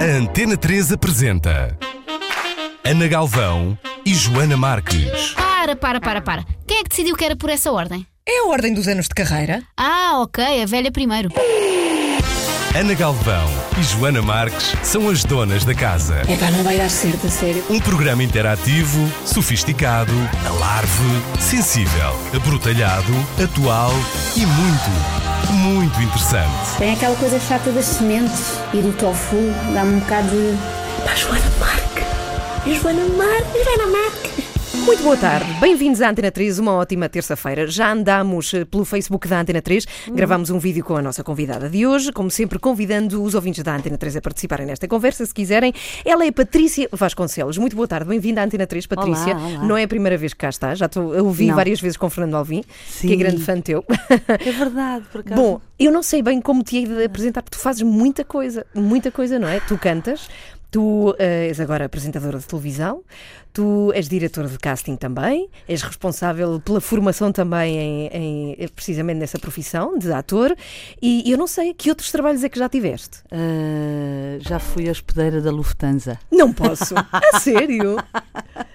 A 0.00 0.04
Antena 0.18 0.56
3 0.56 0.92
apresenta 0.92 1.76
Ana 2.84 3.08
Galvão 3.08 3.78
e 4.04 4.14
Joana 4.14 4.56
Marques. 4.56 5.32
Para, 5.34 5.74
para, 5.74 6.00
para, 6.00 6.20
para. 6.20 6.44
Quem 6.66 6.78
é 6.78 6.82
que 6.82 6.90
decidiu 6.90 7.16
que 7.16 7.24
era 7.24 7.36
por 7.36 7.50
essa 7.50 7.72
ordem? 7.72 8.06
É 8.28 8.40
a 8.40 8.48
ordem 8.48 8.74
dos 8.74 8.86
anos 8.88 9.06
de 9.08 9.14
carreira? 9.14 9.62
Ah, 9.76 10.20
ok, 10.22 10.62
a 10.62 10.66
velha 10.66 10.92
primeiro. 10.92 11.30
Ana 12.74 12.92
Galvão 12.92 13.48
e 13.78 13.82
Joana 13.82 14.20
Marques 14.20 14.74
são 14.82 15.08
as 15.08 15.24
donas 15.24 15.64
da 15.64 15.74
casa. 15.74 16.20
Epá, 16.30 16.50
não 16.50 16.62
vai 16.62 16.76
dar 16.76 16.90
certo, 16.90 17.26
a 17.26 17.30
sério. 17.30 17.64
Um 17.70 17.80
programa 17.80 18.22
interativo, 18.22 19.10
sofisticado, 19.24 20.12
alarve, 20.46 21.40
sensível, 21.40 22.14
abrutalhado, 22.34 23.12
atual 23.42 23.92
e 24.36 24.44
muito, 24.44 25.25
muito 25.52 26.00
interessante. 26.00 26.76
Tem 26.78 26.92
aquela 26.92 27.16
coisa 27.16 27.38
chata 27.38 27.70
das 27.70 27.84
sementes 27.84 28.58
e 28.72 28.78
do 28.78 28.92
tofu, 28.92 29.36
dá-me 29.74 29.96
um 29.96 29.98
bocado 30.00 30.28
de. 30.28 30.56
Pá, 31.04 31.14
Joana 31.14 31.50
Marque! 31.58 32.74
Joana 32.74 33.06
Marque! 33.16 33.64
Joana 33.64 33.86
Marque! 33.92 34.45
Muito 34.86 35.02
boa 35.02 35.16
tarde, 35.16 35.52
bem-vindos 35.54 36.00
à 36.00 36.08
Antena 36.08 36.30
3, 36.30 36.60
uma 36.60 36.72
ótima 36.74 37.08
terça-feira. 37.08 37.66
Já 37.66 37.90
andamos 37.92 38.54
eh, 38.54 38.64
pelo 38.64 38.84
Facebook 38.84 39.26
da 39.26 39.40
Antena 39.40 39.60
3, 39.60 39.84
gravamos 40.12 40.48
um 40.48 40.60
vídeo 40.60 40.84
com 40.84 40.96
a 40.96 41.02
nossa 41.02 41.24
convidada 41.24 41.68
de 41.68 41.84
hoje, 41.84 42.12
como 42.12 42.30
sempre, 42.30 42.56
convidando 42.60 43.20
os 43.20 43.34
ouvintes 43.34 43.64
da 43.64 43.74
Antena 43.74 43.98
3 43.98 44.18
a 44.18 44.20
participarem 44.20 44.64
nesta 44.64 44.86
conversa, 44.86 45.26
se 45.26 45.34
quiserem. 45.34 45.74
Ela 46.04 46.24
é 46.24 46.30
Patrícia 46.30 46.88
Vasconcelos. 46.92 47.58
Muito 47.58 47.74
boa 47.74 47.88
tarde, 47.88 48.08
bem-vinda 48.08 48.42
à 48.42 48.44
Antena 48.44 48.64
3, 48.64 48.86
Patrícia. 48.86 49.34
Olá, 49.34 49.46
olá. 49.48 49.64
Não 49.64 49.76
é 49.76 49.82
a 49.82 49.88
primeira 49.88 50.16
vez 50.16 50.32
que 50.32 50.38
cá 50.38 50.50
está, 50.50 50.72
já 50.76 50.86
estou 50.86 51.18
a 51.18 51.20
ouvir 51.20 51.48
Não. 51.48 51.56
várias 51.56 51.80
vezes 51.80 51.96
com 51.96 52.06
o 52.06 52.10
Fernando 52.10 52.36
Alvim, 52.36 52.62
que 52.62 53.08
é 53.08 53.10
Sim. 53.10 53.18
grande 53.18 53.42
fã 53.42 53.60
teu. 53.60 53.84
É 54.38 54.52
verdade, 54.52 55.04
por 55.10 55.20
acaso. 55.20 55.40
Bom, 55.42 55.60
eu 55.80 55.90
não 55.90 56.02
sei 56.02 56.22
bem 56.22 56.40
como 56.40 56.62
te 56.62 56.76
hei 56.76 56.86
de 56.86 57.04
apresentar, 57.04 57.42
porque 57.42 57.58
tu 57.58 57.60
fazes 57.60 57.82
muita 57.82 58.24
coisa, 58.24 58.64
muita 58.72 59.10
coisa, 59.10 59.36
não 59.36 59.48
é? 59.48 59.58
Tu 59.58 59.76
cantas, 59.78 60.28
tu 60.70 61.14
eh, 61.18 61.48
és 61.48 61.58
agora 61.58 61.86
apresentadora 61.86 62.38
de 62.38 62.46
televisão, 62.46 63.02
tu 63.56 63.90
és 63.94 64.06
diretora 64.06 64.48
de 64.48 64.58
casting 64.58 64.96
também, 64.96 65.48
és 65.66 65.80
responsável 65.80 66.60
pela 66.60 66.78
formação 66.78 67.32
também 67.32 67.74
em, 67.78 68.54
em- 68.58 68.68
precisamente 68.68 69.16
nessa 69.18 69.38
profissão 69.38 69.98
de 69.98 70.12
ator, 70.12 70.54
e 71.00 71.30
eu 71.30 71.38
não 71.38 71.46
sei 71.46 71.72
que 71.72 71.88
outros 71.88 72.12
trabalhos 72.12 72.44
é 72.44 72.50
que 72.50 72.58
já 72.58 72.68
tiveste. 72.68 73.20
Ah, 73.32 74.36
já 74.40 74.58
fui 74.58 74.90
hospedeira 74.90 75.40
da 75.40 75.50
Lufthansa. 75.50 76.18
Não 76.30 76.52
posso. 76.52 76.94
A 77.10 77.40
sério? 77.40 77.96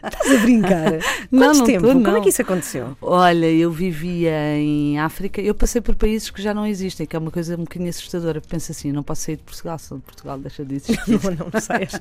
Estás 0.04 0.32
a 0.32 0.42
brincar? 0.42 0.92
Não, 1.32 1.40
Quanto 1.48 1.58
não 1.60 1.66
tempo? 1.66 1.88
tô, 1.88 1.94
Como 1.94 2.08
é 2.08 2.12
não. 2.14 2.22
que 2.22 2.30
isso 2.30 2.42
aconteceu? 2.42 2.98
Olha, 3.02 3.46
eu 3.46 3.72
vivia 3.72 4.58
em 4.58 5.00
África, 5.00 5.40
eu 5.40 5.54
passei 5.54 5.80
por 5.80 5.94
países 5.96 6.30
que 6.32 6.42
já 6.42 6.54
não 6.54 6.66
existem, 6.66 7.06
que 7.06 7.16
é 7.16 7.20
uma 7.20 7.30
coisa 7.30 7.54
um 7.56 7.60
bocadinho 7.64 7.90
assustadora. 7.90 8.42
Penso 8.42 8.72
assim, 8.72 8.92
não 8.92 9.04
posso 9.04 9.22
sair 9.22 9.36
de 9.38 9.44
Portugal, 9.44 9.78
se 9.78 9.90
Portugal 9.90 10.38
deixa 10.40 10.66
de 10.66 10.76
existir. 10.76 11.00
Não, 11.38 11.48
não 11.54 11.62
saias. 11.62 11.92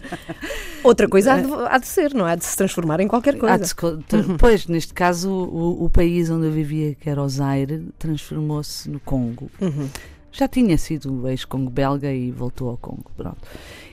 Outra 0.82 1.06
coisa 1.08 1.34
há 1.34 1.40
de, 1.40 1.52
há 1.68 1.78
de 1.78 1.86
ser, 1.86 2.14
não 2.14 2.26
é? 2.26 2.32
Há 2.32 2.36
de 2.36 2.44
se 2.44 2.56
transformar 2.56 2.69
em 3.04 3.08
qualquer 3.08 3.36
coisa. 3.38 3.58
de 3.58 3.68
se 3.68 3.74
co- 3.74 3.96
tra- 3.98 4.22
Pois, 4.38 4.66
neste 4.66 4.92
caso, 4.94 5.30
o, 5.30 5.84
o 5.84 5.90
país 5.90 6.30
onde 6.30 6.46
eu 6.46 6.52
vivia, 6.52 6.94
que 6.94 7.08
era 7.10 7.22
o 7.22 7.28
Zaire, 7.28 7.88
transformou-se 7.98 8.88
no 8.90 9.00
Congo. 9.00 9.50
Uhum. 9.60 9.88
Já 10.32 10.46
tinha 10.46 10.78
sido 10.78 11.28
ex-Congo 11.28 11.70
belga 11.70 12.12
e 12.12 12.30
voltou 12.30 12.70
ao 12.70 12.76
Congo, 12.76 13.10
pronto. 13.16 13.38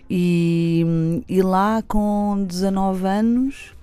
E, 0.09 1.23
e 1.27 1.41
lá, 1.41 1.81
com 1.87 2.45
19 2.47 3.05
anos, 3.07 3.73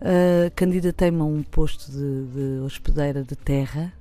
ah, 0.00 0.50
candidatei-me 0.56 1.20
a 1.20 1.24
um 1.24 1.42
posto 1.42 1.90
de, 1.92 2.24
de 2.58 2.60
hospedeira 2.64 3.22
de 3.22 3.36
terra 3.36 3.92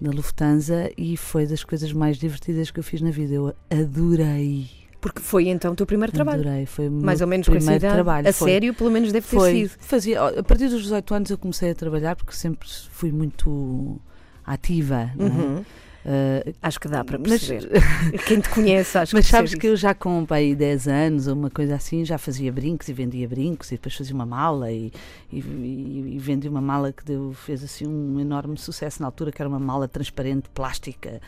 na 0.00 0.10
Lufthansa 0.10 0.90
e 0.96 1.16
foi 1.16 1.46
das 1.46 1.62
coisas 1.64 1.92
mais 1.92 2.16
divertidas 2.18 2.70
que 2.70 2.80
eu 2.80 2.84
fiz 2.84 3.00
na 3.00 3.10
vida. 3.10 3.34
Eu 3.34 3.54
adorei. 3.70 4.70
Porque 5.00 5.20
foi 5.20 5.48
então 5.48 5.72
o 5.72 5.76
teu 5.76 5.86
primeiro 5.86 6.12
trabalho. 6.12 6.40
Adorei. 6.40 6.66
Foi 6.66 6.88
Mais 6.90 7.20
ou 7.20 7.26
menos 7.28 7.48
primeiro 7.48 7.76
idade. 7.76 7.94
trabalho. 7.94 8.28
A 8.28 8.32
foi. 8.32 8.50
sério, 8.50 8.74
pelo 8.74 8.90
menos 8.90 9.12
deve 9.12 9.26
ter 9.26 9.36
Foi, 9.36 9.52
sido. 9.68 9.70
fazia, 9.80 10.20
a 10.26 10.42
partir 10.42 10.68
dos 10.68 10.82
18 10.82 11.14
anos 11.14 11.30
eu 11.30 11.38
comecei 11.38 11.70
a 11.70 11.74
trabalhar 11.74 12.16
porque 12.16 12.32
sempre 12.32 12.68
fui 12.90 13.12
muito 13.12 14.00
ativa. 14.44 15.12
é? 15.16 15.22
Uhum. 15.22 15.64
Ah, 16.10 16.52
Acho 16.62 16.80
que 16.80 16.88
dá 16.88 17.04
para 17.04 17.18
Mas- 17.18 17.28
perceber. 17.46 17.82
Quem 18.26 18.40
te 18.40 18.48
conhece, 18.48 18.96
acho 18.96 19.14
Mas 19.14 19.26
que 19.26 19.30
sabes 19.30 19.54
que 19.54 19.66
eu 19.66 19.76
já 19.76 19.92
com 19.94 20.24
pai 20.24 20.54
10 20.54 20.88
anos 20.88 21.26
ou 21.26 21.34
uma 21.34 21.50
coisa 21.50 21.74
assim 21.74 22.04
já 22.04 22.16
fazia 22.16 22.50
brincos 22.50 22.88
e 22.88 22.92
vendia 22.94 23.28
brincos 23.28 23.70
e 23.70 23.74
depois 23.74 23.94
fazia 23.94 24.14
uma 24.14 24.24
mala 24.26 24.72
e, 24.72 24.90
e, 25.30 25.38
e- 25.38 26.12
e 26.14 26.18
vendi 26.18 26.48
uma 26.48 26.60
mala 26.62 26.92
que 26.92 27.04
deu, 27.04 27.32
fez 27.34 27.62
assim 27.62 27.86
um 27.86 28.18
enorme 28.18 28.56
sucesso 28.56 29.02
na 29.02 29.08
altura 29.08 29.30
que 29.30 29.42
era 29.42 29.48
uma 29.48 29.58
mala 29.60 29.86
transparente, 29.86 30.48
plástica, 30.54 31.20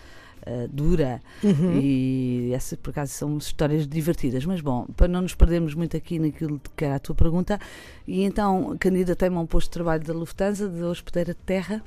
ah, 0.46 0.66
dura. 0.70 1.22
Uhum. 1.42 1.80
e 1.80 2.52
essas 2.54 2.78
por 2.78 2.90
acaso 2.90 3.12
são 3.12 3.38
histórias 3.38 3.86
divertidas. 3.86 4.44
Mas 4.44 4.60
bom, 4.60 4.86
para 4.96 5.08
não 5.08 5.22
nos 5.22 5.34
perdermos 5.34 5.74
muito 5.74 5.96
aqui 5.96 6.18
naquilo 6.18 6.60
que 6.76 6.84
era 6.84 6.96
a 6.96 6.98
tua 6.98 7.14
pergunta, 7.14 7.58
e 8.06 8.22
então 8.22 8.76
candidatei-me 8.78 9.36
a 9.36 9.40
um 9.40 9.46
posto 9.46 9.68
de 9.68 9.72
trabalho 9.72 10.04
da 10.04 10.12
Lufthansa 10.12 10.68
de 10.68 10.82
hospedeira 10.82 11.34
de 11.34 11.40
terra 11.40 11.82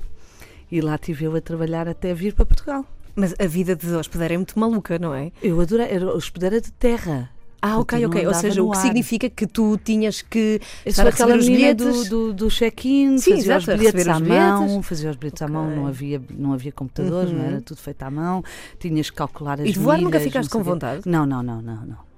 e 0.70 0.80
lá 0.80 0.94
estive 0.96 1.26
eu 1.26 1.36
a 1.36 1.40
trabalhar 1.40 1.88
até 1.88 2.12
vir 2.14 2.34
para 2.34 2.46
Portugal. 2.46 2.84
Mas 3.14 3.34
a 3.38 3.46
vida 3.46 3.76
de 3.76 3.86
hospedeira 3.94 4.34
é 4.34 4.36
muito 4.36 4.58
maluca, 4.58 4.98
não 4.98 5.14
é? 5.14 5.30
Eu 5.40 5.60
adorei, 5.60 5.86
era 5.86 6.12
hospedeira 6.12 6.60
de 6.60 6.72
terra. 6.72 7.30
Ah, 7.66 7.78
ok, 7.78 8.04
ok. 8.06 8.22
não 8.22 8.28
Ou 8.28 8.34
seja, 8.34 8.62
o 8.62 8.70
que 8.70 8.76
ar. 8.76 8.82
significa 8.82 9.30
que 9.30 9.46
tu 9.46 9.78
tinhas 9.82 10.20
que 10.22 10.60
Eu 10.84 10.90
estar 10.90 11.06
a 11.06 11.08
aquela 11.08 11.36
os 11.36 11.46
bilhetes. 11.48 12.08
do, 12.08 12.32
do, 12.32 12.32
do 12.34 12.48
check-in, 12.50 13.18
a 13.54 13.58
os 13.58 13.64
bilhetes 13.66 13.84
receber 13.94 14.10
à 14.10 14.14
os 14.16 14.20
mão, 14.20 14.66
bilhetes. 14.66 14.86
fazia 14.86 15.10
os 15.10 15.16
bilhetes 15.16 15.42
à 15.42 15.46
Ok. 15.46 15.54
mão, 15.54 15.70
não 15.70 15.86
havia, 15.86 16.22
não 16.30 16.52
havia 16.52 16.72
computadores, 16.72 17.32
não 17.32 17.40
Uhum. 17.40 17.46
era 17.46 17.60
tudo 17.60 17.78
feito 17.78 18.02
à 18.02 18.10
mão, 18.10 18.42
tinhas 18.78 19.08
que 19.10 19.16
calcular 19.16 19.60
as 19.60 19.68
E 19.68 19.72
de 19.72 19.78
voar 19.78 19.96
nunca 19.98 20.18
milhas, 20.18 20.22
ficaste 20.24 20.52
não 20.52 20.60
com 20.60 20.64
vontade? 20.70 21.02
Não, 21.06 21.24
não, 21.24 21.42
não, 21.42 21.62
não, 21.62 21.86
não. 21.86 22.13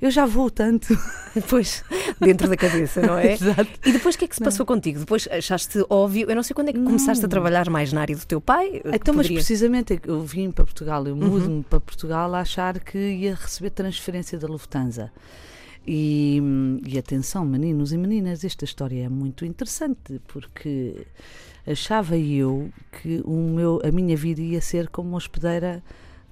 Eu 0.00 0.10
já 0.10 0.24
vou 0.26 0.48
tanto. 0.50 0.88
Depois, 1.34 1.84
dentro 2.20 2.48
da 2.48 2.56
cabeça, 2.56 3.00
não 3.02 3.18
é? 3.18 3.32
Exato. 3.34 3.68
E 3.84 3.92
depois 3.92 4.14
o 4.14 4.18
que 4.18 4.24
é 4.24 4.28
que 4.28 4.34
se 4.36 4.42
passou 4.42 4.64
contigo? 4.64 5.00
Depois 5.00 5.26
achaste 5.30 5.84
óbvio, 5.90 6.28
eu 6.30 6.36
não 6.36 6.42
sei 6.42 6.54
quando 6.54 6.68
é 6.68 6.72
que 6.72 6.80
começaste 6.82 7.24
a 7.24 7.26
Não. 7.26 7.30
trabalhar 7.30 7.68
mais 7.68 7.92
na 7.92 8.00
área 8.00 8.14
do 8.16 8.24
teu 8.24 8.40
pai. 8.40 8.70
que 8.80 8.88
Então, 8.88 9.14
mas 9.14 9.26
poderia- 9.26 9.36
precisamente 9.38 9.94
é 9.94 10.00
eu 10.06 10.22
vim 10.22 10.50
para 10.50 10.64
Portugal, 10.64 11.06
eu 11.06 11.14
Uhum. 11.14 11.28
mudo-me 11.28 11.62
para 11.64 11.80
Portugal 11.80 12.34
a 12.34 12.40
achar 12.40 12.78
que 12.80 12.96
ia 12.98 13.34
receber 13.34 13.70
transferência 13.70 14.38
da 14.38 14.46
Lufthansa. 14.48 15.10
E, 15.86 16.40
e 16.86 16.98
atenção, 16.98 17.44
meninos 17.44 17.92
e 17.92 17.96
meninas, 17.98 18.44
esta 18.44 18.64
história 18.64 19.04
é 19.04 19.08
muito 19.08 19.44
interessante 19.44 20.20
porque 20.28 21.06
achava 21.66 22.16
eu 22.16 22.70
que 23.00 23.22
o 23.24 23.34
meu, 23.36 23.80
a 23.84 23.90
minha 23.90 24.16
vida 24.16 24.40
ia 24.40 24.60
ser 24.60 24.88
como 24.88 25.16
hospedeira 25.16 25.82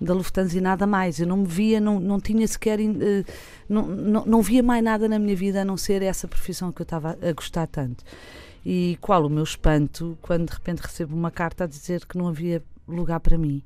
da 0.01 0.15
Lufthansa 0.15 0.59
e 0.59 0.61
nada 0.61 0.87
mais. 0.87 1.19
Eu 1.19 1.27
não 1.27 1.39
me 1.39 1.47
via, 1.47 1.81
não, 1.81 1.99
não 1.99 2.21
tinha 2.21 2.47
sequer, 2.47 2.79
eh, 2.81 3.25
não, 3.69 3.87
não, 3.87 4.25
não 4.27 4.43
via 4.43 4.63
mais 4.63 4.83
nada 4.83 5.09
na 5.09 5.19
minha 5.19 5.37
vida 5.37 5.63
a 5.63 5.65
não 5.65 5.77
ser 5.77 6.03
essa 6.03 6.29
profissão 6.29 6.73
que 6.73 6.83
eu 6.83 6.85
estava 6.85 7.19
a 7.21 7.33
gostar 7.33 7.67
tanto. 7.67 8.05
E 8.65 8.99
qual 9.01 9.25
o 9.25 9.31
meu 9.31 9.45
espanto 9.45 10.19
quando 10.21 10.49
de 10.49 10.55
repente 10.55 10.81
recebo 10.81 11.15
uma 11.15 11.31
carta 11.31 11.65
a 11.65 11.67
dizer 11.67 12.05
que 12.05 12.19
não 12.19 12.29
havia 12.29 12.63
lugar 12.87 13.21
para 13.21 13.39
mim. 13.39 13.63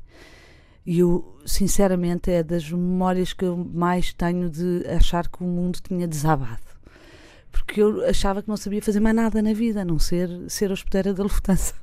E 0.84 0.98
eu, 1.00 1.36
sinceramente, 1.44 2.30
é 2.30 2.42
das 2.42 2.70
memórias 2.70 3.32
que 3.32 3.44
eu 3.44 3.56
mais 3.56 4.12
tenho 4.12 4.48
de 4.48 4.84
achar 4.88 5.28
que 5.28 5.42
o 5.42 5.46
mundo 5.46 5.78
tinha 5.82 6.08
desabado. 6.08 6.70
Porque 7.52 7.82
eu 7.82 8.04
achava 8.06 8.42
que 8.42 8.48
não 8.48 8.56
sabia 8.56 8.80
fazer 8.80 9.00
mais 9.00 9.14
nada 9.14 9.42
na 9.42 9.52
vida, 9.52 9.82
a 9.82 9.84
não 9.84 9.98
ser 9.98 10.30
ser 10.48 10.70
hospedeira 10.70 11.12
da 11.12 11.22
Lufthansa. 11.22 11.74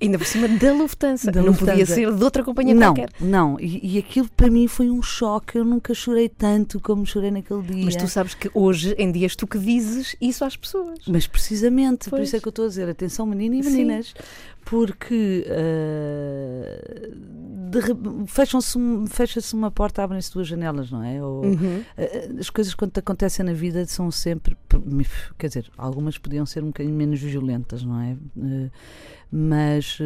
Ainda 0.00 0.18
por 0.18 0.26
cima 0.26 0.48
da 0.48 0.72
Lufthansa. 0.72 1.30
Da 1.30 1.42
não 1.42 1.54
podia 1.54 1.74
Lufthansa. 1.74 1.94
ser 1.94 2.12
de 2.14 2.24
outra 2.24 2.42
companhia 2.44 2.74
não, 2.74 2.94
qualquer. 2.94 3.10
não. 3.20 3.58
E, 3.60 3.94
e 3.96 3.98
aquilo 3.98 4.28
para 4.36 4.50
mim 4.50 4.66
foi 4.68 4.90
um 4.90 5.02
choque. 5.02 5.58
Eu 5.58 5.64
nunca 5.64 5.94
chorei 5.94 6.28
tanto 6.28 6.80
como 6.80 7.06
chorei 7.06 7.30
naquele 7.30 7.62
dia. 7.62 7.84
Mas 7.84 7.96
tu 7.96 8.06
sabes 8.08 8.34
que 8.34 8.50
hoje 8.54 8.94
em 8.98 9.10
dia 9.12 9.26
és 9.26 9.36
tu 9.36 9.46
que 9.46 9.58
dizes 9.58 10.16
isso 10.20 10.44
às 10.44 10.56
pessoas. 10.56 10.98
Mas 11.06 11.26
precisamente, 11.26 12.04
por 12.10 12.16
Pois. 12.16 12.28
isso 12.28 12.36
é 12.36 12.40
que 12.40 12.48
eu 12.48 12.50
estou 12.50 12.64
a 12.64 12.68
dizer, 12.68 12.88
atenção 12.88 13.26
meninos 13.26 13.66
e 13.66 13.70
Sim. 13.70 13.86
Porque 14.64 15.44
re- 17.72 18.26
fecham-se 18.26 18.78
fecha-se 19.08 19.54
uma 19.54 19.70
porta, 19.70 20.02
abrem-se 20.02 20.32
duas 20.32 20.46
janelas, 20.48 20.90
não 20.90 21.02
é? 21.02 21.22
Ou, 21.22 21.44
Uhum. 21.46 21.82
ah, 21.96 22.38
as 22.40 22.50
coisas 22.50 22.74
quando 22.74 22.92
te 22.92 23.00
acontecem 23.00 23.44
na 23.44 23.52
vida 23.52 23.84
são 23.86 24.10
sempre, 24.10 24.56
quer 25.38 25.48
dizer, 25.48 25.70
algumas 25.76 26.18
podiam 26.18 26.44
ser 26.46 26.62
um 26.62 26.68
bocadinho 26.68 26.94
menos 26.94 27.20
violentas, 27.20 27.82
não 27.84 28.00
é? 28.00 28.16
Ah, 28.38 28.70
mas, 29.32 29.96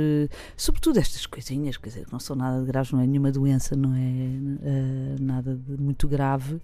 sobretudo 0.54 0.98
estas 0.98 1.24
coisinhas, 1.24 1.78
quer 1.78 1.88
dizer, 1.88 2.06
não 2.12 2.20
são 2.20 2.36
nada 2.36 2.60
de 2.60 2.66
graves, 2.66 2.92
não 2.92 3.00
é 3.00 3.06
nenhuma 3.06 3.32
doença, 3.32 3.74
não 3.74 3.94
é 3.94 5.16
nada 5.18 5.54
de 5.56 5.80
muito 5.80 6.06
grave, 6.06 6.60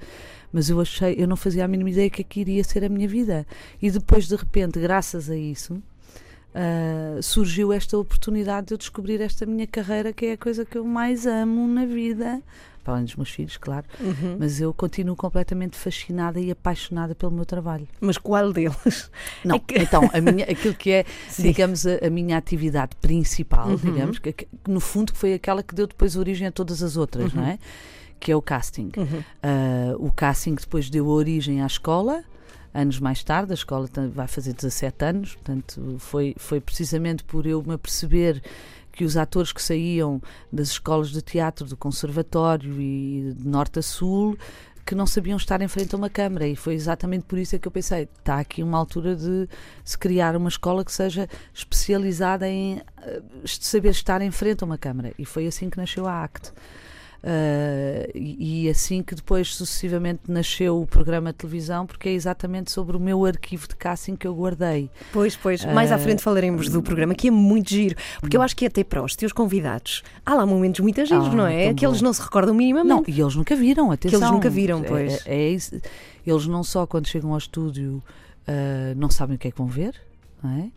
mas 0.53 0.69
eu 0.69 0.79
achei, 0.79 1.15
eu 1.17 1.27
não 1.27 1.37
fazia 1.37 1.65
a 1.65 1.69
mínima 1.69 1.89
ideia 1.89 2.11
que 2.11 2.21
aqui 2.21 2.41
iria 2.43 2.63
ser 2.63 2.85
a 2.85 2.89
minha 2.91 3.09
vida. 3.09 3.47
E 3.81 3.91
depois, 3.91 4.29
de 4.29 4.37
repente, 4.37 4.79
graças 4.79 5.31
a 5.31 5.37
isso, 5.39 5.83
ah, 6.55 7.19
surgiu 7.23 7.73
esta 7.73 7.97
oportunidade 7.99 8.69
de 8.69 8.75
eu 8.75 8.79
descobrir 8.79 9.21
esta 9.21 9.47
minha 9.47 9.67
carreira, 9.67 10.13
que 10.13 10.27
é 10.27 10.33
a 10.33 10.37
coisa 10.39 10.65
que 10.65 10.77
eu 10.79 10.85
mais 10.85 11.27
amo 11.27 11.67
na 11.69 11.85
vida. 11.87 12.43
Para 12.83 12.95
além 12.95 13.05
dos 13.05 13.15
meus 13.15 13.29
filhos, 13.31 13.59
claro, 13.59 13.85
Uhum. 14.01 14.37
mas 14.39 14.59
eu 14.59 14.73
continuo 14.73 15.15
completamente 15.15 15.77
fascinada 15.77 16.41
e 16.41 16.51
apaixonada 16.51 17.15
pelo 17.15 17.31
meu 17.31 17.45
trabalho. 17.45 17.87
Mas 18.01 18.17
qual 18.17 18.53
deles? 18.55 19.11
Não, 19.45 19.57
É 19.57 19.59
que- 19.59 19.79
então, 19.79 20.09
a 20.13 20.19
minha, 20.21 20.45
aquilo 20.47 20.75
que 20.75 20.91
é, 20.91 21.05
Sim. 21.29 21.43
digamos, 21.43 21.87
a, 21.87 21.99
a 22.07 22.09
minha 22.11 22.39
atividade 22.39 22.97
principal, 22.97 23.69
Uhum. 23.69 23.77
digamos, 23.77 24.19
que, 24.19 24.33
que 24.33 24.49
no 24.67 24.81
fundo 24.81 25.13
foi 25.15 25.35
aquela 25.35 25.63
que 25.63 25.75
deu 25.75 25.87
depois 25.87 26.17
origem 26.17 26.47
a 26.47 26.51
todas 26.53 26.83
as 26.83 26.97
outras, 26.97 27.33
Uhum. 27.35 27.41
não 27.43 27.49
é? 27.49 27.59
que 28.19 28.31
é 28.33 28.37
o 28.37 28.43
casting. 28.43 28.91
Ah, 29.43 29.95
o 29.99 30.11
casting 30.13 30.55
depois 30.55 30.91
deu 30.91 31.07
origem 31.07 31.63
à 31.63 31.67
escola. 31.67 32.23
Anos 32.73 33.01
mais 33.01 33.25
tarde, 33.25 33.53
a 33.53 33.55
escola 33.55 33.89
vai 34.13 34.29
fazer 34.29 34.53
17 34.53 35.05
anos, 35.05 35.35
portanto, 35.35 35.97
foi, 35.99 36.35
foi 36.39 36.61
precisamente 36.61 37.25
por 37.25 37.47
eu 37.47 37.63
me 37.63 37.75
aperceber 37.75 38.41
que 38.93 39.05
os 39.05 39.17
atores 39.17 39.53
que 39.53 39.63
saíam 39.63 40.21
das 40.53 40.69
escolas 40.69 41.11
de 41.11 41.23
teatro, 41.23 41.67
do 41.67 41.77
conservatório 41.77 42.81
e 42.81 43.35
de 43.37 43.49
norte 43.49 43.79
a 43.79 43.83
sul, 43.83 44.37
que 44.85 44.95
não 44.95 45.07
sabiam 45.07 45.37
estar 45.37 45.61
em 45.63 45.69
frente 45.69 45.95
a 45.95 45.99
uma 45.99 46.11
câmara. 46.11 46.47
E 46.49 46.57
foi 46.57 46.75
exatamente 46.75 47.25
por 47.25 47.39
isso 47.39 47.55
é 47.55 47.59
que 47.59 47.69
eu 47.69 47.73
pensei, 47.73 48.09
está 48.19 48.41
aqui 48.41 48.63
uma 48.63 48.79
altura 48.79 49.15
de 49.15 49.49
se 49.85 49.97
criar 49.97 50.37
uma 50.37 50.49
escola 50.49 50.85
que 50.85 50.93
seja 50.93 51.29
especializada 51.55 52.49
em 52.49 52.83
eh, 53.03 53.23
saber 53.47 53.91
estar 53.91 54.21
em 54.21 54.31
frente 54.31 54.65
a 54.65 54.67
uma 54.67 54.77
câmara. 54.79 55.13
E 55.19 55.25
foi 55.25 55.47
assim 55.47 55.71
que 55.71 55.77
nasceu 55.77 56.07
a 56.07 56.25
ACT. 56.25 56.53
Uh, 57.23 58.11
e, 58.15 58.65
e 58.65 58.71
assim 58.71 59.03
que 59.03 59.15
depois 59.15 59.55
sucessivamente 59.55 60.23
nasceu 60.29 60.81
o 60.81 60.87
programa 60.87 61.33
de 61.33 61.39
televisão, 61.39 61.87
porque 61.87 62.09
é 62.09 62.13
exatamente 62.13 62.71
sobre 62.71 62.97
o 62.97 63.01
meu 63.01 63.27
arquivo 63.27 63.69
de 63.69 63.77
casting 63.77 64.17
que 64.17 64.27
eu 64.27 64.35
guardei. 64.35 64.89
Pois, 65.13 65.37
pois. 65.37 65.63
Mais 65.67 65.93
à 65.93 65.99
frente 65.99 66.23
falaremos 66.23 66.69
do 66.71 66.83
programa, 66.83 67.15
que 67.15 67.29
é 67.29 67.31
muito 67.31 67.69
giro. 67.71 67.95
Porque 68.21 68.37
eu 68.37 68.43
acho 68.43 68.57
que 68.57 68.65
até 68.65 68.83
para 68.83 69.03
os 69.03 69.15
teus 69.15 69.33
convidados 69.33 70.03
há 70.25 70.35
lá 70.35 70.47
momentos 70.47 70.81
muito 70.81 71.05
giros, 71.05 71.29
Ah, 71.29 71.35
não 71.35 71.47
é? 71.47 71.75
Que 71.75 71.85
eles 71.87 71.99
bom. 71.99 72.05
não 72.07 72.13
se 72.15 72.23
recordam 72.23 72.55
minimamente. 72.55 72.89
Não, 72.89 73.05
e 73.07 73.21
eles 73.21 73.35
nunca 73.35 73.55
viram, 73.55 73.91
atenção. 73.93 74.19
eles 74.21 74.31
nunca 74.31 74.49
viram, 74.49 74.81
É- 74.81 74.89
pois. 74.89 75.27
É, 75.27 75.35
é 75.35 75.51
isso. 75.51 75.79
eles 76.27 76.47
não 76.47 76.63
só 76.63 76.87
quando 76.87 77.07
chegam 77.07 77.33
ao 77.33 77.39
estúdio 77.39 78.03
ah, 78.49 78.95
não 78.97 79.11
sabem 79.11 79.37
o 79.37 79.39
que 79.39 79.49
é 79.49 79.51
que 79.51 79.59
vão 79.59 79.67
ver, 79.67 79.95
não 80.43 80.51
é? 80.51 80.71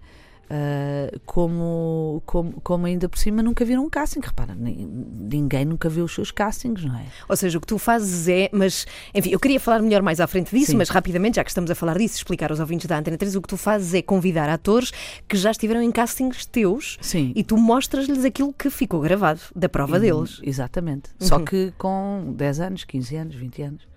Ah, 0.50 1.10
como, 1.26 2.22
como, 2.26 2.54
como 2.62 2.86
ainda 2.86 3.10
por 3.10 3.18
cima 3.18 3.42
nunca 3.42 3.66
viram 3.66 3.86
um 3.86 3.90
casting. 3.90 4.20
Repara, 4.22 4.54
ni- 4.54 4.86
ninguém 4.86 5.66
nunca 5.66 5.90
viu 5.90 6.06
os 6.06 6.14
seus 6.14 6.32
castings, 6.32 6.84
não 6.86 6.96
é? 6.98 7.06
Ou 7.28 7.36
seja, 7.36 7.58
o 7.58 7.62
que 7.62 7.68
tu 7.68 7.78
fazes 7.78 8.28
é, 8.28 8.50
mas, 8.54 8.86
enfim, 9.16 9.30
eu 9.32 9.40
queria 9.40 9.60
falar 9.60 9.82
melhor 9.82 10.02
mais 10.02 10.20
à 10.20 10.28
frente 10.28 10.56
disso, 10.56 10.72
Sim. 10.72 10.78
mas 10.78 10.90
rapidamente, 10.90 11.38
já 11.38 11.44
que 11.44 11.50
estamos 11.50 11.72
a 11.72 11.76
falar 11.76 11.98
disso, 11.98 12.18
explicar 12.18 12.52
aos 12.52 12.60
ouvintes 12.60 12.86
da 12.88 12.98
Antena 12.98 13.18
3, 13.18 13.36
o 13.36 13.42
que 13.42 13.48
tu 13.48 13.58
fazes 13.58 13.94
é 13.94 14.02
convidar 14.02 14.50
atores 14.50 14.92
que 15.28 15.38
já 15.38 15.52
estiveram 15.52 15.82
em 15.82 15.92
castings 15.92 16.46
teus 16.46 16.98
Sim. 17.02 17.32
e 17.36 17.44
tu 17.44 17.58
mostras-lhes 17.58 18.24
aquilo 18.26 18.54
que 18.54 18.70
ficou 18.70 19.00
gravado, 19.02 19.40
da 19.56 19.68
prova 19.70 20.00
deles. 20.00 20.40
Exatamente. 20.44 21.10
Só 21.20 21.38
Uhum. 21.38 21.46
que 21.46 21.74
com 21.78 22.34
10 22.38 22.60
anos, 22.60 22.84
15 22.84 23.16
anos, 23.16 23.36
20 23.36 23.62
anos. 23.62 23.93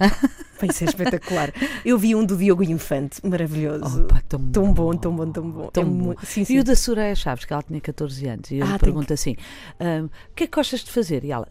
Vai 0.60 0.72
ser 0.72 0.86
espetacular. 0.88 1.52
Eu 1.84 1.98
vi 1.98 2.14
um 2.14 2.24
do 2.24 2.36
Diogo 2.36 2.62
Infante, 2.62 3.20
maravilhoso. 3.26 4.02
Opa, 4.02 4.22
tão, 4.28 4.50
Tão 4.50 4.72
bom, 4.74 4.92
tão 4.92 5.14
bom, 5.16 5.30
tão 5.32 5.50
bom. 5.50 5.66
Tão 5.68 5.82
É 5.82 5.86
bom. 5.86 6.14
Sim, 6.22 6.44
sim. 6.44 6.54
E 6.54 6.58
o 6.60 6.64
da 6.64 6.76
Soraya 6.76 7.14
Chaves, 7.14 7.44
que 7.46 7.52
ela 7.52 7.62
tinha 7.62 7.80
14 7.80 8.26
anos, 8.28 8.50
e 8.50 8.56
eu 8.58 8.66
Ah, 8.66 8.72
lhe 8.72 8.78
pergunto 8.78 9.12
assim: 9.12 9.36
"Ahm, 9.78 10.06
o 10.06 10.34
que 10.34 10.44
é 10.44 10.46
que 10.46 10.54
gostas 10.54 10.80
de 10.80 10.90
fazer? 10.90 11.24
E 11.24 11.32
ela, 11.32 11.48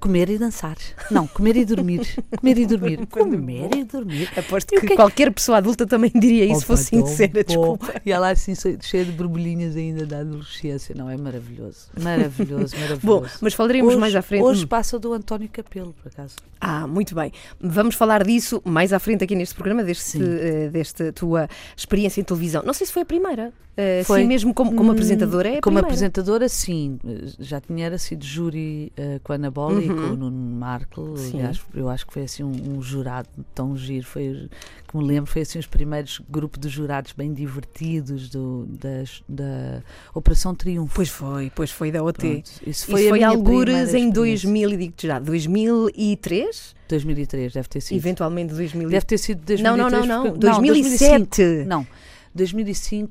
comer 0.00 0.30
e 0.30 0.38
dançar. 0.38 0.76
Não, 1.10 1.26
comer 1.26 1.56
e 1.56 1.64
dormir. 1.64 2.00
Comer 2.38 2.58
e 2.58 2.66
dormir. 2.66 3.06
comer 3.10 3.68
e 3.76 3.84
dormir. 3.84 4.28
Aposto 4.36 4.68
que, 4.70 4.80
que 4.80 4.86
é 4.86 4.88
que- 4.90 4.96
qualquer 4.96 5.30
pessoa 5.32 5.58
adulta 5.58 5.86
também 5.86 6.10
diria 6.14 6.44
isso, 6.46 6.58
Opa, 6.64 6.66
fosse 6.66 6.84
sincera, 6.84 7.44
desculpa. 7.44 8.00
E 8.04 8.10
ela 8.10 8.30
assim, 8.30 8.54
cheia 8.80 9.04
de 9.04 9.12
borbulhinhas 9.12 9.76
ainda 9.76 10.06
da 10.06 10.20
adolescência. 10.20 10.94
Não, 10.96 11.08
é 11.10 11.16
maravilhoso. 11.16 11.88
Maravilhoso, 12.00 12.74
maravilhoso. 12.80 13.00
Bom, 13.06 13.24
mas 13.40 13.54
falaremos 13.54 13.88
hoje, 13.92 14.00
mais 14.00 14.14
à 14.16 14.22
frente. 14.22 14.42
Hoje 14.42 14.66
passa 14.66 14.98
do 14.98 15.12
António 15.12 15.48
Capelo, 15.52 15.92
por 16.02 16.08
acaso. 16.08 16.36
Ah, 16.60 16.86
muito 16.86 17.14
bem. 17.14 17.32
Vamos 17.60 17.94
falar 17.94 18.24
disso 18.24 18.60
mais 18.64 18.92
à 18.92 18.98
frente 18.98 19.22
aqui 19.24 19.34
neste 19.34 19.54
programa, 19.54 19.82
deste, 19.84 20.18
eh, 20.22 20.68
desta 20.70 21.12
tua 21.12 21.48
experiência 21.76 22.20
em 22.20 22.24
televisão. 22.24 22.62
Não 22.64 22.72
sei 22.74 22.86
se 22.86 22.92
foi 22.92 23.02
a 23.02 23.06
primeira. 23.06 23.52
Eh, 23.76 24.02
Foi. 24.04 24.20
Sim, 24.22 24.26
mesmo 24.26 24.52
como, 24.52 24.74
como 24.74 24.90
Hum, 24.90 24.92
apresentadora, 24.92 25.48
é 25.48 25.52
Como 25.52 25.60
primeira. 25.76 25.86
apresentadora, 25.86 26.48
sim. 26.48 26.98
Já 27.38 27.60
tinha 27.60 27.86
era 27.86 27.96
sido 27.98 28.22
júri 28.24 28.92
eh, 28.96 29.20
com 29.22 29.32
a 29.32 29.36
Ana 29.36 29.50
Bola 29.50 29.82
e 29.82 29.88
com 29.94 30.12
o 30.12 30.16
Nuno 30.16 30.56
Marco. 30.56 31.00
Uhum. 31.00 31.14
Aliás, 31.34 31.60
eu 31.74 31.88
acho 31.88 32.06
que 32.06 32.12
foi 32.12 32.22
assim 32.22 32.42
um, 32.42 32.76
um 32.76 32.82
jurado 32.82 33.28
tão 33.54 33.76
giro. 33.76 34.06
Foi, 34.06 34.48
que 34.88 34.96
me 34.96 35.04
lembro, 35.04 35.30
foi 35.30 35.42
assim 35.42 35.58
os 35.58 35.66
primeiros 35.66 36.20
grupos 36.28 36.60
de 36.60 36.68
jurados 36.68 37.12
bem 37.12 37.32
divertidos 37.32 38.28
do, 38.28 38.66
das, 38.68 39.22
da 39.28 39.82
Operação 40.14 40.54
Triunfo. 40.54 40.94
Pois 40.94 41.08
foi, 41.08 41.50
pois 41.54 41.70
foi 41.70 41.90
da 41.92 42.02
OT. 42.02 42.18
Pronto, 42.18 42.46
Isso 42.46 42.60
Isso 42.66 42.86
foi, 42.90 43.08
foi, 43.08 43.22
algures 43.22 43.94
em 43.94 44.08
experiência. 44.08 44.12
2000, 44.12 44.70
e 44.70 44.76
digo-te 44.76 45.06
já, 45.06 45.18
2003? 45.18 46.74
2003, 46.88 47.52
deve 47.52 47.68
ter 47.68 47.80
sido. 47.80 47.96
Eventualmente 47.96 48.52
2000. 48.54 48.88
Deve 48.88 49.06
ter 49.06 49.18
sido 49.18 49.38
Não, 49.62 49.76
2003. 49.76 49.90
não, 49.90 50.06
não, 50.06 50.24
não. 50.24 50.30
porque- 50.32 50.38
2007. 50.40 51.64
Não, 51.66 51.86
2005 51.86 52.09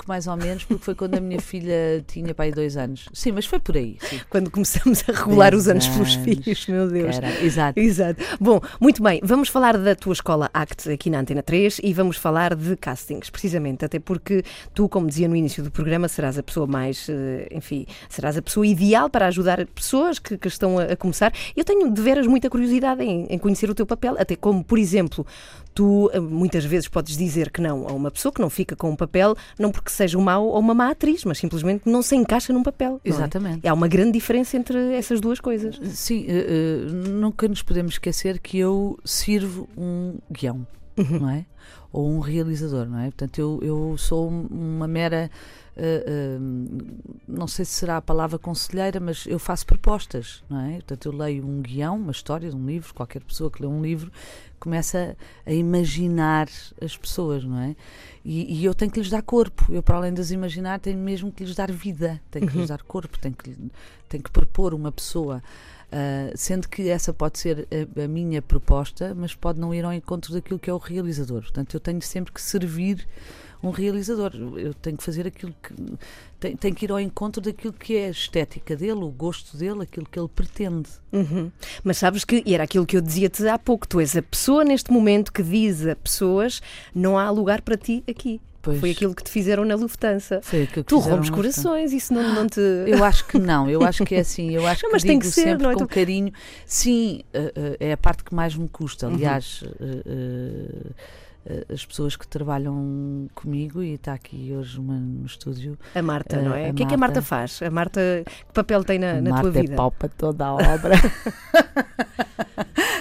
mais 0.07 0.27
ou 0.27 0.36
menos, 0.38 0.63
porque 0.63 0.83
foi 0.83 0.95
quando 0.95 1.16
a 1.16 1.19
minha 1.21 1.39
filha 1.39 2.04
tinha 2.07 2.33
pai 2.33 2.51
dois 2.51 2.77
anos. 2.77 3.07
Sim, 3.13 3.33
mas 3.33 3.45
foi 3.45 3.60
por 3.60 3.75
aí. 3.75 3.98
sim. 4.01 4.19
Quando 4.30 4.50
começamos 4.50 5.04
a 5.07 5.12
regular 5.12 5.51
Dez 5.51 5.63
os 5.63 5.68
anos 5.68 5.88
pelos 5.88 6.16
anos. 6.16 6.25
filhos, 6.25 6.68
meu 6.68 6.88
Deus. 6.89 7.16
Exato. 7.42 7.80
Exato. 7.80 8.24
Bom, 8.39 8.60
muito 8.80 9.01
bem, 9.04 9.19
vamos 9.24 9.50
falar 9.50 9.77
da 9.77 9.95
tua 9.95 10.13
escola 10.13 10.50
ACT 10.54 10.92
aqui 10.92 11.10
na 11.10 11.19
Antena 11.19 11.44
3 11.44 11.80
e 11.83 11.94
vamos 11.94 12.18
falar 12.18 12.56
de 12.56 12.75
castings, 12.75 13.30
precisamente, 13.30 13.86
até 13.86 14.00
porque 14.00 14.44
tu, 14.74 14.88
como 14.89 15.07
dizia 15.07 15.27
no 15.27 15.36
início 15.36 15.63
do 15.63 15.71
programa, 15.71 16.07
serás 16.07 16.38
a 16.38 16.44
pessoa 16.44 16.66
mais, 16.68 17.07
eh, 17.10 17.48
enfim, 17.51 17.86
serás 18.07 18.38
a 18.38 18.42
pessoa 18.42 18.66
ideal 18.66 19.10
para 19.10 19.27
ajudar 19.27 19.66
pessoas 19.68 20.19
que, 20.19 20.38
que 20.38 20.48
estão 20.48 20.80
a, 20.80 20.83
a 20.83 20.95
começar. 20.95 21.33
Eu 21.56 21.63
tenho 21.63 21.92
de 21.92 22.01
veras 22.01 22.25
muita 22.27 22.50
curiosidade 22.50 23.04
em, 23.04 23.25
em 23.30 23.38
conhecer 23.38 23.69
o 23.69 23.75
teu 23.75 23.86
papel, 23.86 24.16
até 24.18 24.36
como, 24.36 24.63
por 24.63 24.77
exemplo, 24.80 25.25
tu 25.74 26.10
eh, 26.13 26.19
muitas 26.19 26.66
vezes 26.66 26.88
podes 26.88 27.18
dizer 27.18 27.51
que 27.51 27.62
não 27.62 27.88
a 27.88 27.92
uma 27.92 28.12
pessoa 28.12 28.31
que 28.31 28.42
não 28.42 28.50
fica 28.50 28.75
com 28.75 28.89
um 28.89 28.95
papel, 28.95 29.36
não 29.57 29.71
porque 29.71 29.89
seja 29.89 30.18
um 30.18 30.21
mau 30.21 30.45
ou 30.45 30.60
uma 30.60 30.74
má 30.74 30.92
atriz, 30.92 31.24
mas 31.25 31.38
simplesmente 31.38 31.89
não 31.89 32.01
se 32.01 32.16
encaixa 32.16 32.51
num 32.54 32.63
papel. 32.63 33.00
é? 33.04 33.10
Exatamente. 33.10 33.68
Há 33.68 33.74
uma 33.74 33.88
grande 33.88 34.13
diferença 34.13 34.57
entre 34.57 34.94
essas 34.94 35.19
duas 35.21 35.39
coisas. 35.39 35.80
Sim, 35.94 36.25
eh, 36.27 36.45
eh, 36.48 36.92
nunca 37.10 37.48
nos 37.48 37.62
podemos 37.62 37.94
esquecer 37.94 38.39
que 38.39 38.57
eu 38.57 38.98
sirvo 39.04 39.68
um 39.77 40.18
guião, 40.31 40.66
não 40.98 41.30
é? 41.30 41.45
Ou 41.92 42.08
um 42.10 42.20
realizador, 42.20 42.86
não 42.88 43.00
é? 43.00 43.06
Portanto, 43.06 43.40
eu, 43.40 43.60
eu 43.64 43.98
sou 43.98 44.30
um- 44.30 44.48
uma 44.52 44.88
mera. 44.88 45.30
eh, 45.82 46.04
eh, 46.06 46.38
não 47.28 47.48
sei 47.48 47.64
se 47.64 47.72
será 47.72 47.98
a 47.98 48.02
palavra 48.02 48.38
conselheira, 48.38 49.00
mas 49.00 49.26
eu 49.26 49.40
faço 49.40 49.66
propostas, 49.66 50.44
não 50.50 50.60
é? 50.60 50.74
Portanto, 50.74 51.06
eu 51.06 51.12
leio 51.18 51.46
um 51.48 51.62
guião, 51.62 51.96
uma 51.96 52.12
história 52.12 52.50
de 52.50 52.56
um 52.56 52.66
livro, 52.66 52.94
qualquer 52.94 53.22
pessoa 53.24 53.50
que 53.50 53.62
lê 53.62 53.68
um 53.68 53.82
livro 53.82 54.12
começa 54.60 55.16
a 55.46 55.54
imaginar 55.54 56.50
as 56.82 56.98
pessoas, 56.98 57.46
não 57.46 57.58
é? 57.60 57.76
E, 58.26 58.60
e 58.60 58.66
eu 58.66 58.76
tenho 58.76 58.92
que 58.92 59.00
lhes 59.00 59.10
dar 59.10 59.22
corpo. 59.22 59.66
Eu, 59.72 59.82
para 59.82 59.96
além 59.96 60.14
de 60.14 60.20
as 60.20 60.32
imaginar, 60.32 60.80
tenho 60.82 61.00
mesmo 61.00 61.32
que 61.32 61.46
lhes 61.46 61.56
dar 61.56 61.72
vida, 61.72 62.20
tenho 62.30 62.46
que 62.46 62.58
lhes 62.58 62.68
dar 62.68 62.84
corpo, 62.84 63.18
tenho 63.18 63.34
que, 63.36 63.56
tenho 64.10 64.22
que 64.24 64.32
propor 64.32 64.74
uma 64.74 64.92
pessoa. 64.92 65.42
Ah, 65.92 66.32
sendo 66.36 66.68
que 66.68 66.88
essa 66.88 67.12
pode 67.12 67.40
ser 67.40 67.68
a, 67.72 68.04
a 68.04 68.08
minha 68.08 68.42
proposta, 68.42 69.16
mas 69.16 69.34
pode 69.34 69.60
não 69.60 69.74
ir 69.74 69.84
ao 69.84 69.94
encontro 69.94 70.34
daquilo 70.34 70.60
que 70.60 70.70
é 70.70 70.74
o 70.74 70.78
realizador. 70.78 71.42
Portanto, 71.42 71.74
eu 71.74 71.80
tenho 71.80 72.02
sempre 72.02 72.31
que 72.31 72.42
servir 72.42 73.08
um 73.62 73.72
realizador. 73.72 74.31
Eu 74.56 74.74
tenho 74.74 74.98
que 74.98 75.04
fazer 75.04 75.28
aquilo 75.28 75.54
que. 75.62 75.74
Tenho 76.58 76.76
que 76.76 76.86
ir 76.86 76.92
ao 76.92 77.00
encontro 77.00 77.42
daquilo 77.42 77.74
que 77.74 77.98
é 77.98 78.08
a 78.08 78.12
estética 78.12 78.76
dele, 78.76 79.04
o 79.04 79.10
gosto 79.10 79.58
dele, 79.58 79.81
aquilo 79.81 80.06
que 80.06 80.18
ele 80.18 80.30
pretende. 80.30 80.90
Uhum. 81.12 81.52
Mas 81.84 81.98
sabes 81.98 82.24
que, 82.24 82.42
e 82.46 82.54
era 82.54 82.64
aquilo 82.64 82.86
que 82.86 82.96
eu 82.96 83.02
dizia-te 83.02 83.46
há 83.48 83.60
pouco, 83.60 83.88
tu 83.88 84.00
és 84.00 84.16
a 84.16 84.22
pessoa 84.22 84.64
neste 84.64 84.92
momento 84.92 85.34
que 85.34 85.44
diz 85.44 85.86
a 85.86 85.96
pessoas 85.96 86.62
não 86.96 87.18
há 87.18 87.30
lugar 87.30 87.62
para 87.62 87.76
ti 87.76 88.04
aqui. 88.08 88.40
Pois. 88.71 88.80
Foi 88.80 88.92
aquilo 88.92 89.16
que 89.16 89.23
te 89.23 89.30
fizeram 89.31 89.66
na 89.66 89.76
Lufthansa. 89.76 90.40
Foi 90.44 90.64
aquilo 90.64 90.83
que 90.83 90.90
Tu 90.90 90.97
rompes 90.99 91.30
corações, 91.30 91.92
isso 91.94 92.14
não, 92.14 92.33
não 92.35 92.47
te. 92.47 92.59
Eu 92.88 93.04
acho 93.04 93.26
que 93.26 93.38
não, 93.40 93.69
eu 93.69 93.83
acho 93.83 94.04
que 94.06 94.16
é 94.16 94.19
assim, 94.19 94.52
eu 94.52 94.66
acho 94.68 94.83
Não, 94.83 94.90
que 94.90 94.94
mas 94.94 95.02
digo 95.02 95.11
tem 95.14 95.19
que 95.19 95.28
ser, 95.28 95.42
sempre 95.44 95.64
não 95.64 95.71
é? 95.71 95.76
com 95.76 95.88
carinho. 95.88 96.31
Sim, 96.66 97.21
eh, 97.33 97.52
eh, 97.56 97.78
é 97.90 97.92
a 97.94 97.97
parte 97.97 98.23
que 98.23 98.33
mais 98.33 98.56
me 98.56 98.68
custa. 98.69 99.07
Uhum. 99.07 99.16
Aliás, 99.16 99.64
eh, 99.80 101.66
as 101.73 101.83
pessoas 101.85 102.16
que 102.16 102.28
trabalham 102.28 103.28
comigo, 103.33 103.81
e 103.81 103.94
está 103.94 104.14
aqui 104.14 104.54
hoje 104.56 104.78
uma 104.80 104.94
no 104.94 105.26
estúdio, 105.26 105.80
A 105.95 106.02
Marta, 106.02 106.40
não 106.42 106.54
Eh, 106.54 106.64
é? 106.66 106.69
a 106.69 106.71
O 106.71 106.73
que 106.76 106.83
é 106.83 106.85
que 106.85 106.94
a 106.94 106.97
Marta 106.97 107.16
Marta- 107.16 107.21
faz? 107.28 107.61
A 107.64 107.69
Marta, 107.71 108.02
que 108.26 108.54
papel 108.54 108.83
tem 108.83 108.99
na, 108.99 109.11
a 109.14 109.21
na 109.21 109.30
Marta 109.31 109.42
tua 109.52 109.61
vida? 109.61 109.73
é 109.73 109.76
pau 109.76 109.90
para 109.90 110.09
toda 110.09 110.45
a 110.45 110.54
obra. 110.54 110.94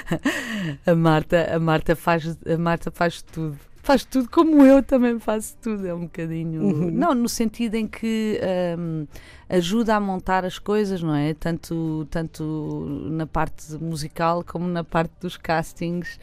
a 0.87 0.95
Marta, 0.95 1.55
a 1.55 1.59
Marta 1.59 1.95
faz, 1.97 2.39
a 2.47 2.57
Marta 2.59 2.91
faz 2.91 3.23
tudo. 3.23 3.59
Faz 3.89 4.05
tudo 4.05 4.29
como 4.29 4.63
eu 4.67 4.83
também 4.83 5.19
faço 5.19 5.57
tudo. 5.63 5.87
É 5.87 5.95
um 5.95 6.01
bocadinho. 6.03 6.63
Uhum. 6.63 6.91
Não, 6.91 7.15
no 7.15 7.27
sentido 7.27 7.75
em 7.75 7.87
que 7.87 8.39
hum, 8.79 9.07
ajuda 9.49 9.97
a 9.97 10.01
montar 10.01 10.45
as 10.45 10.59
coisas, 10.59 11.03
não 11.03 11.15
é? 11.15 11.33
Tanto, 11.33 12.07
tanto 12.11 12.85
na 13.11 13.27
parte 13.27 13.73
musical 13.83 14.45
como 14.47 14.69
na 14.69 14.85
parte 14.85 15.13
dos 15.23 15.39
castings. 15.39 16.21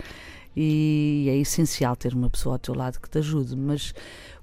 E 0.55 1.25
é 1.27 1.35
essencial 1.37 1.95
ter 1.95 2.13
uma 2.13 2.29
pessoa 2.29 2.55
ao 2.55 2.59
teu 2.59 2.75
lado 2.75 2.99
que 3.01 3.09
te 3.09 3.17
ajude. 3.17 3.55
Mas 3.57 3.93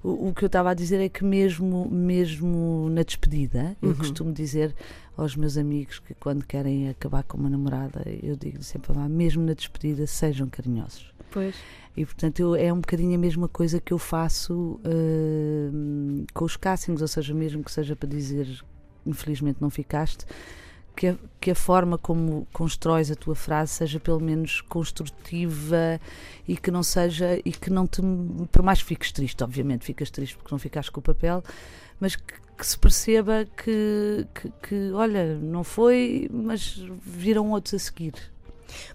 o, 0.03 0.27
o 0.29 0.33
que 0.33 0.43
eu 0.43 0.47
estava 0.47 0.71
a 0.71 0.73
dizer 0.73 0.99
é 0.99 1.07
que, 1.09 1.23
mesmo, 1.23 1.89
mesmo 1.89 2.89
na 2.91 3.03
despedida, 3.03 3.75
eu 3.81 3.89
Uhum. 3.89 3.95
costumo 3.95 4.33
dizer 4.33 4.75
aos 5.17 5.35
meus 5.35 5.57
amigos 5.57 5.99
que, 5.99 6.13
quando 6.15 6.45
querem 6.45 6.89
acabar 6.89 7.23
com 7.23 7.37
uma 7.37 7.49
namorada, 7.49 8.03
eu 8.21 8.35
digo 8.35 8.61
sempre: 8.61 8.91
"Ah, 8.95 9.07
mesmo 9.09 9.43
na 9.43 9.53
despedida, 9.53 10.05
sejam 10.05 10.47
carinhosos. 10.49 11.11
Pois. 11.31 11.55
E 11.95 12.05
portanto 12.05 12.39
eu- 12.39 12.55
é 12.55 12.71
um 12.73 12.79
bocadinho 12.79 13.15
a 13.15 13.17
mesma 13.17 13.47
coisa 13.47 13.79
que 13.79 13.93
eu 13.93 13.97
faço 13.99 14.79
hum, 14.85 16.25
com 16.33 16.45
os 16.45 16.57
castings, 16.57 17.01
ou 17.01 17.07
seja, 17.07 17.33
mesmo 17.33 17.63
que 17.63 17.71
seja 17.71 17.95
para 17.95 18.09
dizer 18.09 18.47
infelizmente 19.05 19.57
não 19.61 19.69
ficaste, 19.69 20.25
que 20.95 21.07
a, 21.07 21.15
que 21.39 21.51
a 21.51 21.55
forma 21.55 21.97
como 21.97 22.47
constróis 22.53 23.11
a 23.11 23.15
tua 23.15 23.35
frase 23.35 23.71
seja 23.73 23.99
pelo 23.99 24.19
menos 24.19 24.61
construtiva 24.61 25.99
e 26.47 26.55
que 26.55 26.69
não 26.71 26.83
seja 26.83 27.39
e 27.43 27.51
que 27.51 27.69
não 27.69 27.87
te 27.87 28.01
por 28.51 28.61
mais 28.63 28.79
que 28.81 28.85
fiques 28.89 29.11
triste, 29.11 29.43
obviamente 29.43 29.85
ficas 29.85 30.09
triste 30.09 30.35
porque 30.37 30.53
não 30.53 30.59
ficaste 30.59 30.91
com 30.91 30.99
o 30.99 31.03
papel, 31.03 31.43
mas 31.99 32.15
que, 32.15 32.33
que 32.57 32.65
se 32.67 32.77
perceba 32.77 33.45
que, 33.57 34.27
que, 34.33 34.51
que, 34.67 34.91
olha, 34.93 35.35
não 35.39 35.63
foi, 35.63 36.29
mas 36.31 36.75
viram 37.05 37.51
outros 37.51 37.73
a 37.73 37.79
seguir. 37.79 38.13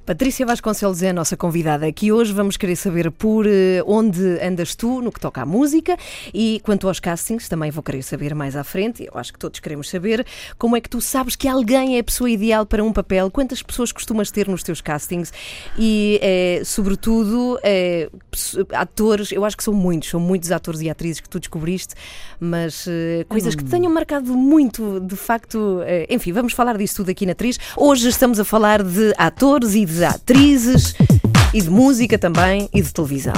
Patrícia 0.04 0.44
Vasconcelos 0.44 1.02
é 1.02 1.10
a 1.10 1.12
nossa 1.12 1.36
convidada 1.36 1.86
aqui 1.86 2.12
hoje. 2.12 2.32
Vamos 2.32 2.56
querer 2.56 2.76
saber 2.76 3.10
por 3.10 3.46
eh, 3.46 3.82
onde 3.86 4.22
andas 4.42 4.74
tu 4.74 5.00
no 5.00 5.10
que 5.10 5.18
toca 5.18 5.42
à 5.42 5.46
música 5.46 5.96
e 6.34 6.60
quanto 6.62 6.86
aos 6.86 7.00
castings, 7.00 7.48
também 7.48 7.70
vou 7.70 7.82
querer 7.82 8.02
saber 8.02 8.34
mais 8.34 8.54
à 8.54 8.62
frente. 8.62 9.04
Eu 9.04 9.18
acho 9.18 9.32
que 9.32 9.38
todos 9.38 9.58
queremos 9.60 9.88
saber 9.88 10.26
como 10.58 10.76
é 10.76 10.80
que 10.80 10.90
tu 10.90 11.00
sabes 11.00 11.34
que 11.34 11.48
alguém 11.48 11.96
é 11.96 12.00
a 12.00 12.04
pessoa 12.04 12.28
ideal 12.28 12.66
para 12.66 12.84
um 12.84 12.92
papel, 12.92 13.30
quantas 13.30 13.62
pessoas 13.62 13.90
costumas 13.90 14.30
ter 14.30 14.48
nos 14.48 14.62
teus 14.62 14.80
castings 14.80 15.32
e, 15.78 16.18
é, 16.22 16.62
sobretudo, 16.64 17.58
é, 17.62 18.10
atores. 18.72 19.32
Eu 19.32 19.44
acho 19.44 19.56
que 19.56 19.64
são 19.64 19.74
muitos, 19.74 20.10
são 20.10 20.20
muitos 20.20 20.52
atores 20.52 20.80
e 20.82 20.90
atrizes 20.90 21.20
que 21.20 21.28
tu 21.28 21.38
descobriste, 21.38 21.94
mas 22.38 22.86
é, 22.86 23.24
coisas 23.28 23.54
que 23.54 23.64
te 23.64 23.70
tenham 23.70 23.92
marcado 23.92 24.34
muito, 24.36 25.00
de 25.00 25.16
facto. 25.16 25.80
enfim, 26.10 26.32
vamos 26.32 26.52
falar 26.52 26.76
disso 26.76 26.96
tudo 26.96 27.10
aqui 27.10 27.24
na 27.24 27.34
Atriz. 27.38 27.56
Hoje 27.76 28.08
estamos 28.08 28.40
a 28.40 28.44
falar 28.44 28.82
de 28.82 29.14
atores 29.16 29.67
e 29.74 29.84
de 29.84 30.04
atrizes 30.04 30.94
e 31.52 31.60
de 31.60 31.70
música 31.70 32.18
também 32.18 32.68
e 32.72 32.82
de 32.82 32.92
televisão. 32.92 33.34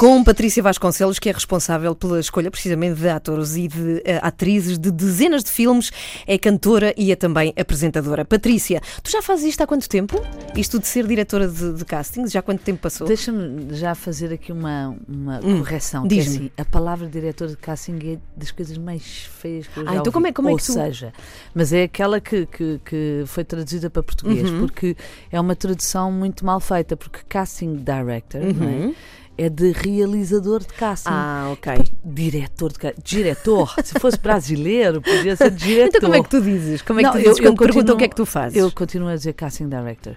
Com 0.00 0.24
Patrícia 0.24 0.62
Vasconcelos, 0.62 1.18
que 1.18 1.28
é 1.28 1.32
responsável 1.32 1.94
pela 1.94 2.18
escolha 2.18 2.50
precisamente 2.50 2.98
de 2.98 3.08
atores 3.10 3.54
e 3.56 3.68
de 3.68 3.96
uh, 3.96 4.02
atrizes 4.22 4.78
de 4.78 4.90
dezenas 4.90 5.44
de 5.44 5.50
filmes, 5.50 5.92
é 6.26 6.38
cantora 6.38 6.94
e 6.96 7.12
é 7.12 7.16
também 7.16 7.52
apresentadora. 7.54 8.24
Patrícia, 8.24 8.80
tu 9.02 9.10
já 9.10 9.20
fazes 9.20 9.44
isto 9.44 9.60
há 9.60 9.66
quanto 9.66 9.86
tempo? 9.86 10.18
Isto 10.56 10.78
de 10.78 10.88
ser 10.88 11.06
diretora 11.06 11.46
de, 11.46 11.74
de 11.74 11.84
castings, 11.84 12.32
já 12.32 12.40
quanto 12.40 12.62
tempo 12.62 12.80
passou? 12.80 13.06
Deixa-me 13.06 13.74
já 13.74 13.94
fazer 13.94 14.32
aqui 14.32 14.50
uma, 14.52 14.96
uma 15.06 15.38
hum, 15.44 15.58
correção. 15.58 16.08
Que 16.08 16.18
é 16.18 16.22
assim, 16.22 16.50
a 16.56 16.64
palavra 16.64 17.06
diretor 17.06 17.48
de 17.48 17.58
casting 17.58 17.98
é 18.02 18.18
das 18.34 18.50
coisas 18.50 18.78
mais 18.78 19.28
feias 19.38 19.68
que 19.68 19.80
eu 19.80 19.84
já 19.84 19.90
ah, 19.90 19.92
então 19.96 20.04
ouvi. 20.06 20.12
Como 20.12 20.26
é, 20.28 20.32
como 20.32 20.48
é 20.48 20.56
que 20.56 20.64
tu... 20.64 20.72
Ou 20.72 20.78
seja, 20.78 21.12
mas 21.54 21.74
é 21.74 21.82
aquela 21.82 22.22
que, 22.22 22.46
que, 22.46 22.80
que 22.86 23.24
foi 23.26 23.44
traduzida 23.44 23.90
para 23.90 24.02
português, 24.02 24.48
uhum. 24.48 24.60
porque 24.60 24.96
é 25.30 25.38
uma 25.38 25.54
tradução 25.54 26.10
muito 26.10 26.42
mal 26.42 26.58
feita, 26.58 26.96
porque 26.96 27.18
casting 27.28 27.74
director, 27.84 28.40
uhum. 28.40 28.52
não 28.54 28.68
é? 28.88 28.94
É 29.42 29.48
de 29.48 29.72
realizador 29.72 30.60
de 30.60 30.66
casting. 30.74 31.08
Ah, 31.10 31.48
ok. 31.52 31.72
Diretor 32.04 32.72
de 32.72 32.78
casting. 32.78 33.02
Diretor. 33.02 33.74
Se 33.82 33.98
fosse 33.98 34.18
brasileiro, 34.18 35.00
podia 35.00 35.34
ser 35.34 35.48
diretor. 35.50 35.96
Então 35.96 36.00
como 36.10 36.14
é 36.14 36.22
que 36.22 36.28
tu 36.28 36.42
dizes? 36.42 36.82
Como 36.82 37.00
é 37.00 37.02
que 37.02 37.06
não, 37.06 37.12
tu 37.12 37.18
dizes 37.18 37.38
eu, 37.38 37.44
quando 37.44 37.46
eu 37.52 37.56
perguntam 37.56 37.94
o 37.94 37.98
que 37.98 38.04
é 38.04 38.08
que 38.08 38.16
tu 38.16 38.26
fazes? 38.26 38.58
Eu 38.58 38.70
continuo 38.70 39.08
a 39.08 39.16
dizer 39.16 39.32
casting 39.32 39.68
director. 39.68 40.14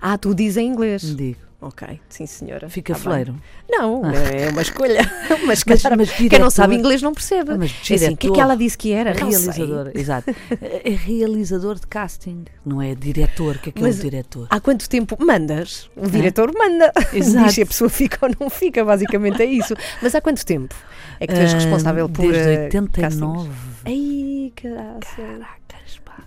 Ah, 0.00 0.16
tu 0.16 0.32
dizes 0.34 0.58
em 0.58 0.68
inglês? 0.68 1.02
Digo. 1.16 1.49
Ok, 1.62 2.00
sim 2.08 2.24
senhora. 2.24 2.70
Fica 2.70 2.94
tá 2.94 2.98
fleiro. 2.98 3.34
Não, 3.68 4.02
ah. 4.02 4.14
é 4.14 4.48
uma 4.48 4.62
escolha. 4.62 5.00
mas, 5.46 5.62
mas, 5.66 5.82
mas 5.82 6.08
diretor, 6.08 6.30
quem 6.30 6.38
não 6.38 6.48
sabe 6.48 6.74
inglês 6.74 7.02
não 7.02 7.12
percebe. 7.12 7.54
Mas 7.54 7.70
diretor, 7.70 7.92
é 7.92 8.06
assim, 8.06 8.14
o 8.14 8.16
que 8.16 8.28
é 8.28 8.32
que 8.32 8.40
ela 8.40 8.56
disse 8.56 8.78
que 8.78 8.92
era? 8.92 9.12
Realizador, 9.12 9.90
exato. 9.94 10.34
É 10.60 10.90
realizador 10.90 11.78
de 11.78 11.86
casting, 11.86 12.44
não 12.64 12.80
é 12.80 12.94
diretor. 12.94 13.56
O 13.56 13.58
que 13.58 13.68
é 13.68 13.72
que 13.72 13.82
mas 13.82 13.96
é 13.96 14.00
o 14.00 14.02
diretor? 14.02 14.46
Há 14.48 14.58
quanto 14.58 14.88
tempo 14.88 15.18
mandas? 15.20 15.90
O 15.94 16.08
diretor 16.08 16.48
é? 16.48 16.58
manda. 16.58 16.92
Exato. 17.12 17.44
Diz 17.44 17.54
se 17.54 17.62
a 17.62 17.66
pessoa 17.66 17.90
fica 17.90 18.26
ou 18.26 18.32
não 18.40 18.48
fica, 18.48 18.82
basicamente 18.82 19.42
é 19.42 19.46
isso. 19.46 19.74
Mas 20.00 20.14
há 20.14 20.20
quanto 20.22 20.44
tempo 20.46 20.74
é 21.18 21.26
que 21.26 21.34
tu 21.34 21.40
és 21.40 21.52
responsável 21.52 22.08
por. 22.08 22.32
Desde 22.32 22.78
89. 22.78 23.48
Uh, 23.48 23.52
Ai, 23.84 24.52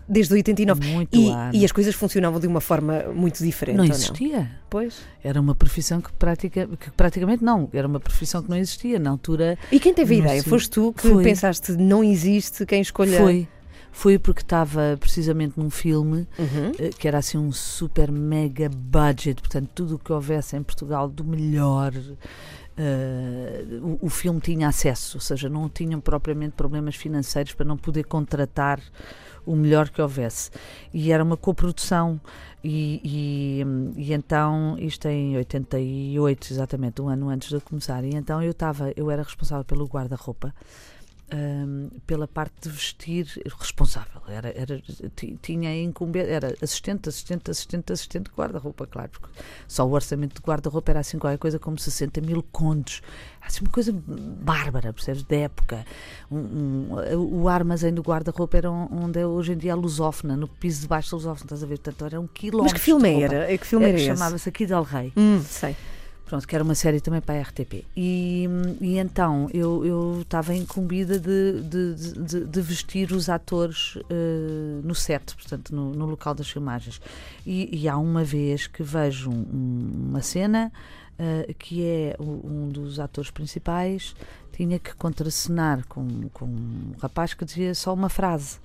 desde 0.07 0.33
89. 0.33 0.85
Muito 0.87 1.17
e, 1.17 1.59
e 1.59 1.65
as 1.65 1.71
coisas 1.71 1.95
funcionavam 1.95 2.39
de 2.39 2.47
uma 2.47 2.61
forma 2.61 3.03
muito 3.13 3.43
diferente. 3.43 3.77
Não 3.77 3.85
existia. 3.85 4.39
Não? 4.39 4.49
Pois. 4.69 5.01
Era 5.23 5.39
uma 5.39 5.55
profissão 5.55 6.01
que, 6.01 6.11
pratica, 6.13 6.67
que 6.67 6.91
praticamente 6.91 7.43
não, 7.43 7.69
era 7.73 7.87
uma 7.87 7.99
profissão 7.99 8.41
que 8.41 8.49
não 8.49 8.57
existia 8.57 8.99
na 8.99 9.09
altura. 9.09 9.57
E 9.71 9.79
quem 9.79 9.93
teve 9.93 10.15
a 10.15 10.17
ideia? 10.19 10.43
Foste 10.43 10.69
tu 10.69 10.93
que 10.93 11.07
foi. 11.07 11.23
pensaste 11.23 11.73
não 11.73 12.03
existe 12.03 12.65
quem 12.65 12.81
escolha. 12.81 13.17
Foi. 13.17 13.47
Foi 13.91 14.17
porque 14.17 14.41
estava 14.41 14.97
precisamente 14.99 15.53
num 15.55 15.69
filme 15.69 16.27
uhum. 16.39 16.71
Eh, 16.79 16.89
que 16.97 17.07
era 17.07 17.19
assim 17.19 17.37
um 17.37 17.51
super 17.51 18.11
mega 18.11 18.67
budget, 18.67 19.39
portanto, 19.39 19.69
tudo 19.75 19.95
o 19.95 19.99
que 19.99 20.11
houvesse 20.11 20.57
em 20.57 20.63
Portugal 20.63 21.07
do 21.07 21.23
melhor. 21.23 21.93
Uh, 22.75 23.97
o, 24.01 24.07
o, 24.07 24.09
filme 24.09 24.41
tinha 24.41 24.67
acesso, 24.67 25.17
ou 25.17 25.21
seja, 25.21 25.47
não 25.47 25.69
tinham 25.69 26.01
propriamente 26.01 26.53
problemas 26.53 26.95
financeiros 26.95 27.53
para 27.53 27.67
não 27.67 27.77
poder 27.77 28.03
contratar 28.05 28.81
o 29.45 29.55
melhor 29.55 29.89
que 29.89 30.01
houvesse. 30.01 30.51
E 30.93 31.11
era 31.11 31.23
uma 31.23 31.37
coprodução. 31.37 32.19
E, 32.63 33.01
e, 33.03 34.01
e, 34.01 34.13
então, 34.13 34.77
isto 34.79 35.07
em 35.07 35.35
88, 35.35 36.53
exatamente, 36.53 37.01
um 37.01 37.09
ano 37.09 37.29
antes 37.29 37.49
de 37.49 37.55
eu 37.55 37.61
começar, 37.61 38.03
e 38.05 38.15
então 38.15 38.41
eu 38.41 38.51
estava, 38.51 38.93
eu 38.95 39.11
era 39.11 39.21
responsável 39.21 39.65
pelo 39.65 39.85
guarda-roupa 39.85 40.53
um, 41.31 41.89
pela 42.05 42.27
parte 42.27 42.53
de 42.61 42.69
vestir 42.69 43.27
responsável. 43.59 44.21
Era, 44.27 44.49
era, 44.49 44.81
tinha 45.41 45.81
incumbência, 45.81 46.31
era 46.31 46.55
assistente, 46.61 47.09
assistente, 47.09 47.49
assistente, 47.49 47.93
assistente 47.93 48.29
de 48.29 48.35
guarda-roupa, 48.35 48.85
claro, 48.85 49.09
porque 49.09 49.29
só 49.67 49.87
o 49.87 49.91
orçamento 49.91 50.35
de 50.35 50.41
guarda-roupa 50.41 50.91
era 50.91 50.99
assim 50.99 51.17
qualquer 51.17 51.37
coisa 51.37 51.57
como 51.57 51.77
60 51.77 52.21
mil 52.21 52.43
contos. 52.51 53.01
Assim, 53.41 53.61
uma 53.61 53.71
coisa 53.71 53.93
bárbara, 54.07 54.93
percebes? 54.93 55.23
Da 55.23 55.35
época. 55.35 55.85
Um, 56.31 56.37
um, 56.37 57.41
o 57.41 57.49
armazém 57.49 57.93
do 57.93 58.01
guarda-roupa 58.01 58.57
era 58.57 58.71
onde 58.71 59.19
é 59.19 59.25
hoje 59.25 59.53
em 59.53 59.57
dia 59.57 59.73
a 59.73 59.75
lusófona, 59.75 60.37
no 60.37 60.47
piso 60.47 60.81
de 60.81 60.87
baixo 60.87 61.11
da 61.11 61.17
lusófona, 61.17 61.45
estás 61.45 61.63
a 61.63 61.65
ver? 61.65 61.79
Portanto, 61.79 62.05
era 62.05 62.19
um 62.19 62.27
quilómetro. 62.27 62.71
Mas 62.71 62.73
que 62.73 62.79
filme 62.79 63.21
era? 63.21 63.51
É 63.51 63.57
que 63.57 63.67
filme 63.67 63.85
era, 63.87 63.97
Chamava-se 63.97 64.47
Aqui 64.47 64.65
Del 64.65 64.83
Rei. 64.83 65.11
Hum, 65.17 65.41
sei. 65.41 65.75
Pronto, 66.25 66.47
que 66.47 66.55
era 66.55 66.63
uma 66.63 66.73
série 66.73 67.01
também 67.01 67.21
para 67.21 67.39
a 67.39 67.41
RTP. 67.41 67.85
E, 67.95 68.47
e 68.79 68.97
então 68.97 69.49
eu 69.53 70.21
estava 70.21 70.55
incumbida 70.55 71.19
de, 71.19 71.61
de, 71.61 71.95
de, 71.95 72.45
de, 72.45 72.61
vestir 72.61 73.11
os 73.11 73.29
atores 73.29 73.95
uh, 73.97 74.81
no 74.83 74.95
set, 74.95 75.35
portanto, 75.35 75.75
no, 75.75 75.91
no 75.91 76.05
local 76.05 76.33
das 76.33 76.49
filmagens. 76.49 77.01
E, 77.45 77.77
e, 77.77 77.89
há 77.89 77.97
uma 77.97 78.23
vez 78.23 78.67
que 78.67 78.81
vejo 78.81 79.29
um, 79.29 80.07
uma 80.09 80.21
cena 80.21 80.71
uh, 81.19 81.53
que 81.55 81.83
é 81.83 82.15
um 82.19 82.69
dos 82.69 82.99
atores 82.99 83.29
principais 83.29 84.15
tinha 84.55 84.79
que 84.79 84.93
contracenar 84.95 85.85
com, 85.87 86.29
com 86.29 86.45
um 86.45 86.93
rapaz 87.01 87.33
que 87.33 87.43
dizia 87.43 87.73
só 87.73 87.93
uma 87.93 88.09
frase. 88.09 88.59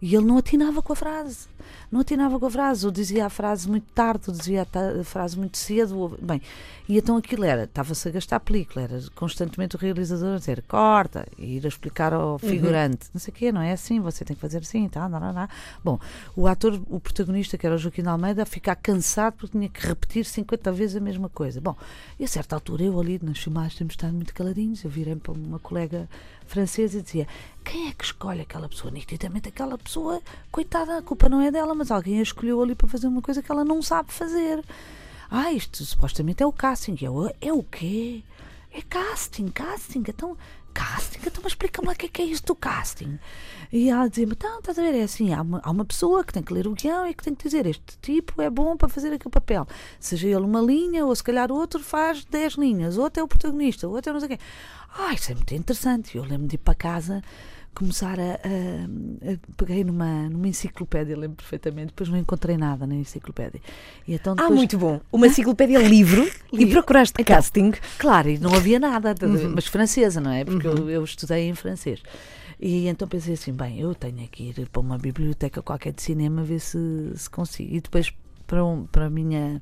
E 0.00 0.14
ele 0.14 0.24
não 0.26 0.38
atinava 0.38 0.82
com 0.82 0.92
a 0.92 0.96
frase. 0.96 1.48
Não 1.90 2.00
atinava 2.00 2.38
com 2.38 2.46
a 2.46 2.50
frase, 2.50 2.84
ou 2.86 2.92
dizia 2.92 3.26
a 3.26 3.30
frase 3.30 3.68
muito 3.68 3.86
tarde, 3.92 4.24
ou 4.28 4.34
dizia 4.34 4.66
a 5.00 5.04
frase 5.04 5.38
muito 5.38 5.56
cedo. 5.56 5.98
Ou... 5.98 6.18
Bem, 6.20 6.40
e 6.88 6.98
então 6.98 7.16
aquilo 7.16 7.44
era, 7.44 7.64
estava-se 7.64 8.08
a 8.08 8.10
gastar 8.10 8.40
película, 8.40 8.84
era 8.84 9.00
constantemente 9.14 9.74
o 9.74 9.78
realizador 9.78 10.34
a 10.34 10.38
dizer 10.38 10.62
corta, 10.68 11.26
e 11.38 11.56
ir 11.56 11.64
a 11.64 11.68
explicar 11.68 12.12
ao 12.12 12.32
uhum. 12.32 12.38
figurante, 12.38 13.06
uhum. 13.06 13.10
não 13.14 13.20
sei 13.20 13.32
o 13.32 13.36
quê, 13.36 13.52
não 13.52 13.62
é 13.62 13.72
assim, 13.72 14.00
você 14.00 14.24
tem 14.24 14.34
que 14.34 14.40
fazer 14.40 14.58
assim, 14.58 14.88
tá, 14.88 15.08
não, 15.08 15.18
não, 15.18 15.32
não. 15.32 15.48
Bom, 15.82 15.98
o 16.36 16.46
ator, 16.46 16.80
o 16.88 17.00
protagonista, 17.00 17.56
que 17.56 17.66
era 17.66 17.74
o 17.74 17.78
Joaquim 17.78 18.06
Almeida, 18.06 18.42
a 18.42 18.46
ficar 18.46 18.76
cansado 18.76 19.34
porque 19.34 19.56
tinha 19.56 19.68
que 19.68 19.86
repetir 19.86 20.24
50 20.24 20.72
vezes 20.72 20.96
a 20.96 21.00
mesma 21.00 21.28
coisa. 21.28 21.60
Bom, 21.60 21.76
e 22.18 22.24
a 22.24 22.28
certa 22.28 22.54
altura 22.54 22.82
eu 22.82 23.00
ali 23.00 23.18
nas 23.22 23.38
filmagens 23.38 23.76
temos 23.76 23.94
estado 23.94 24.12
muito 24.12 24.34
caladinhos, 24.34 24.84
eu 24.84 24.90
virei 24.90 25.16
para 25.16 25.32
uma 25.32 25.58
colega 25.58 26.08
francesa 26.46 26.98
e 26.98 27.02
dizia 27.02 27.26
quem 27.64 27.88
é 27.88 27.92
que 27.92 28.04
escolhe 28.04 28.42
aquela 28.42 28.68
pessoa? 28.68 28.90
Nitidamente 28.90 29.48
aquela 29.48 29.78
pessoa, 29.78 30.20
coitada, 30.52 30.98
a 30.98 31.02
culpa 31.02 31.30
não 31.30 31.40
é 31.40 31.50
dela, 31.54 31.74
mas 31.74 31.90
alguém 31.90 32.18
a 32.18 32.22
escolheu 32.22 32.62
ali 32.62 32.74
para 32.74 32.88
fazer 32.88 33.06
uma 33.06 33.22
coisa 33.22 33.42
que 33.42 33.50
ela 33.50 33.64
não 33.64 33.80
sabe 33.80 34.12
fazer. 34.12 34.62
Ah, 35.30 35.52
isto 35.52 35.84
supostamente 35.84 36.42
é 36.42 36.46
o 36.46 36.52
casting. 36.52 36.96
Eu, 37.00 37.30
é 37.40 37.52
o 37.52 37.62
quê? 37.62 38.22
É 38.70 38.82
casting, 38.82 39.48
casting. 39.48 40.04
Então, 40.06 40.36
casting? 40.74 41.20
Então, 41.26 41.40
mas 41.42 41.52
explica-me 41.52 41.88
o 41.88 41.94
que 41.94 42.06
é, 42.06 42.08
que 42.08 42.22
é 42.22 42.24
isto 42.26 42.46
do 42.48 42.54
casting. 42.54 43.18
E 43.72 43.88
ela 43.88 44.08
dizia-me, 44.08 44.32
então, 44.32 44.58
estás 44.58 44.78
a 44.78 44.82
ver, 44.82 44.94
é 44.94 45.02
assim, 45.04 45.32
há 45.32 45.40
uma, 45.40 45.60
há 45.64 45.70
uma 45.70 45.84
pessoa 45.84 46.22
que 46.24 46.32
tem 46.32 46.42
que 46.42 46.52
ler 46.52 46.66
o 46.66 46.72
guião 46.74 47.06
e 47.08 47.14
que 47.14 47.24
tem 47.24 47.34
que 47.34 47.44
dizer, 47.44 47.66
este 47.66 47.96
tipo 48.02 48.42
é 48.42 48.50
bom 48.50 48.76
para 48.76 48.88
fazer 48.88 49.12
aquele 49.12 49.30
papel. 49.30 49.66
Seja 49.98 50.28
ele 50.28 50.44
uma 50.44 50.60
linha, 50.60 51.06
ou 51.06 51.14
se 51.14 51.22
calhar 51.22 51.50
outro 51.50 51.80
faz 51.80 52.24
10 52.24 52.54
linhas, 52.54 52.98
outro 52.98 53.20
é 53.20 53.24
o 53.24 53.28
protagonista, 53.28 53.88
outro 53.88 54.10
é 54.10 54.12
não 54.12 54.20
sei 54.20 54.30
quê. 54.30 54.38
Ah, 54.96 55.14
isso 55.14 55.32
é 55.32 55.34
muito 55.34 55.54
interessante. 55.54 56.16
Eu 56.16 56.24
lembro 56.24 56.46
de 56.46 56.56
ir 56.56 56.58
para 56.58 56.74
casa 56.74 57.22
começar 57.74 58.18
a, 58.18 58.22
a, 58.22 59.32
a, 59.32 59.36
peguei 59.56 59.84
numa, 59.84 60.28
numa 60.28 60.48
enciclopédia, 60.48 61.16
lembro 61.16 61.36
perfeitamente, 61.36 61.88
depois 61.88 62.08
não 62.08 62.18
encontrei 62.18 62.56
nada 62.56 62.86
na 62.86 62.94
enciclopédia. 62.94 63.60
E 64.06 64.14
então 64.14 64.32
ah, 64.32 64.36
depois, 64.36 64.52
ah, 64.52 64.54
muito 64.54 64.78
bom. 64.78 65.00
Uma 65.12 65.26
enciclopédia 65.26 65.78
livro 65.86 66.30
e 66.52 66.66
procuraste 66.66 67.14
então, 67.18 67.36
casting. 67.36 67.72
Claro, 67.98 68.30
e 68.30 68.38
não 68.38 68.54
havia 68.54 68.78
nada, 68.78 69.14
uhum. 69.22 69.52
mas 69.54 69.66
francesa, 69.66 70.20
não 70.20 70.30
é? 70.30 70.44
Porque 70.44 70.66
uhum. 70.68 70.76
eu, 70.76 70.90
eu 70.90 71.04
estudei 71.04 71.48
em 71.48 71.54
francês. 71.54 72.02
E 72.60 72.86
então 72.86 73.06
pensei 73.08 73.34
assim, 73.34 73.52
bem, 73.52 73.80
eu 73.80 73.94
tenho 73.94 74.26
que 74.28 74.44
ir 74.44 74.68
para 74.68 74.80
uma 74.80 74.96
biblioteca 74.96 75.60
qualquer 75.60 75.92
de 75.92 76.02
cinema 76.02 76.42
ver 76.42 76.60
se, 76.60 77.12
se 77.16 77.28
consigo. 77.28 77.74
E 77.74 77.80
depois, 77.80 78.12
para, 78.46 78.64
um, 78.64 78.86
para 78.86 79.06
a 79.06 79.10
minha 79.10 79.60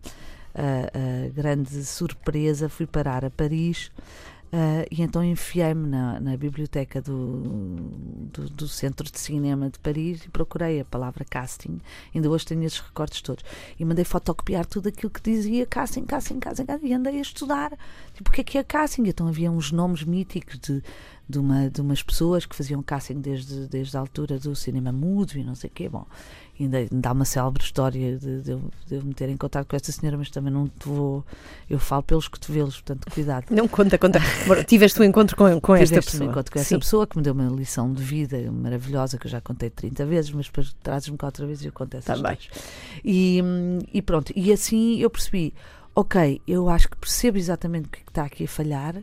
grande 1.35 1.85
surpresa, 1.85 2.69
fui 2.69 2.87
parar 2.87 3.25
a 3.25 3.31
Paris 3.31 3.91
Uh, 4.53 4.85
e 4.91 5.01
então 5.01 5.25
enfiei-me 5.25 5.89
na, 5.89 6.21
na, 6.21 6.37
biblioteca 6.37 7.01
do, 7.01 7.41
do, 8.31 8.51
do, 8.51 8.69
Centro 8.69 9.11
de 9.11 9.19
Cinema 9.19 9.71
de 9.71 9.79
Paris 9.79 10.25
e 10.25 10.29
procurei 10.29 10.79
a 10.79 10.85
palavra 10.85 11.25
casting. 11.25 11.81
Ainda 12.15 12.29
hoje 12.29 12.45
tenho 12.45 12.63
esses 12.63 12.79
recortes 12.79 13.23
todos. 13.23 13.43
E 13.81 13.85
mandei 13.85 14.05
fotocopiar 14.05 14.67
tudo 14.67 14.91
aquilo 14.91 15.09
que 15.09 15.23
dizia 15.23 15.65
casting, 15.65 16.05
casting, 16.05 16.39
casting, 16.39 16.67
casting 16.67 16.87
e 16.87 16.93
andei 16.93 17.17
a 17.17 17.23
estudar. 17.23 17.73
Tipo, 18.13 18.29
o 18.29 18.33
que 18.33 18.43
é 18.43 18.45
que 18.45 18.59
é 18.59 18.63
casting? 18.63 19.05
Então 19.07 19.27
havia 19.27 19.51
uns 19.51 19.73
nomes 19.73 20.05
míticos 20.05 20.59
de, 20.59 20.83
de, 21.27 21.39
uma, 21.39 21.71
de 21.71 21.81
umas 21.81 22.03
pessoas 22.03 22.45
que 22.45 22.55
faziam 22.55 22.83
casting 22.83 23.23
desde, 23.23 23.67
desde 23.69 23.97
a 23.97 24.01
altura 24.01 24.39
do 24.39 24.55
cinema 24.55 24.93
mudo 24.93 25.39
e 25.39 25.43
não 25.43 25.55
sei 25.55 25.71
o 25.71 25.73
quê. 25.73 25.89
Bom, 25.89 26.07
ainda, 26.65 26.79
ainda 26.79 27.09
há 27.09 27.13
uma 27.13 27.25
célebre 27.25 27.63
história 27.63 28.17
de, 28.19 28.43
de, 28.43 28.51
eu, 28.51 28.63
de 28.87 28.95
eu 28.97 29.03
me 29.03 29.15
ter 29.15 29.29
encontrado 29.29 29.67
com 29.67 29.77
esta 29.77 29.91
senhora, 29.93 30.17
mas 30.17 30.31
também 30.31 30.53
não 30.53 30.67
te 30.67 30.87
vou. 30.87 31.25
Eu 31.69 31.79
falo 31.79 32.03
pelos 32.03 32.29
cotovelos, 32.29 32.81
portanto, 32.81 33.11
cuidado. 33.13 33.47
Não 33.51 33.69
conta, 33.69 33.99
conta. 33.99 34.21
Tiveste 34.67 35.01
um 35.01 35.05
encontro 35.05 35.37
com, 35.37 35.61
com 35.61 35.75
esta 35.75 35.97
pessoa. 35.97 36.25
um 36.25 36.31
encontro 36.31 36.53
com 36.53 36.59
esta 36.59 36.79
pessoa 36.79 37.07
que 37.07 37.17
me 37.17 37.23
deu 37.23 37.33
uma 37.33 37.49
lição 37.49 37.93
de 37.93 38.03
vida 38.03 38.51
maravilhosa 38.51 39.19
que 39.19 39.27
eu 39.27 39.31
já 39.31 39.41
contei 39.41 39.71
30 39.71 40.05
vezes, 40.07 40.31
mas 40.31 40.47
depois 40.47 40.75
trazes-me 40.83 41.17
cá 41.17 41.27
outra 41.27 41.47
vez 41.47 41.63
e 41.63 41.67
eu 41.67 41.73
conto 41.73 41.97
essas 41.97 42.17
Também. 42.17 42.39
E, 43.05 43.43
e 43.93 44.03
pronto, 44.03 44.33
e 44.35 44.53
assim 44.53 44.99
eu 44.99 45.11
percebi, 45.11 45.55
ok, 45.95 46.41
eu 46.47 46.69
acho 46.69 46.89
que 46.89 46.97
percebo 46.97 47.39
exatamente 47.39 47.87
o 47.87 47.91
que 47.91 47.99
está 48.09 48.25
aqui 48.25 48.45
a 48.45 48.49
falhar 48.49 48.97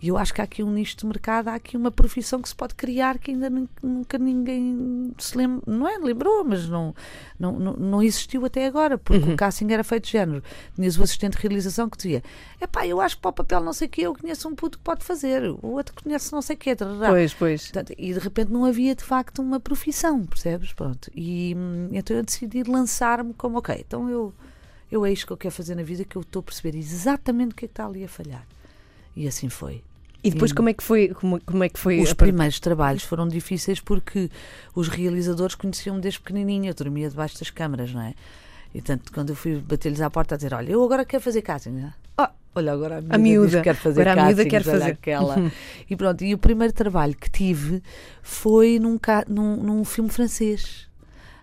e 0.00 0.08
eu 0.08 0.18
acho 0.18 0.34
que 0.34 0.42
há 0.42 0.44
aqui 0.44 0.62
um 0.62 0.70
nicho 0.70 0.96
de 0.96 1.06
mercado, 1.06 1.48
há 1.48 1.54
aqui 1.54 1.74
uma 1.74 1.90
profissão 1.90 2.42
que 2.42 2.48
se 2.48 2.54
pode 2.54 2.74
criar 2.74 3.18
que 3.18 3.30
ainda 3.30 3.50
nunca 3.82 4.18
ninguém 4.18 5.14
se 5.18 5.36
lembra, 5.38 5.62
não 5.66 5.88
é? 5.88 5.96
Lembrou, 5.96 6.44
mas 6.44 6.68
não, 6.68 6.94
não, 7.38 7.52
não, 7.52 8.02
existiu 8.02 8.44
até 8.44 8.66
agora, 8.66 8.98
porque 8.98 9.24
uhum. 9.24 9.32
o 9.32 9.36
casting 9.36 9.72
era 9.72 9.82
feito 9.82 10.04
de 10.04 10.12
género. 10.12 10.42
Tinhas 10.74 10.98
o 10.98 11.02
assistente 11.02 11.36
de 11.36 11.42
realização 11.42 11.88
que 11.88 11.96
dizia: 11.96 12.22
é 12.60 12.66
pá, 12.66 12.86
eu 12.86 13.00
acho 13.00 13.16
que 13.16 13.22
para 13.22 13.30
o 13.30 13.32
papel 13.32 13.62
não 13.62 13.72
sei 13.72 13.88
o 13.88 13.90
que, 13.90 14.02
eu 14.02 14.14
conheço 14.14 14.46
um 14.48 14.54
puto 14.54 14.76
que 14.76 14.84
pode 14.84 15.02
fazer, 15.02 15.42
o 15.44 15.66
outro 15.68 15.94
conhece 16.02 16.30
não 16.30 16.42
sei 16.42 16.56
o 16.56 16.58
que. 16.58 16.76
Pois, 16.76 17.32
pois. 17.32 17.62
Portanto, 17.62 17.94
e 17.96 18.12
de 18.12 18.18
repente 18.18 18.52
não 18.52 18.66
havia 18.66 18.94
de 18.94 19.02
facto 19.02 19.40
uma 19.40 19.58
profissão, 19.58 20.26
percebes? 20.26 20.74
Pronto. 20.74 21.10
E 21.14 21.54
hum, 21.56 21.88
então 21.92 22.14
eu 22.14 22.22
decidi 22.22 22.62
lançar-me 22.64 23.32
como: 23.32 23.58
ok, 23.58 23.74
então 23.86 24.10
eu, 24.10 24.34
eu 24.92 25.06
é 25.06 25.12
isto 25.12 25.26
que 25.26 25.32
eu 25.32 25.38
quero 25.38 25.54
fazer 25.54 25.74
na 25.74 25.82
vida, 25.82 26.04
que 26.04 26.16
eu 26.16 26.22
estou 26.22 26.40
a 26.40 26.42
perceber 26.42 26.76
exatamente 26.76 27.52
o 27.52 27.54
que 27.54 27.64
é 27.64 27.68
que 27.68 27.72
está 27.72 27.86
ali 27.86 28.04
a 28.04 28.08
falhar. 28.08 28.46
E 29.16 29.26
assim 29.26 29.48
foi. 29.48 29.82
E 30.22 30.30
depois 30.30 30.52
como 30.52 30.68
é 30.68 30.72
que 30.72 30.82
foi? 30.82 31.08
Como, 31.08 31.40
como 31.40 31.62
é 31.62 31.68
que 31.68 31.78
foi 31.78 32.00
os 32.00 32.12
primeiros 32.12 32.58
trabalhos 32.58 33.04
foram 33.04 33.28
difíceis 33.28 33.78
porque 33.78 34.28
os 34.74 34.88
realizadores 34.88 35.54
conheciam-me 35.54 36.00
desde 36.00 36.20
pequenininha, 36.20 36.70
eu 36.70 36.74
dormia 36.74 37.08
debaixo 37.08 37.38
das 37.38 37.48
câmaras, 37.48 37.94
não 37.94 38.02
é? 38.02 38.14
E 38.74 38.82
tanto 38.82 39.12
quando 39.12 39.30
eu 39.30 39.36
fui 39.36 39.56
bater-lhes 39.56 40.00
à 40.00 40.10
porta 40.10 40.34
a 40.34 40.36
dizer, 40.36 40.52
olha, 40.52 40.70
eu 40.70 40.82
agora 40.82 41.04
quero 41.04 41.22
fazer 41.22 41.42
casting. 41.42 41.90
Oh, 42.18 42.26
olha, 42.56 42.72
agora 42.72 42.98
a 42.98 43.00
miúda, 43.00 43.14
a 43.14 43.18
miúda. 43.18 43.62
quer 43.62 43.76
fazer 43.76 44.00
agora 44.00 44.16
casting, 44.16 44.32
a 44.32 44.36
miúda 44.36 44.50
quer 44.50 44.62
fazer 44.64 44.90
aquela. 44.90 45.36
e 45.88 45.96
pronto, 45.96 46.24
e 46.24 46.34
o 46.34 46.38
primeiro 46.38 46.72
trabalho 46.72 47.14
que 47.14 47.30
tive 47.30 47.80
foi 48.20 48.80
num, 48.80 48.98
num, 49.28 49.56
num 49.62 49.84
filme 49.84 50.10
francês, 50.10 50.88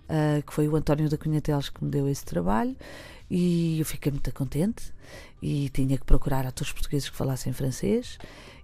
uh, 0.09 0.43
que 0.45 0.53
foi 0.53 0.67
o 0.67 0.75
António 0.75 1.09
da 1.09 1.17
Cunha 1.17 1.39
Teles 1.41 1.69
que 1.69 1.83
me 1.83 1.89
deu 1.89 2.07
esse 2.09 2.25
trabalho. 2.25 2.75
E 3.35 3.79
eu 3.79 3.85
fiquei 3.85 4.11
muito 4.11 4.31
contente 4.31 4.93
e 5.41 5.67
tinha 5.69 5.97
que 5.97 6.05
procurar 6.05 6.45
atores 6.45 6.71
portugueses 6.71 7.09
que 7.09 7.17
falassem 7.17 7.51
francês. 7.51 8.19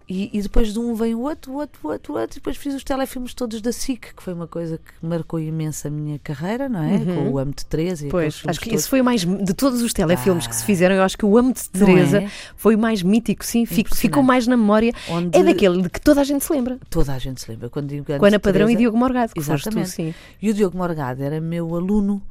E, 0.08 0.30
e, 0.32 0.42
depois 0.42 0.74
de 0.74 0.78
um 0.78 0.94
vem 0.94 1.16
o 1.16 1.22
outro, 1.22 1.54
o 1.54 1.56
outro, 1.56 1.80
o 1.84 1.88
outro, 1.92 2.14
o 2.14 2.18
outro, 2.18 2.36
e 2.36 2.40
depois 2.40 2.56
fiz 2.56 2.76
os 2.76 2.84
telefilmes 2.84 3.34
todos 3.34 3.62
da 3.62 3.72
SIC, 3.72 4.14
que 4.16 4.22
foi 4.22 4.34
uma 4.34 4.48
coisa 4.48 4.78
que 4.78 5.06
marcou 5.06 5.40
imenso 5.40 5.88
a 5.88 5.92
minha 5.92 6.20
carreira, 6.20 6.70
não 6.70 6.84
é? 6.84 6.98
Uhum. 6.98 7.16
Com 7.16 7.30
o 7.32 7.40
Amo 7.40 7.54
de 7.56 7.66
Teresa. 7.66 8.06
E 8.06 8.10
pois, 8.10 8.44
acho 8.46 8.60
que 8.60 8.70
todos. 8.70 8.82
esse 8.82 8.90
foi 8.90 9.02
o 9.02 9.04
mais, 9.04 9.26
de 9.26 9.54
todos 9.56 9.82
os 9.82 9.92
telefilmes 9.92 10.46
ah, 10.46 10.50
que 10.50 10.56
se 10.56 10.66
fizeram, 10.66 10.96
eu 10.96 11.04
acho 11.04 11.18
que 11.18 11.26
o 11.26 11.36
Amo 11.36 11.52
de 11.52 11.68
Teresa 11.70 12.22
é? 12.22 12.32
foi 12.56 12.76
o 12.76 12.80
mais 12.80 13.02
mítico, 13.02 13.44
sim, 13.44 13.66
ficou 13.66 14.22
mais 14.22 14.46
na 14.46 14.58
memória. 14.58 14.94
Onde 15.10 15.36
é 15.36 15.44
daquele 15.44 15.82
de 15.82 15.90
que 15.90 16.02
toda 16.02 16.22
a 16.22 16.24
gente 16.24 16.44
se 16.44 16.54
lembra. 16.54 16.80
Toda 16.92 17.14
a 17.14 17.20
gente 17.20 17.42
se 17.42 17.50
lembra. 17.50 17.70
Quando 17.70 17.88
digo 17.88 18.06
Ana 18.12 18.40
Padrão 18.40 18.68
Teresa, 18.68 18.72
e 18.72 18.76
Diogo 18.78 18.98
Morgado, 18.98 19.34
que 19.34 19.40
exatamente. 19.40 19.90
Tu, 19.90 19.94
sim. 19.94 20.16
E 20.40 20.50
o 20.50 20.54
Diogo 20.54 20.78
Morgado 20.78 21.24
era 21.24 21.42
meu 21.42 21.76
aluno. 21.76 22.22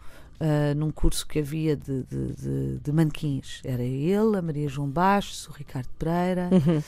Uh, 0.41 0.73
num 0.77 0.93
curso 0.93 1.27
que 1.27 1.41
havia 1.41 1.75
de, 1.75 2.05
de, 2.05 2.33
de, 2.35 2.79
de 2.79 2.93
manequins. 2.93 3.61
Era 3.65 3.83
ele, 3.83 4.37
a 4.39 4.43
Maria 4.43 4.69
João 4.69 4.89
Bastos, 4.89 5.49
o 5.49 5.51
Ricardo 5.53 5.89
Pereira, 5.99 6.49
uhum. 6.53 6.81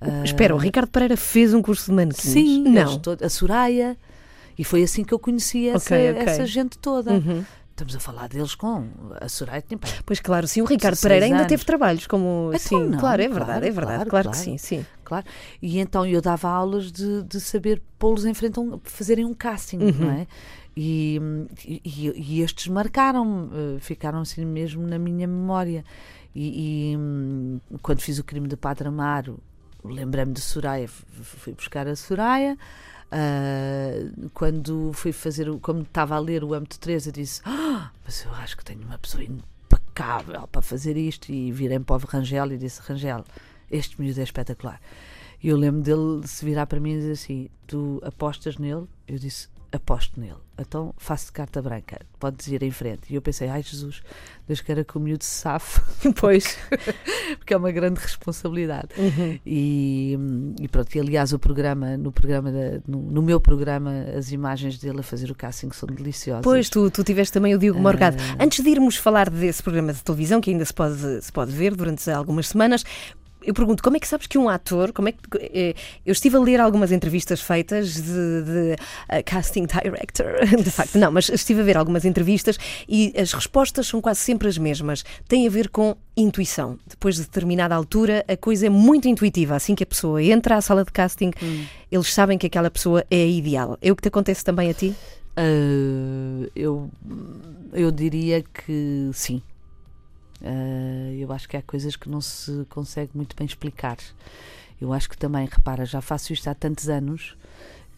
Uh... 0.00 0.24
Espera, 0.24 0.54
o 0.54 0.58
Ricardo 0.58 0.88
Pereira 0.88 1.16
fez 1.16 1.52
um 1.52 1.60
curso 1.60 1.86
de 1.86 1.92
manequins? 1.92 2.32
Sim, 2.32 2.64
não. 2.64 3.00
a 3.22 3.28
Soraya. 3.28 3.96
E 4.58 4.64
foi 4.64 4.82
assim 4.82 5.04
que 5.04 5.14
eu 5.14 5.18
conheci 5.18 5.68
essa, 5.68 5.94
okay, 5.94 6.10
okay. 6.10 6.22
essa 6.22 6.46
gente 6.46 6.78
toda. 6.78 7.12
Uhum. 7.12 7.44
Estamos 7.80 7.96
a 7.96 8.00
falar 8.00 8.28
deles 8.28 8.54
com 8.54 8.90
a 9.18 9.26
Soraya. 9.26 9.62
Tinha, 9.62 9.80
pois 10.04 10.20
claro, 10.20 10.46
sim, 10.46 10.60
o 10.60 10.66
Ricardo 10.66 11.00
Pereira 11.00 11.24
ainda 11.24 11.46
teve 11.46 11.64
trabalhos 11.64 12.06
como. 12.06 12.50
Então, 12.50 12.58
sim, 12.58 12.84
não, 12.90 12.98
claro, 12.98 13.22
é 13.22 13.28
verdade, 13.28 13.46
claro, 13.46 13.64
é 13.64 13.70
verdade, 13.70 13.94
claro, 13.96 14.10
claro, 14.10 14.28
claro, 14.28 14.38
que 14.38 14.44
sim, 14.44 14.58
sim. 14.58 14.86
Claro. 15.02 15.24
E 15.62 15.78
então 15.78 16.04
eu 16.04 16.20
dava 16.20 16.50
aulas 16.50 16.92
de, 16.92 17.22
de 17.22 17.40
saber 17.40 17.80
pô-los 17.98 18.26
em 18.26 18.34
frente 18.34 18.58
a 18.58 18.60
um, 18.60 18.78
fazerem 18.84 19.24
um 19.24 19.32
casting, 19.32 19.78
uhum. 19.78 19.92
não 19.92 20.10
é? 20.10 20.26
E, 20.76 21.18
e, 21.64 22.12
e 22.14 22.42
estes 22.42 22.68
marcaram, 22.68 23.50
eh, 23.50 23.80
ficaram 23.80 24.20
assim 24.20 24.44
mesmo 24.44 24.86
na 24.86 24.98
minha 24.98 25.26
memória. 25.26 25.82
E, 26.34 26.92
e, 26.92 26.96
hum, 26.98 27.60
quando 27.80 28.02
fiz 28.02 28.18
o 28.18 28.24
crime 28.24 28.46
de 28.46 28.58
Padre 28.58 28.88
Amaro, 28.88 29.38
lembrei-me 29.82 30.34
de 30.34 30.42
Soraya, 30.42 30.86
fui 30.86 31.54
buscar 31.54 31.88
a 31.88 31.96
Soraya. 31.96 32.58
Uh, 33.12 34.30
quando 34.32 34.92
fui 34.92 35.10
fazer, 35.10 35.50
como 35.60 35.82
estava 35.82 36.14
a 36.14 36.18
ler 36.18 36.44
o 36.44 36.54
âmbito 36.54 36.78
3, 36.78 37.06
eu 37.06 37.12
disse: 37.12 37.40
ah, 37.44 37.90
Mas 38.04 38.24
eu 38.24 38.32
acho 38.34 38.56
que 38.56 38.64
tenho 38.64 38.82
uma 38.82 38.98
pessoa 38.98 39.24
impecável 39.24 40.46
para 40.46 40.62
fazer 40.62 40.96
isto. 40.96 41.32
E 41.32 41.50
virei 41.50 41.80
para 41.80 41.96
o 41.96 42.06
Rangel 42.06 42.52
e 42.52 42.58
disse: 42.58 42.80
Rangel, 42.82 43.24
este 43.70 44.00
miúdo 44.00 44.20
é 44.20 44.22
espetacular. 44.22 44.80
E 45.42 45.48
eu 45.48 45.56
lembro 45.56 45.80
dele 45.80 46.26
se 46.26 46.44
virar 46.44 46.66
para 46.66 46.78
mim 46.78 46.92
e 46.92 46.98
dizer 46.98 47.12
assim: 47.12 47.48
Tu 47.66 48.00
apostas 48.04 48.58
nele? 48.58 48.86
Eu 49.08 49.18
disse: 49.18 49.48
aposto 49.72 50.18
nele. 50.20 50.34
Então 50.58 50.92
faço 50.98 51.26
de 51.26 51.32
carta 51.32 51.62
branca, 51.62 52.00
podes 52.18 52.46
ir 52.48 52.62
em 52.62 52.70
frente. 52.70 53.10
E 53.10 53.14
eu 53.14 53.22
pensei, 53.22 53.48
ai 53.48 53.62
Jesus, 53.62 54.02
Deus 54.46 54.60
queira 54.60 54.84
que 54.84 54.96
o 54.96 55.00
miúdo 55.00 55.24
se 55.24 55.30
safe. 55.30 55.80
Pois. 56.20 56.58
Porque 57.38 57.54
é 57.54 57.56
uma 57.56 57.70
grande 57.70 58.00
responsabilidade. 58.00 58.88
Uhum. 58.98 59.38
E, 59.46 60.18
e, 60.60 60.68
pronto, 60.68 60.94
e 60.94 61.00
aliás 61.00 61.32
o 61.32 61.38
programa, 61.38 61.96
no 61.96 62.12
programa, 62.12 62.50
da, 62.50 62.80
no, 62.86 63.00
no, 63.00 63.22
meu 63.22 63.40
programa, 63.40 64.04
as 64.16 64.32
imagens 64.32 64.78
dele 64.78 65.00
a 65.00 65.02
fazer 65.02 65.30
o 65.30 65.34
casting 65.34 65.70
são 65.72 65.88
deliciosas. 65.88 66.42
Pois, 66.42 66.68
tu, 66.68 66.90
tu 66.90 67.02
tiveste 67.04 67.32
também 67.32 67.54
o 67.54 67.58
Diogo 67.58 67.80
Morgado. 67.80 68.16
Uh... 68.16 68.42
Antes 68.44 68.62
de 68.62 68.70
irmos 68.70 68.96
falar 68.96 69.30
desse 69.30 69.62
programa 69.62 69.92
de 69.92 70.02
televisão, 70.02 70.40
que 70.40 70.50
ainda 70.50 70.64
se 70.64 70.74
pode, 70.74 71.22
se 71.22 71.32
pode 71.32 71.52
ver 71.52 71.74
durante 71.74 72.10
algumas 72.10 72.48
semanas, 72.48 72.84
eu 73.42 73.54
pergunto, 73.54 73.82
como 73.82 73.96
é 73.96 74.00
que 74.00 74.08
sabes 74.08 74.26
que 74.26 74.38
um 74.38 74.48
ator, 74.48 74.92
como 74.92 75.08
é 75.08 75.12
que 75.12 75.18
eh, 75.34 75.74
eu 76.04 76.12
estive 76.12 76.36
a 76.36 76.40
ler 76.40 76.60
algumas 76.60 76.92
entrevistas 76.92 77.40
feitas 77.40 77.94
de, 77.94 78.02
de 78.02 78.74
uh, 78.74 79.24
casting 79.24 79.66
director, 79.66 80.44
de 80.62 80.70
facto, 80.70 80.98
não, 80.98 81.10
mas 81.10 81.28
estive 81.28 81.60
a 81.60 81.64
ver 81.64 81.76
algumas 81.76 82.04
entrevistas 82.04 82.58
e 82.88 83.12
as 83.16 83.32
respostas 83.32 83.86
são 83.86 84.00
quase 84.00 84.20
sempre 84.20 84.48
as 84.48 84.58
mesmas. 84.58 85.04
Tem 85.28 85.46
a 85.46 85.50
ver 85.50 85.68
com 85.68 85.96
intuição. 86.16 86.78
Depois 86.86 87.16
de 87.16 87.22
determinada 87.22 87.74
altura, 87.74 88.24
a 88.28 88.36
coisa 88.36 88.66
é 88.66 88.70
muito 88.70 89.08
intuitiva. 89.08 89.56
Assim 89.56 89.74
que 89.74 89.82
a 89.82 89.86
pessoa 89.86 90.22
entra 90.22 90.56
à 90.56 90.60
sala 90.60 90.84
de 90.84 90.92
casting, 90.92 91.30
hum. 91.42 91.64
eles 91.90 92.12
sabem 92.12 92.36
que 92.36 92.46
aquela 92.46 92.70
pessoa 92.70 93.04
é 93.10 93.22
a 93.22 93.26
ideal. 93.26 93.78
É 93.80 93.90
o 93.90 93.96
que 93.96 94.02
te 94.02 94.08
acontece 94.08 94.44
também 94.44 94.70
a 94.70 94.74
ti? 94.74 94.94
Uh, 95.38 96.50
eu, 96.54 96.90
eu 97.72 97.90
diria 97.90 98.42
que 98.42 99.10
sim. 99.12 99.40
Uh, 100.40 101.12
eu 101.18 101.30
acho 101.32 101.48
que 101.48 101.56
há 101.56 101.62
coisas 101.62 101.96
que 101.96 102.08
não 102.08 102.20
se 102.20 102.64
consegue 102.70 103.10
muito 103.14 103.36
bem 103.36 103.46
explicar. 103.46 103.98
Eu 104.80 104.92
acho 104.92 105.08
que 105.10 105.16
também, 105.16 105.46
repara, 105.50 105.84
já 105.84 106.00
faço 106.00 106.32
isto 106.32 106.48
há 106.48 106.54
tantos 106.54 106.88
anos 106.88 107.36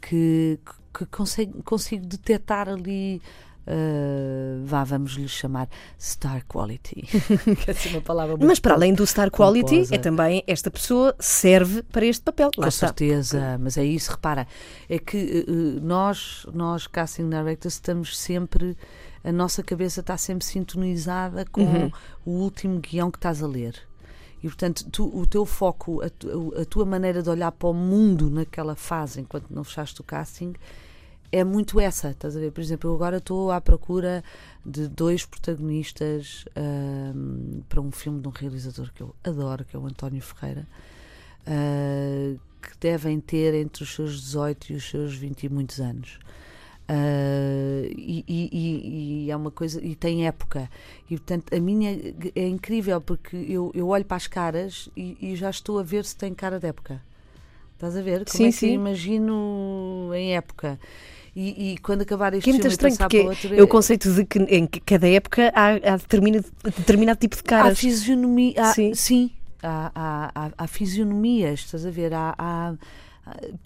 que, 0.01 0.59
que 0.93 1.07
consigo, 1.07 1.63
consigo 1.63 2.05
detectar 2.07 2.69
ali. 2.69 3.23
Uh, 3.65 4.67
vá, 4.67 4.83
vamos 4.83 5.13
lhe 5.13 5.29
chamar 5.29 5.69
star 5.97 6.45
quality. 6.47 7.03
que 7.07 7.71
é 7.71 7.71
assim 7.71 7.91
uma 7.91 8.01
palavra 8.01 8.37
muito 8.37 8.49
Mas 8.49 8.59
para 8.59 8.75
além 8.75 8.93
do 8.93 9.07
star 9.07 9.31
quality, 9.31 9.77
composa. 9.77 9.95
é 9.95 9.99
também 9.99 10.43
esta 10.49 10.69
pessoa 10.69 11.15
serve 11.21 11.81
para 11.85 12.05
este 12.05 12.25
papel. 12.25 12.51
Lá 12.57 12.65
Com 12.65 12.69
está. 12.69 12.89
certeza, 12.89 13.57
mas 13.61 13.79
é 13.79 13.85
isso, 13.85 14.11
repara, 14.11 14.49
é 14.89 14.99
que 14.99 15.47
uh, 15.49 15.81
nós, 15.81 16.45
nós 16.53 16.89
casting 16.89 17.31
directors, 17.31 17.75
estamos 17.75 18.19
sempre 18.19 18.77
a 19.25 19.31
nossa 19.31 19.63
cabeça 19.63 20.01
está 20.01 20.17
sempre 20.17 20.45
sintonizada 20.45 21.45
com 21.47 21.63
uhum. 21.63 21.91
o 22.25 22.31
último 22.31 22.81
guião 22.81 23.11
que 23.11 23.19
estás 23.19 23.43
a 23.43 23.47
ler. 23.47 23.77
E, 24.43 24.49
portanto, 24.49 24.85
tu, 24.91 25.17
o 25.17 25.25
teu 25.25 25.47
foco, 25.47 26.03
a, 26.03 26.11
tu, 26.11 26.53
a, 26.61 26.65
tua 26.65 26.85
maneira 26.85 27.23
de 27.23 27.31
olhar 27.31 27.53
para 27.53 27.69
o 27.69 27.75
mundo 27.75 28.29
naquela 28.29 28.75
fase, 28.75 29.21
enquanto 29.21 29.49
não 29.51 29.63
fechaste 29.63 30.01
o 30.01 30.05
casting, 30.05 30.55
é 31.31 31.45
muito 31.45 31.79
essa. 31.79 32.11
Estás 32.11 32.37
a 32.37 32.41
ver? 32.41 32.51
Por 32.51 32.61
exemplo, 32.61 32.91
eu 32.91 32.95
agora 32.95 33.19
estou 33.19 33.53
à 33.53 33.61
procura 33.61 34.25
de 34.67 34.89
dois 34.89 35.25
protagonistas 35.25 36.45
um, 36.57 37.63
para 37.69 37.81
um 37.81 37.93
filme 37.93 38.21
de 38.21 38.27
um 38.29 38.33
realizador 38.33 38.93
que 38.93 39.01
eu 39.01 39.15
adoro, 39.23 39.65
que 39.65 39.77
é 39.77 39.79
o 39.79 39.87
António 39.87 40.21
Ferreira, 40.21 40.67
uh, 41.47 42.39
que 42.61 42.77
devem 42.81 43.21
ter 43.21 43.55
entre 43.55 43.85
os 43.85 43.95
seus 43.95 44.21
18 44.21 44.73
e 44.73 44.77
os 44.77 44.91
seus 44.91 45.15
20 45.15 45.45
e 45.45 45.49
muitos 45.49 45.81
anos. 45.81 46.19
Uh, 46.91 47.87
e, 47.97 48.25
e, 48.29 49.25
e, 49.27 49.31
é 49.31 49.37
uma 49.37 49.51
coisa 49.51 49.83
e 49.83 49.95
tem 49.95 50.27
época 50.27 50.69
e 51.09 51.17
portanto 51.17 51.55
a 51.55 51.61
minha 51.61 51.91
é 52.35 52.47
incrível 52.47 53.01
porque 53.01 53.37
eu, 53.37 53.71
eu 53.73 53.89
olho 53.89 54.05
para 54.05 54.17
as 54.17 54.27
caras 54.27 54.91
e, 54.97 55.17
e 55.21 55.37
já 55.37 55.49
estou 55.49 55.79
a 55.79 55.83
ver 55.83 56.05
se 56.05 56.17
tem 56.17 56.35
cara 56.35 56.59
de 56.59 56.67
época 56.67 57.01
Estás 57.83 57.97
a 57.97 58.01
ver? 58.01 58.25
Como 58.25 58.37
Sim, 58.37 58.45
é 58.45 58.53
que 58.53 58.57
sim. 58.59 58.69
eu 58.69 58.75
imagino 58.75 60.11
em 60.15 60.37
época? 60.37 60.79
E, 61.35 61.73
e 61.73 61.79
quando 61.79 62.03
acabar 62.03 62.33
este 62.33 62.45
Que 62.45 62.51
é 62.51 62.53
muito 62.53 62.63
filme 62.63 62.73
estranho, 62.75 62.97
porque 62.97 63.19
outro, 63.21 63.55
é 63.57 63.61
o 63.61 63.67
conceito 63.67 64.13
de 64.13 64.25
que 64.25 64.39
em 64.39 64.67
cada 64.69 65.09
época 65.09 65.53
há, 65.53 65.71
há 65.71 65.97
determinado, 65.97 66.47
determinado 66.63 67.19
tipo 67.19 67.35
de 67.35 67.43
Há 67.43 67.45
caras. 67.45 67.79
fisionomia. 67.81 68.55
há- 68.57 68.73
Sim. 68.73 68.95
sim. 68.95 69.31
Há, 69.61 69.91
há, 69.97 70.31
há, 70.35 70.51
há 70.59 70.67
fisionomias, 70.69 71.61
estás 71.61 71.85
a 71.85 71.91
ver? 71.91 72.15
Há, 72.15 72.33
há- 72.39 72.69
há- 72.71 72.75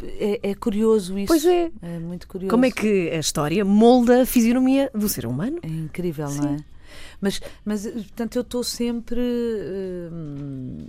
é, 0.03 0.51
é 0.51 0.55
curioso 0.55 1.19
isso. 1.19 1.29
Pois 1.29 1.45
é. 1.45 1.71
É 1.83 1.99
muito 1.99 2.29
curioso. 2.29 2.51
Como 2.51 2.65
é 2.65 2.71
que 2.71 3.11
a 3.11 3.19
história 3.19 3.65
molda 3.65 4.23
a 4.23 4.27
fisionomia 4.27 4.91
do 4.95 5.09
ser 5.09 5.27
humano? 5.27 5.59
É 5.63 5.69
incrível, 5.69 6.29
não 6.31 6.55
é? 6.55 6.57
Mas, 7.21 7.41
mas, 7.65 7.87
eh, 7.87 7.93
portanto, 7.93 8.37
eu 8.37 8.43
estou 8.43 8.63
sempre. 8.63 9.21
hum, 10.13 10.87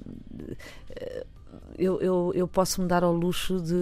eu, 1.77 2.01
eu, 2.01 2.32
eu 2.36 2.47
posso 2.47 2.82
me 2.82 2.88
dar 2.88 3.03
ao 3.03 3.13
luxo 3.13 3.62
de, 3.62 3.73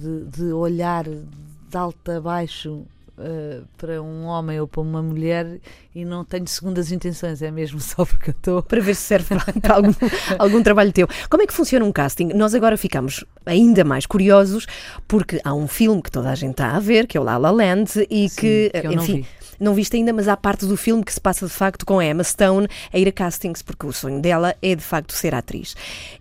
de, 0.00 0.24
de 0.24 0.52
olhar 0.52 1.04
de 1.04 1.76
alto 1.76 2.10
a 2.10 2.20
baixo 2.20 2.84
eh, 3.20 3.60
para 3.76 4.00
um 4.00 4.24
homem 4.24 4.60
ou 4.60 4.68
para 4.68 4.80
uma 4.80 5.02
mulher 5.02 5.58
e 5.94 6.04
não 6.04 6.24
tenho 6.24 6.46
segundas 6.46 6.92
intenções, 6.92 7.42
é 7.42 7.50
mesmo 7.50 7.80
só 7.80 8.04
porque 8.04 8.30
eu 8.30 8.34
estou. 8.34 8.62
Para 8.62 8.80
ver 8.80 8.94
se 8.94 9.02
serve 9.02 9.34
para, 9.60 9.74
algum, 9.74 9.92
algum 10.38 10.62
trabalho 10.62 10.92
teu. 10.92 11.08
Como 11.28 11.42
é 11.42 11.46
que 11.46 11.52
funciona 11.52 11.84
um 11.84 11.92
casting? 11.92 12.28
Nós 12.28 12.54
agora 12.54 12.76
ficamos 12.76 13.24
ainda 13.44 13.84
mais 13.84 14.06
curiosos 14.06 14.66
porque 15.06 15.40
há 15.44 15.52
um 15.54 15.66
filme 15.66 16.02
que 16.02 16.10
toda 16.10 16.30
a 16.30 16.34
gente 16.34 16.52
está 16.52 16.76
a 16.76 16.80
ver, 16.80 17.06
que 17.06 17.16
é 17.16 17.20
o 17.20 17.24
La 17.24 17.36
La 17.36 17.50
Land, 17.50 18.06
e 18.08 18.28
Sim, 18.28 18.40
que, 18.40 18.70
que 18.70 18.82
não 18.82 19.02
enfim. 19.02 19.26
Não 19.58 19.74
viste 19.74 19.96
ainda, 19.96 20.12
mas 20.12 20.28
há 20.28 20.36
parte 20.36 20.66
do 20.66 20.76
filme 20.76 21.04
que 21.04 21.12
se 21.12 21.20
passa 21.20 21.46
de 21.46 21.52
facto 21.52 21.84
com 21.84 21.98
a 21.98 22.04
Emma 22.04 22.22
Stone 22.24 22.68
a 22.92 22.98
ir 22.98 23.08
a 23.08 23.12
castings, 23.12 23.62
porque 23.62 23.86
o 23.86 23.92
sonho 23.92 24.20
dela 24.20 24.54
é 24.62 24.74
de 24.74 24.82
facto 24.82 25.12
ser 25.12 25.34
atriz. 25.34 25.74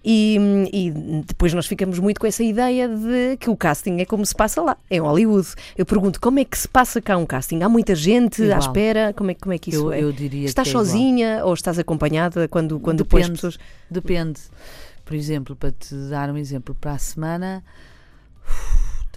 E, 0.04 0.38
e 0.73 0.91
depois 1.26 1.54
nós 1.54 1.65
ficamos 1.67 2.00
muito 2.00 2.19
com 2.19 2.28
essa 2.28 2.43
ideia 2.43 2.88
de 2.88 3.38
que 3.38 3.50
o 3.50 3.56
casting 3.56 4.00
é 4.00 4.06
como 4.06 4.26
se 4.26 4.36
passa 4.36 4.62
lá, 4.62 4.78
em 4.89 5.00
Hollywood. 5.00 5.47
Eu 5.78 5.86
pergunto, 5.86 6.19
como 6.19 6.39
é 6.39 6.45
que 6.45 6.58
se 6.58 6.67
passa 6.67 7.02
cá 7.02 7.17
um 7.17 7.26
casting? 7.26 7.62
Há 7.62 7.69
muita 7.69 7.95
gente 7.95 8.41
à 8.43 8.45
Igual. 8.45 8.60
espera? 8.60 9.13
Como 9.13 9.32
é, 9.32 9.34
como 9.36 9.54
é 9.54 9.58
que 9.58 9.69
isso 9.69 9.86
Eu, 9.88 9.93
é? 9.93 10.02
eu 10.04 10.12
diria 10.12 10.45
Estás 10.45 10.67
é 10.67 10.71
igual. 10.71 10.86
sozinha 10.86 11.45
ou 11.45 11.54
estás 11.54 11.78
acompanhada 11.80 12.47
quando, 12.47 12.80
quando 12.80 13.00
depois 13.00 13.23
as 13.23 13.30
Depende. 13.30 13.41
pessoas. 13.41 13.60
Depende. 13.89 14.39
Por 15.06 15.15
exemplo, 15.15 15.56
para 15.56 15.71
te 15.71 15.95
dar 16.10 16.30
um 16.30 16.38
exemplo, 16.38 16.76
para 16.76 16.91
a 16.93 16.97
semana 16.97 17.63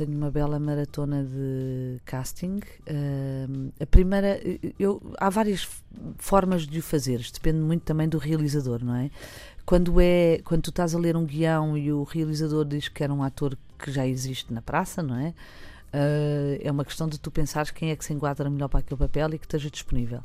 tenho 0.05 0.17
uma 0.17 0.31
bela 0.31 0.59
maratona 0.59 1.23
de 1.23 2.01
casting. 2.07 2.61
Ahm, 2.89 3.71
a 3.79 3.87
primeira, 3.87 4.41
eu, 4.79 5.01
há 5.19 5.29
várias 5.29 5.69
formas 6.17 6.67
de 6.67 6.79
o 6.79 6.83
fazer, 6.83 7.21
depende 7.33 7.59
muito 7.59 7.83
também 7.83 8.09
do 8.09 8.17
realizador, 8.17 8.83
não 8.83 8.95
é? 8.95 9.11
Quando, 9.67 10.01
é, 10.01 10.41
quando 10.45 10.63
tu 10.63 10.71
estás 10.71 10.95
a 10.95 10.99
ler 10.99 11.17
um 11.17 11.25
guião 11.25 11.77
e 11.77 11.93
o 11.93 12.03
realizador 12.03 12.65
diz 12.65 12.89
que 12.89 13.05
era 13.05 13.13
um 13.13 13.23
ator 13.23 13.57
que 13.79 13.93
já 13.93 14.07
existe 14.07 14.53
na 14.53 14.63
praça, 14.63 15.03
não 15.03 15.17
é? 15.17 15.35
Ah, 15.93 16.59
é 16.61 16.71
uma 16.71 16.85
questão 16.85 17.09
de 17.09 17.19
tu 17.19 17.31
pensares 17.31 17.71
quem 17.71 17.91
é 17.91 17.97
que 17.97 18.05
se 18.05 18.13
enquadra 18.13 18.49
melhor 18.49 18.69
para 18.69 18.81
aquele 18.81 18.99
papel 18.99 19.35
e 19.35 19.39
que 19.39 19.45
esteja 19.45 19.71
disponível. 19.71 20.21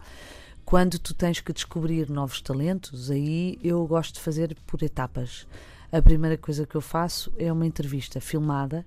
Quando 0.63 0.97
tu 0.97 1.13
tens 1.13 1.39
que 1.41 1.53
descobrir 1.53 2.09
novos 2.09 2.41
talentos, 2.41 3.11
aí 3.11 3.59
eu 3.63 3.85
gosto 3.85 4.15
de 4.15 4.21
fazer 4.21 4.55
por 4.65 4.81
etapas. 4.81 5.45
A 5.91 6.01
primeira 6.01 6.37
coisa 6.37 6.65
que 6.65 6.75
eu 6.75 6.81
faço 6.81 7.31
é 7.37 7.51
uma 7.51 7.65
entrevista 7.65 8.19
filmada, 8.19 8.85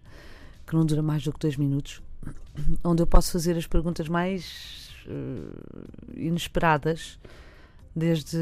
que 0.69 0.77
não 0.77 0.85
dura 0.85 1.03
mais 1.03 1.25
do 1.25 1.33
que 1.33 1.39
dois 1.39 1.57
minutos, 1.57 2.03
onde 2.85 3.03
eu 3.03 3.07
posso 3.07 3.33
fazer 3.33 3.57
as 3.57 3.67
perguntas 3.67 4.09
mais 4.09 4.91
eh, 5.07 6.17
inesperadas, 6.17 7.19
desde 7.97 8.39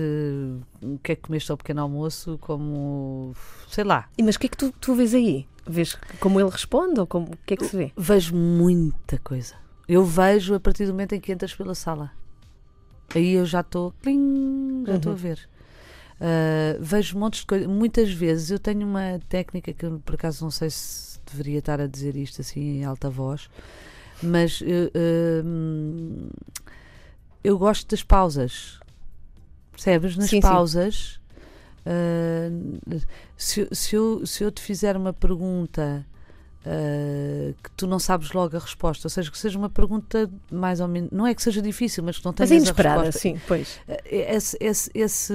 o 0.83 0.99
que 0.99 1.13
é 1.13 1.17
que 1.17 1.23
comeste 1.23 1.51
ao 1.51 1.57
pequeno 1.57 1.81
almoço, 1.81 2.37
como 2.41 3.33
sei 3.69 3.85
lá. 3.85 4.09
E, 4.19 4.23
Mas 4.23 4.35
o 4.35 4.41
que 4.41 4.47
é 4.47 4.51
que 4.51 4.57
tu, 4.57 4.73
tu 4.81 4.95
vês 4.95 5.15
aí? 5.15 5.47
Vês 5.67 5.97
como 6.21 6.41
ele 6.41 6.51
responde 6.51 7.01
ou 7.01 7.07
como, 7.07 7.27
o 7.27 7.39
que 7.47 7.55
é 7.55 7.57
que 7.57 7.65
se 7.65 7.77
vê? 7.77 7.93
Vejo 7.97 8.35
muita 8.35 9.19
coisa. 9.19 9.55
Eu 9.89 10.05
vejo 10.05 10.55
a 10.55 10.61
partir 10.61 10.85
do 10.85 10.93
momento 10.93 11.15
em 11.15 11.21
que 11.21 11.33
entras 11.33 11.55
pela 11.55 11.75
sala. 11.75 12.11
Aí 13.15 13.33
eu 13.33 13.47
já 13.47 13.61
estou, 13.61 13.95
já 14.85 14.97
estou 14.97 15.13
a 15.13 15.15
ver. 15.15 15.49
Uh, 16.21 16.83
vejo 16.83 17.19
montes 17.19 17.41
de 17.41 17.47
coisas. 17.47 17.69
Muitas 17.69 18.11
vezes 18.11 18.51
eu 18.51 18.59
tenho 18.59 18.87
uma 18.87 19.21
técnica 19.29 19.73
que 19.73 19.87
eu, 19.87 20.01
por 20.05 20.17
acaso 20.17 20.45
não 20.45 20.51
sei 20.51 20.71
se 20.71 21.16
deveria 21.31 21.59
estar 21.59 21.81
a 21.81 21.87
dizer 21.87 22.17
isto 22.17 22.41
assim 22.41 22.79
em 22.79 22.85
alta 22.85 23.09
voz, 23.11 23.49
mas 24.23 24.61
uh, 24.61 26.31
eu 27.45 27.59
gosto 27.59 27.89
das 27.89 28.03
pausas. 28.03 28.81
Percebes? 29.73 30.17
Nas 30.17 30.31
Sim, 30.31 30.37
sim. 30.37 30.41
pausas. 30.41 31.21
uh, 31.87 33.01
se, 33.37 33.61
eu- 33.61 33.69
se, 33.73 33.95
eu, 33.97 34.27
se 34.27 34.45
eu 34.45 34.51
te 34.51 34.61
fizer 34.61 34.97
uma 34.97 35.13
pergunta 35.13 36.05
uh, 36.67 37.55
que 37.63 37.71
tu 37.77 37.87
não 37.87 37.99
sabes 37.99 38.33
logo 38.33 38.57
a 38.57 38.61
resposta, 38.61 39.07
ou 39.07 39.11
seja, 39.11 39.31
que 39.31 39.39
seja 39.39 39.57
uma 39.59 39.71
pergunta 39.71 40.29
mais 40.51 40.81
ou 40.81 40.89
menos, 40.89 41.11
não 41.13 41.27
é 41.27 41.35
que 41.35 41.43
seja 41.43 41.63
difícil, 41.63 42.03
mas 42.03 42.19
que 42.19 42.25
não 42.25 42.35
Mas 42.37 42.49
tenhas 42.49 42.51
é 42.63 42.67
inesperada, 42.67 43.01
a 43.01 43.05
resposta. 43.05 43.21
sim, 43.29 43.41
pois. 43.47 43.79
Esse, 44.05 44.57
esse, 44.61 44.91
esse, 44.95 45.33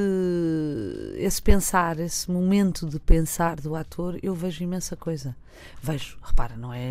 esse 1.18 1.42
pensar, 1.42 2.00
esse 2.00 2.30
momento 2.30 2.86
de 2.86 3.00
pensar 3.00 3.56
do 3.60 3.76
ator, 3.76 4.20
eu 4.22 4.34
vejo 4.36 4.64
imensa 4.64 4.96
coisa. 4.96 5.36
Vejo, 5.82 6.18
repara, 6.24 6.56
não 6.58 6.74
é. 6.74 6.90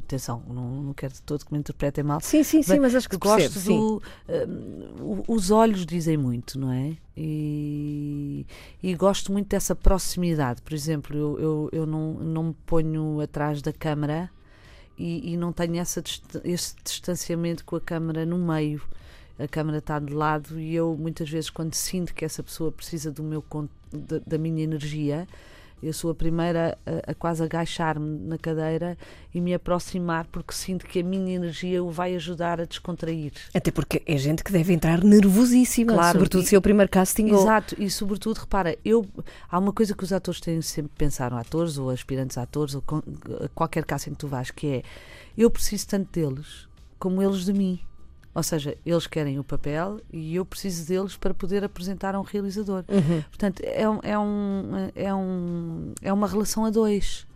Atenção, 0.00 0.42
não, 0.48 0.68
não 0.82 0.92
quero 0.94 1.12
de 1.14 1.22
todo 1.22 1.44
que 1.44 1.52
me 1.52 1.58
interpretem 1.58 2.04
mal. 2.04 2.20
Sim, 2.20 2.42
sim, 2.42 2.62
sim, 2.62 2.72
Bem, 2.72 2.80
mas 2.80 2.94
acho 2.94 3.08
que 3.08 3.16
gosto 3.16 3.36
percebe, 3.38 3.60
sim. 3.64 3.78
do. 3.78 4.02
o- 5.00 5.24
os 5.28 5.50
olhos 5.50 5.86
dizem 5.86 6.16
muito, 6.16 6.58
não 6.58 6.70
é? 6.70 6.96
E, 7.16 8.46
e 8.82 8.94
gosto 8.94 9.32
muito 9.32 9.48
dessa 9.48 9.74
proximidade. 9.74 10.62
Por 10.62 10.74
exemplo, 10.74 11.16
eu, 11.16 11.38
eu, 11.38 11.68
eu 11.72 11.86
não, 11.86 12.14
não 12.14 12.42
me 12.44 12.54
ponho 12.66 13.20
atrás 13.20 13.62
da 13.62 13.72
câmara 13.72 14.30
e, 14.98 15.32
e 15.32 15.36
não 15.36 15.52
tenho 15.52 15.76
essa, 15.76 16.02
esse 16.44 16.74
distanciamento 16.82 17.64
com 17.64 17.76
a 17.76 17.80
câmara 17.80 18.26
no 18.26 18.38
meio. 18.38 18.82
A 19.38 19.48
câmara 19.48 19.78
está 19.78 19.98
de 19.98 20.12
lado 20.12 20.58
e 20.58 20.74
eu, 20.74 20.96
muitas 20.96 21.28
vezes, 21.28 21.50
quando 21.50 21.74
sinto 21.74 22.14
que 22.14 22.24
essa 22.24 22.42
pessoa 22.42 22.70
precisa 22.70 23.10
do 23.10 23.22
meu, 23.22 23.44
da, 23.92 24.20
da 24.24 24.38
minha 24.38 24.62
energia, 24.62 25.26
eu 25.86 25.92
sou 25.92 26.10
a 26.10 26.14
primeira 26.14 26.76
a, 26.86 27.10
a 27.12 27.14
quase 27.14 27.42
agachar-me 27.42 28.18
na 28.26 28.38
cadeira 28.38 28.96
e 29.34 29.40
me 29.40 29.52
aproximar 29.54 30.26
porque 30.26 30.52
sinto 30.54 30.86
que 30.86 31.00
a 31.00 31.02
minha 31.04 31.34
energia 31.34 31.82
o 31.82 31.90
vai 31.90 32.14
ajudar 32.14 32.60
a 32.60 32.64
descontrair. 32.64 33.32
Até 33.54 33.70
porque 33.70 34.02
é 34.06 34.16
gente 34.16 34.42
que 34.42 34.50
deve 34.52 34.72
entrar 34.72 35.02
nervosíssima, 35.04 35.92
Claro, 35.94 36.12
sobretudo 36.12 36.42
e- 36.42 36.46
se 36.46 36.54
é 36.54 36.58
o 36.58 36.62
primeiro 36.62 36.90
casting. 36.90 37.30
ou- 37.30 37.40
Exato, 37.42 37.74
e 37.78 37.90
sobretudo, 37.90 38.38
repara, 38.38 38.76
eu, 38.84 39.06
há 39.50 39.58
uma 39.58 39.72
coisa 39.72 39.94
que 39.94 40.04
os 40.04 40.12
atores 40.12 40.40
têm 40.40 40.60
sempre 40.62 40.90
que 40.92 40.96
pensar, 40.98 41.32
atores 41.32 41.78
ou 41.78 41.90
aspirantes 41.90 42.38
a 42.38 42.42
atores, 42.42 42.74
ou 42.74 42.82
com- 42.82 43.02
qualquer 43.54 43.84
casting 43.84 44.10
que 44.10 44.16
tu 44.18 44.28
vais, 44.28 44.50
que 44.50 44.66
é 44.66 44.82
eu 45.36 45.50
preciso 45.50 45.86
tanto 45.88 46.08
deles 46.12 46.66
como 46.98 47.22
eles 47.22 47.44
de 47.44 47.52
mim. 47.52 47.80
Ou 48.34 48.42
seja, 48.42 48.76
eles 48.84 49.06
querem 49.06 49.38
o 49.38 49.44
papel 49.44 50.00
e 50.12 50.34
eu 50.34 50.44
preciso 50.44 50.88
deles 50.88 51.16
para 51.16 51.32
poder 51.32 51.62
apresentar 51.62 52.14
a 52.14 52.20
um 52.20 52.24
realizador. 52.24 52.84
Uhum. 52.88 53.22
Portanto, 53.22 53.62
é, 53.64 53.88
um, 53.88 54.00
é, 54.02 54.18
um, 54.18 54.90
é, 54.96 55.14
um, 55.14 55.94
é 56.02 56.12
uma 56.12 56.26
relação 56.26 56.64
a 56.64 56.70
dois. 56.70 57.26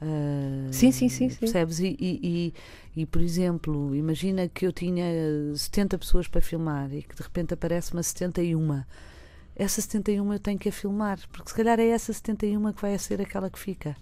Ah, 0.00 0.68
Sim, 0.70 0.92
sim, 0.92 1.08
sim, 1.08 1.28
sim. 1.28 1.38
Percebes? 1.38 1.80
E, 1.80 1.96
e, 1.98 2.20
e, 2.22 3.00
e, 3.02 3.06
por 3.06 3.20
exemplo, 3.20 3.94
imagina 3.96 4.48
que 4.48 4.64
eu 4.64 4.72
tinha 4.72 5.04
70 5.56 5.98
pessoas 5.98 6.28
para 6.28 6.40
filmar 6.40 6.92
e 6.94 7.02
que 7.02 7.16
de 7.16 7.22
repente 7.22 7.54
aparece 7.54 7.92
uma 7.92 8.02
71. 8.02 8.84
Essa 9.56 9.80
71 9.80 10.32
eu 10.32 10.38
tenho 10.38 10.58
que 10.58 10.68
a 10.68 10.72
filmar, 10.72 11.18
porque 11.32 11.50
se 11.50 11.56
calhar 11.56 11.80
é 11.80 11.88
essa 11.88 12.12
71 12.12 12.72
que 12.72 12.80
vai 12.80 12.96
ser 12.96 13.20
aquela 13.20 13.50
que 13.50 13.58
fica. 13.58 13.96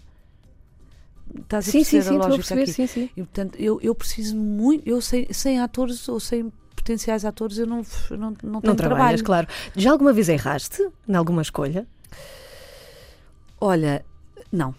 Estás 1.39 1.67
a 1.67 1.71
Sim, 1.71 1.83
sim, 1.83 2.01
perceber 2.01 2.03
sim, 2.03 2.07
a 2.09 2.11
estou 2.17 2.17
a 2.17 2.29
lógica 2.29 2.55
perceber, 2.55 2.61
aqui? 2.63 2.73
sim, 2.73 2.87
sim. 2.87 3.09
E 3.15 3.21
portanto, 3.23 3.55
eu, 3.59 3.79
eu 3.81 3.95
preciso 3.95 4.35
muito, 4.35 4.87
eu 4.87 5.01
sem, 5.01 5.27
sem 5.31 5.59
atores 5.59 6.07
ou 6.09 6.19
sem 6.19 6.51
potenciais 6.75 7.25
atores, 7.25 7.57
eu 7.57 7.67
não, 7.67 7.81
não, 8.11 8.17
não 8.17 8.35
tenho 8.37 8.41
Não 8.43 8.61
trabalho. 8.61 8.75
trabalhas, 8.77 9.21
claro. 9.21 9.47
Já 9.75 9.91
alguma 9.91 10.13
vez 10.13 10.29
erraste 10.29 10.87
em 11.07 11.15
alguma 11.15 11.41
escolha? 11.41 11.85
Olha, 13.59 14.05
não. 14.51 14.73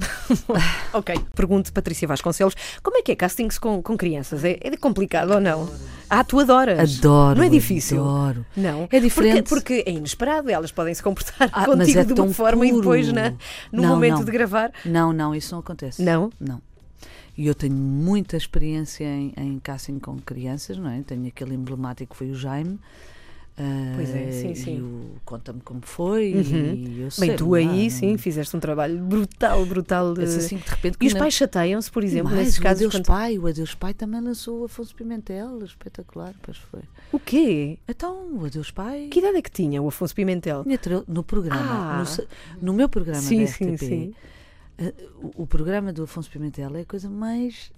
Ok. 0.92 1.14
Pergunto, 1.34 1.72
Patrícia 1.72 2.06
Vasconcelos, 2.08 2.54
como 2.82 2.96
é 2.96 3.02
que 3.02 3.12
é 3.12 3.16
castings 3.16 3.58
com, 3.58 3.82
com 3.82 3.96
crianças? 3.96 4.44
É, 4.44 4.58
é 4.60 4.76
complicado 4.76 5.32
ou 5.32 5.40
não? 5.40 5.68
Ah, 6.08 6.24
tu 6.24 6.40
adoras. 6.40 6.98
Adoro. 6.98 7.38
Não 7.38 7.44
é 7.44 7.48
difícil? 7.48 8.00
Adoro. 8.00 8.44
Não. 8.56 8.88
É 8.90 8.98
diferente. 8.98 9.48
Porque, 9.48 9.82
porque 9.82 9.90
é 9.90 9.92
inesperado, 9.92 10.50
elas 10.50 10.72
podem 10.72 10.92
se 10.94 11.02
comportar 11.02 11.48
Ah, 11.52 11.64
contigo 11.64 12.00
é 12.00 12.04
de 12.04 12.12
uma 12.20 12.32
forma 12.34 12.66
e 12.66 12.70
puro. 12.70 12.80
depois, 12.82 13.12
na, 13.12 13.30
no 13.70 13.82
Não, 13.82 13.90
momento 13.90 14.16
não. 14.16 14.24
de 14.24 14.30
gravar. 14.32 14.72
Não, 14.84 15.12
não, 15.12 15.34
isso 15.34 15.52
não 15.54 15.60
acontece. 15.60 16.02
Não? 16.02 16.30
Não. 16.40 16.60
E 17.38 17.46
eu 17.46 17.54
tenho 17.54 17.74
muita 17.74 18.36
experiência 18.36 19.04
em, 19.04 19.32
em 19.36 19.58
casting 19.60 19.98
com 19.98 20.18
crianças, 20.18 20.76
não 20.76 20.90
é? 20.90 21.00
Tenho 21.02 21.26
aquele 21.28 21.54
emblemático 21.54 22.10
que 22.12 22.18
foi 22.18 22.30
o 22.30 22.34
Jaime. 22.34 22.78
Pois 23.96 24.14
é, 24.14 24.30
sim, 24.32 24.54
sim. 24.54 24.76
E 24.78 24.80
o 24.82 25.10
Conta-me 25.24 25.60
como 25.60 25.80
foi. 25.82 26.34
Uhum. 26.34 26.74
E 26.74 27.00
eu 27.02 27.10
sei, 27.10 27.28
Bem, 27.28 27.36
tu 27.36 27.44
não, 27.46 27.54
aí, 27.54 27.82
não- 27.84 27.90
sim, 27.90 28.16
fizeste 28.18 28.56
um 28.56 28.60
trabalho 28.60 28.98
brutal, 28.98 29.64
brutal. 29.66 30.14
De... 30.14 30.22
Assim 30.24 30.56
de 30.56 30.68
repente. 30.68 30.96
E 31.00 31.06
os 31.06 31.12
que 31.12 31.18
pais 31.18 31.34
chateiam-se, 31.34 31.90
por 31.90 32.02
não- 32.02 32.08
exemplo, 32.08 32.30
mais, 32.30 32.44
nesses 32.46 32.58
o 32.58 32.62
casos. 32.62 32.78
Adeus 32.78 32.94
quando- 32.94 33.06
Pai, 33.06 33.38
o 33.38 33.46
Adeus 33.46 33.74
Pai 33.74 33.94
também 33.94 34.20
lançou 34.20 34.62
o 34.62 34.64
Afonso 34.64 34.94
Pimentel, 34.94 35.62
espetacular, 35.64 36.34
pois 36.42 36.56
foi. 36.56 36.80
O 37.12 37.18
quê? 37.18 37.78
Então, 37.88 38.34
o 38.36 38.44
Adeus 38.46 38.70
Pai. 38.70 39.08
Que 39.10 39.18
idade 39.20 39.36
é 39.36 39.42
que 39.42 39.50
tinha 39.50 39.80
o 39.80 39.88
Afonso 39.88 40.14
Pimentel? 40.14 40.64
No 41.06 41.22
programa, 41.22 41.60
Ah. 41.60 42.04
no, 42.60 42.66
no 42.68 42.72
meu 42.72 42.88
programa 42.88 43.20
Sim, 43.20 43.42
da 43.44 43.46
sim, 43.46 43.64
RTP, 43.74 43.78
sim. 43.86 44.14
eh, 44.78 44.94
o, 45.22 45.42
o 45.42 45.46
programa 45.46 45.92
do 45.92 46.02
Afonso 46.04 46.30
Pimentel 46.30 46.74
é 46.76 46.80
a 46.80 46.84
coisa 46.84 47.08
mais 47.08 47.70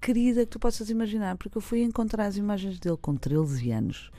querida 0.00 0.40
que 0.44 0.50
tu 0.50 0.58
possas 0.58 0.90
imaginar, 0.90 1.36
porque 1.36 1.56
eu 1.56 1.62
fui 1.62 1.82
encontrar 1.82 2.26
as 2.26 2.36
imagens 2.36 2.78
dele 2.78 2.98
com 3.00 3.14
13 3.14 3.70
anos 3.70 4.10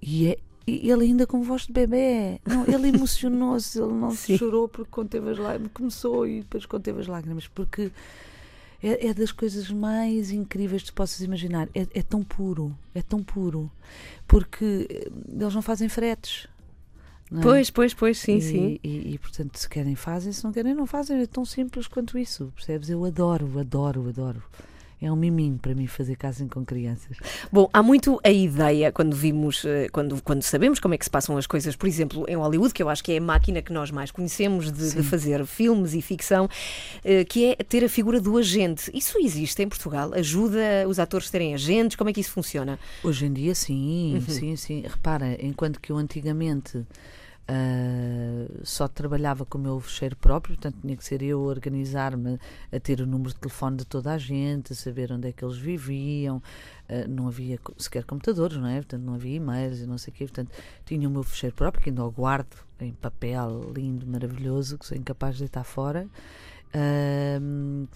e 0.00 0.28
é 0.28 0.38
ele 0.66 1.04
ainda 1.04 1.26
com 1.26 1.42
voz 1.42 1.62
de 1.62 1.72
bebê. 1.72 2.40
Não, 2.46 2.64
ele 2.66 2.88
emocionou-se, 2.88 3.80
ele 3.80 3.92
não 3.92 4.10
Sim. 4.10 4.36
chorou 4.36 4.68
porque 4.68 4.90
conteve 4.90 5.30
as 5.30 5.38
lágrimas. 5.38 5.72
Começou 5.72 6.26
e 6.26 6.40
depois 6.40 6.66
conteve 6.66 7.00
as 7.00 7.06
lágrimas, 7.06 7.46
porque 7.46 7.90
é, 8.82 9.08
é 9.08 9.14
das 9.14 9.32
coisas 9.32 9.70
mais 9.70 10.30
incríveis 10.30 10.82
que 10.82 10.88
tu 10.88 10.94
possas 10.94 11.20
imaginar. 11.20 11.68
É, 11.74 11.86
é 11.94 12.02
tão 12.02 12.22
puro, 12.22 12.76
é 12.94 13.02
tão 13.02 13.22
puro. 13.22 13.70
Porque 14.26 14.86
eh, 14.90 15.10
eles 15.26 15.54
não 15.54 15.62
fazem 15.62 15.88
fretes. 15.88 16.46
não 17.30 17.40
é? 17.40 17.42
Pois, 17.42 17.70
pois, 17.70 17.94
pois, 17.94 18.18
sim, 18.18 18.36
e, 18.36 18.42
sim. 18.42 18.80
E, 18.84 19.14
e, 19.14 19.18
portanto, 19.18 19.56
se 19.56 19.68
querem, 19.68 19.94
fazem, 19.94 20.32
se 20.32 20.44
não 20.44 20.52
querem, 20.52 20.74
não 20.74 20.86
fazem. 20.86 21.20
É 21.20 21.26
tão 21.26 21.44
simples 21.44 21.86
quanto 21.86 22.18
isso, 22.18 22.52
percebes? 22.54 22.90
Eu 22.90 23.04
adoro, 23.04 23.58
adoro, 23.58 24.08
adoro. 24.08 24.42
É 25.00 25.12
um 25.12 25.14
miminho 25.16 25.58
para 25.58 25.74
mim 25.76 25.86
fazer 25.86 26.16
casting 26.16 26.48
com 26.48 26.64
crianças. 26.64 27.16
Bom, 27.52 27.70
há 27.72 27.80
muito 27.82 28.18
a 28.24 28.30
ideia 28.30 28.90
quando 28.90 29.14
vimos, 29.14 29.64
eh, 29.64 29.88
quando, 29.92 30.20
quando 30.22 30.42
sabemos 30.42 30.80
como 30.80 30.92
é 30.92 30.98
que 30.98 31.04
se 31.04 31.10
passam 31.10 31.36
as 31.36 31.46
coisas, 31.46 31.76
por 31.76 31.86
exemplo, 31.86 32.24
em 32.28 32.34
Hollywood, 32.34 32.74
que 32.74 32.82
eu 32.82 32.88
acho 32.88 33.04
que 33.04 33.12
é 33.12 33.18
a 33.18 33.20
máquina 33.20 33.62
que 33.62 33.72
nós 33.72 33.92
mais 33.92 34.10
conhecemos 34.10 34.72
de, 34.72 34.94
de 34.96 35.02
fazer 35.04 35.46
filmes 35.46 35.94
e 35.94 36.02
ficção, 36.02 36.48
eh, 37.04 37.24
que 37.24 37.46
é 37.46 37.54
ter 37.62 37.84
a 37.84 37.88
figura 37.88 38.20
do 38.20 38.36
agente. 38.36 38.90
Isso 38.92 39.18
existe 39.20 39.62
em 39.62 39.68
Portugal? 39.68 40.12
Ajuda 40.14 40.58
os 40.88 40.98
atores 40.98 41.28
a 41.28 41.30
terem 41.30 41.54
agentes? 41.54 41.96
Como 41.96 42.10
é 42.10 42.12
que 42.12 42.20
isso 42.20 42.32
funciona? 42.32 42.76
Hoje 43.04 43.26
em 43.26 43.32
dia, 43.32 43.54
sim, 43.54 44.14
Uhum. 44.14 44.20
sim, 44.34 44.56
sim. 44.56 44.82
Repara, 44.84 45.36
enquanto 45.40 45.80
que 45.80 45.92
eu 45.92 45.96
antigamente 45.96 46.84
ah, 47.48 48.46
só 48.62 48.86
trabalhava 48.86 49.46
com 49.46 49.56
o 49.56 49.60
meu 49.60 49.80
fecheiro 49.80 50.14
próprio, 50.16 50.54
portanto 50.54 50.76
tinha 50.82 50.94
que 50.94 51.04
ser 51.04 51.22
eu 51.22 51.40
organizar-me, 51.40 52.38
a 52.70 52.78
ter 52.78 53.00
o 53.00 53.06
número 53.06 53.30
de 53.30 53.36
telefone 53.36 53.78
de 53.78 53.86
toda 53.86 54.12
a 54.12 54.18
gente, 54.18 54.74
a 54.74 54.76
saber 54.76 55.10
onde 55.10 55.28
é 55.28 55.32
que 55.32 55.42
eles 55.42 55.56
viviam. 55.56 56.42
ah, 56.88 57.06
não 57.08 57.26
havia 57.26 57.58
sequer 57.78 58.04
computadores, 58.04 58.58
não 58.58 58.68
é? 58.68 58.76
Portanto, 58.76 59.02
não 59.02 59.14
havia 59.14 59.36
e-mails 59.36 59.80
e 59.80 59.86
não 59.86 59.96
sei 59.96 60.12
o 60.12 60.16
quê. 60.16 60.24
Portanto, 60.24 60.50
tinha 60.84 61.08
o 61.08 61.10
meu 61.10 61.22
fecheiro 61.22 61.56
próprio, 61.56 61.82
que 61.82 61.90
ainda 61.90 62.04
o 62.04 62.10
guardo 62.10 62.54
em 62.80 62.92
papel 62.92 63.72
lindo, 63.74 64.06
maravilhoso, 64.06 64.78
que 64.78 64.86
sou 64.86 64.96
incapaz 64.96 65.36
de 65.36 65.40
deitar 65.40 65.64
fora. 65.64 66.06
Ahm, 66.74 67.86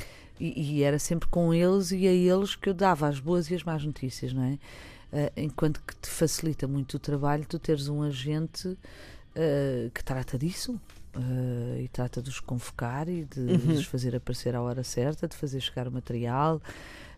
e, 0.41 0.79
e 0.79 0.83
era 0.83 0.99
sempre 0.99 1.29
com 1.29 1.53
eles 1.53 1.93
e 1.93 2.07
a 2.09 2.13
eles 2.13 2.57
que 2.57 2.69
eu 2.71 2.75
dava 2.75 3.07
as 3.07 3.21
boas 3.21 3.51
e 3.51 3.55
as 3.55 3.63
más 3.63 3.85
notícias, 3.85 4.33
não 4.33 4.43
é? 4.45 4.59
Ah, 5.13 5.31
enquanto 5.37 5.81
que 5.83 5.95
te 5.97 6.09
facilita 6.09 6.67
muito 6.67 6.95
o 6.95 6.99
trabalho 6.99 7.45
tu 7.47 7.59
teres 7.59 7.89
um 7.89 8.03
agente 8.03 8.77
ah, 9.37 9.91
que 9.95 10.03
trata 10.05 10.39
disso 10.39 10.81
ah, 11.15 11.79
e 11.81 11.89
trata 11.89 12.21
de 12.23 12.29
os 12.31 12.41
convocar 12.41 13.09
e 13.09 13.25
de, 13.25 13.57
de 13.59 13.73
os 13.75 13.87
fazer 13.87 14.15
aparecer 14.17 14.55
à 14.55 14.63
hora 14.63 14.83
certa, 14.85 15.27
de 15.29 15.37
fazer 15.37 15.61
chegar 15.61 15.87
o 15.89 15.93
material. 15.93 16.61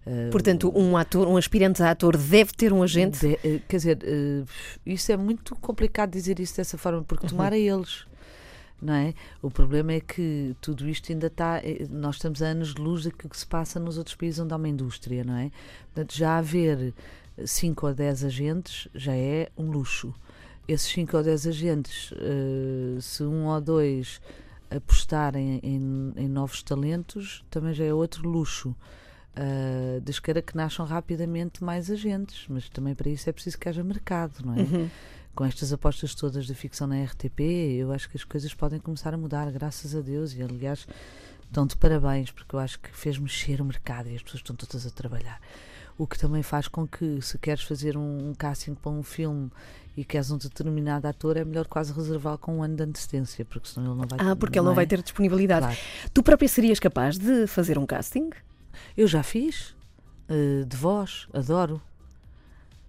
ah, 0.06 0.10
Portanto, 0.30 0.72
um 0.76 0.96
ator, 0.96 1.26
um 1.28 1.36
aspirante 1.36 1.82
a 1.82 1.90
ator 1.90 2.16
deve 2.16 2.52
ter 2.52 2.72
um 2.72 2.82
agente? 2.82 3.18
de- 3.20 3.38
eh, 3.44 3.60
quer 3.68 3.76
dizer, 3.76 3.98
eh, 4.02 4.44
isso 4.84 5.10
é 5.12 5.16
muito 5.16 5.54
complicado 5.56 6.10
dizer 6.10 6.38
isso 6.40 6.56
dessa 6.56 6.76
forma, 6.78 7.02
porque 7.02 7.26
tomar 7.26 7.52
a 7.52 7.58
eles. 7.58 8.04
Não 8.82 8.92
é? 8.92 9.14
O 9.40 9.50
problema 9.50 9.92
é 9.92 10.00
que 10.00 10.54
tudo 10.60 10.86
isto 10.88 11.10
ainda 11.10 11.28
está. 11.28 11.58
eh, 11.64 11.86
Nós 11.88 12.16
estamos 12.16 12.42
a 12.42 12.46
anos 12.48 12.74
de 12.74 12.82
luz 12.82 13.04
daquilo 13.04 13.30
que 13.30 13.38
se 13.38 13.46
passa 13.46 13.80
nos 13.80 13.96
outros 13.96 14.14
países 14.16 14.40
onde 14.40 14.52
há 14.52 14.56
uma 14.56 14.68
indústria, 14.68 15.24
não 15.24 15.36
é? 15.36 15.50
Portanto, 15.94 16.14
já 16.14 16.36
haver 16.36 16.92
5 17.46 17.86
ou 17.86 17.94
10 17.94 18.24
agentes 18.24 18.88
já 18.94 19.14
é 19.14 19.48
um 19.56 19.70
luxo. 19.70 20.12
Esses 20.66 20.88
5 20.92 21.16
ou 21.16 21.22
10 21.22 21.46
agentes, 21.46 22.12
eh, 22.16 22.98
se 23.00 23.22
um 23.22 23.46
ou 23.46 23.60
dois 23.60 24.20
apostarem 24.70 25.60
em, 25.62 26.12
em 26.16 26.28
novos 26.28 26.62
talentos, 26.62 27.44
também 27.50 27.74
já 27.74 27.84
é 27.84 27.92
outro 27.92 28.28
luxo. 28.28 28.74
Uh, 29.36 30.22
que 30.22 30.30
era 30.30 30.40
que 30.40 30.56
nasçam 30.56 30.86
rapidamente 30.86 31.64
mais 31.64 31.90
agentes, 31.90 32.46
mas 32.48 32.68
também 32.68 32.94
para 32.94 33.10
isso 33.10 33.28
é 33.28 33.32
preciso 33.32 33.58
que 33.58 33.68
haja 33.68 33.82
mercado, 33.82 34.44
não 34.44 34.54
é? 34.54 34.60
Uhum. 34.60 34.88
Com 35.34 35.44
estas 35.44 35.72
apostas 35.72 36.14
todas 36.14 36.46
da 36.46 36.54
ficção 36.54 36.86
na 36.86 37.02
RTP, 37.02 37.40
eu 37.76 37.90
acho 37.90 38.08
que 38.08 38.16
as 38.16 38.22
coisas 38.22 38.54
podem 38.54 38.78
começar 38.78 39.12
a 39.12 39.16
mudar, 39.16 39.50
graças 39.50 39.96
a 39.96 40.00
Deus, 40.00 40.32
e 40.34 40.42
aliás, 40.42 40.86
estão 41.42 41.66
de 41.66 41.76
parabéns, 41.76 42.30
porque 42.30 42.54
eu 42.54 42.60
acho 42.60 42.78
que 42.78 42.88
fez 42.96 43.18
mexer 43.18 43.60
o 43.60 43.64
mercado 43.64 44.08
e 44.08 44.14
as 44.14 44.22
pessoas 44.22 44.40
estão 44.40 44.54
todas 44.54 44.86
a 44.86 44.90
trabalhar. 44.90 45.40
O 45.98 46.06
que 46.06 46.16
também 46.16 46.42
faz 46.44 46.68
com 46.68 46.86
que, 46.86 47.20
se 47.20 47.36
queres 47.38 47.64
fazer 47.64 47.96
um, 47.96 48.30
um 48.30 48.34
casting 48.34 48.74
para 48.74 48.92
um 48.92 49.02
filme 49.02 49.50
e 49.96 50.04
queres 50.04 50.30
um 50.30 50.36
determinado 50.38 51.06
ator, 51.06 51.36
é 51.36 51.44
melhor 51.44 51.66
quase 51.66 51.92
reservá-lo 51.92 52.38
com 52.38 52.58
um 52.58 52.62
ano 52.62 52.76
de 52.76 52.82
antecedência, 52.82 53.44
porque 53.44 53.68
senão 53.68 53.92
ele 53.92 54.00
não 54.00 54.08
vai 54.08 54.18
Ah, 54.20 54.34
porque 54.36 54.58
ele 54.58 54.64
não 54.66 54.72
é? 54.72 54.76
vai 54.76 54.86
ter 54.86 55.02
disponibilidade. 55.02 55.66
Claro. 55.66 55.80
Tu 56.12 56.22
própria 56.22 56.48
serias 56.48 56.78
capaz 56.80 57.16
de 57.18 57.46
fazer 57.46 57.78
um 57.78 57.86
casting? 57.86 58.30
Eu 58.96 59.06
já 59.06 59.22
fiz, 59.22 59.74
eh, 60.28 60.64
de 60.66 60.76
voz, 60.76 61.28
adoro 61.32 61.80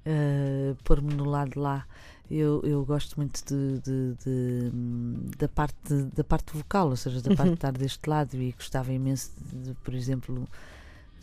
eh, 0.06 0.74
pôr-me 0.84 1.14
no 1.14 1.26
lado 1.26 1.52
de 1.52 1.60
lá. 1.60 1.86
Eu, 2.30 2.60
eu 2.64 2.84
gosto 2.84 3.18
muito 3.18 3.40
de, 3.46 3.80
de- 3.82 4.16
de, 4.24 4.72
da, 5.38 5.48
parte, 5.48 5.94
da 6.16 6.24
parte 6.24 6.58
vocal, 6.58 6.90
ou 6.90 6.96
seja, 6.98 7.22
da 7.22 7.36
parte 7.36 7.50
de 7.50 7.54
estar 7.56 7.72
deste 7.72 8.10
lado 8.10 8.36
e 8.36 8.52
gostava 8.52 8.92
imenso 8.92 9.30
de, 9.54 9.74
por 9.84 9.94
exemplo, 9.94 10.48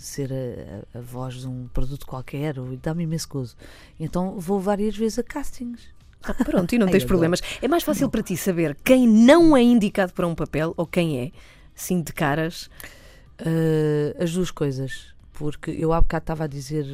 ser 0.04 0.30
a, 0.32 0.96
a- 0.96 0.98
a 0.98 1.02
voz 1.02 1.34
de 1.40 1.46
um 1.48 1.68
produto 1.72 2.06
qualquer, 2.06 2.54
dá-me 2.82 3.04
imenso 3.04 3.28
gozo. 3.28 3.56
Então 3.98 4.38
vou 4.38 4.58
várias 4.60 4.96
vezes 4.96 5.18
a 5.18 5.22
castings. 5.22 5.80
Ah, 6.22 6.34
pronto, 6.34 6.72
e 6.74 6.78
não 6.78 6.86
Ai, 6.88 6.92
tens 6.92 7.02
adoro. 7.02 7.08
problemas. 7.08 7.40
É 7.60 7.66
mais 7.68 7.82
fácil 7.82 8.08
para 8.08 8.22
ti 8.22 8.36
saber 8.36 8.76
quem 8.84 9.08
não 9.08 9.56
é 9.56 9.62
indicado 9.62 10.12
para 10.12 10.26
um 10.26 10.34
papel 10.34 10.72
ou 10.76 10.86
quem 10.86 11.18
é. 11.20 11.30
Sim, 11.74 12.02
de 12.02 12.12
caras. 12.12 12.70
Eh, 13.38 14.14
as 14.22 14.32
duas 14.32 14.50
coisas, 14.50 15.14
porque 15.32 15.70
eu 15.72 15.92
há 15.92 16.00
bocado 16.00 16.22
estava 16.22 16.44
a 16.44 16.46
dizer, 16.46 16.86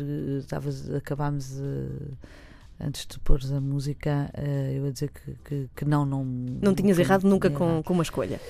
acabámos 0.96 1.60
antes 2.80 3.06
de 3.06 3.18
pôr 3.18 3.40
a 3.54 3.60
música, 3.60 4.30
eh, 4.34 4.74
eu 4.76 4.86
a 4.86 4.90
dizer 4.90 5.10
que, 5.10 5.34
que, 5.44 5.68
que 5.76 5.84
não, 5.84 6.06
não. 6.06 6.24
Não 6.24 6.74
tinhas 6.74 6.98
errado 6.98 7.24
não 7.24 7.30
nunca 7.32 7.48
tinha 7.48 7.58
com, 7.58 7.64
errado. 7.70 7.84
com 7.84 7.92
uma 7.92 8.02
escolha. 8.02 8.40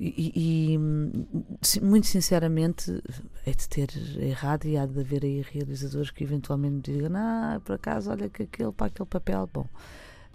E, 0.00 0.74
e- 0.74 1.80
muito 1.82 2.06
sinceramente, 2.06 3.02
é 3.44 3.50
de 3.50 3.68
ter 3.68 3.88
errado 4.20 4.64
e 4.66 4.76
há 4.76 4.86
de 4.86 5.00
haver 5.00 5.24
aí 5.24 5.42
realizadores 5.42 6.10
que 6.10 6.22
eventualmente 6.24 6.92
digam: 6.92 7.10
Ah, 7.16 7.60
por 7.64 7.74
acaso, 7.74 8.10
olha 8.10 8.28
que 8.28 8.44
aquele 8.44 8.72
para 8.72 8.86
aquele 8.86 9.08
papel, 9.08 9.48
bom. 9.52 9.66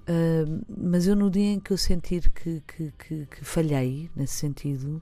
Ah, 0.08 0.44
mas 0.68 1.08
eu, 1.08 1.16
no 1.16 1.30
dia 1.30 1.54
em 1.54 1.60
que 1.60 1.72
eu 1.72 1.78
sentir 1.78 2.30
que, 2.32 2.62
que, 2.68 2.92
que, 2.98 3.26
que 3.26 3.46
falhei 3.46 4.10
nesse 4.16 4.36
sentido, 4.36 5.02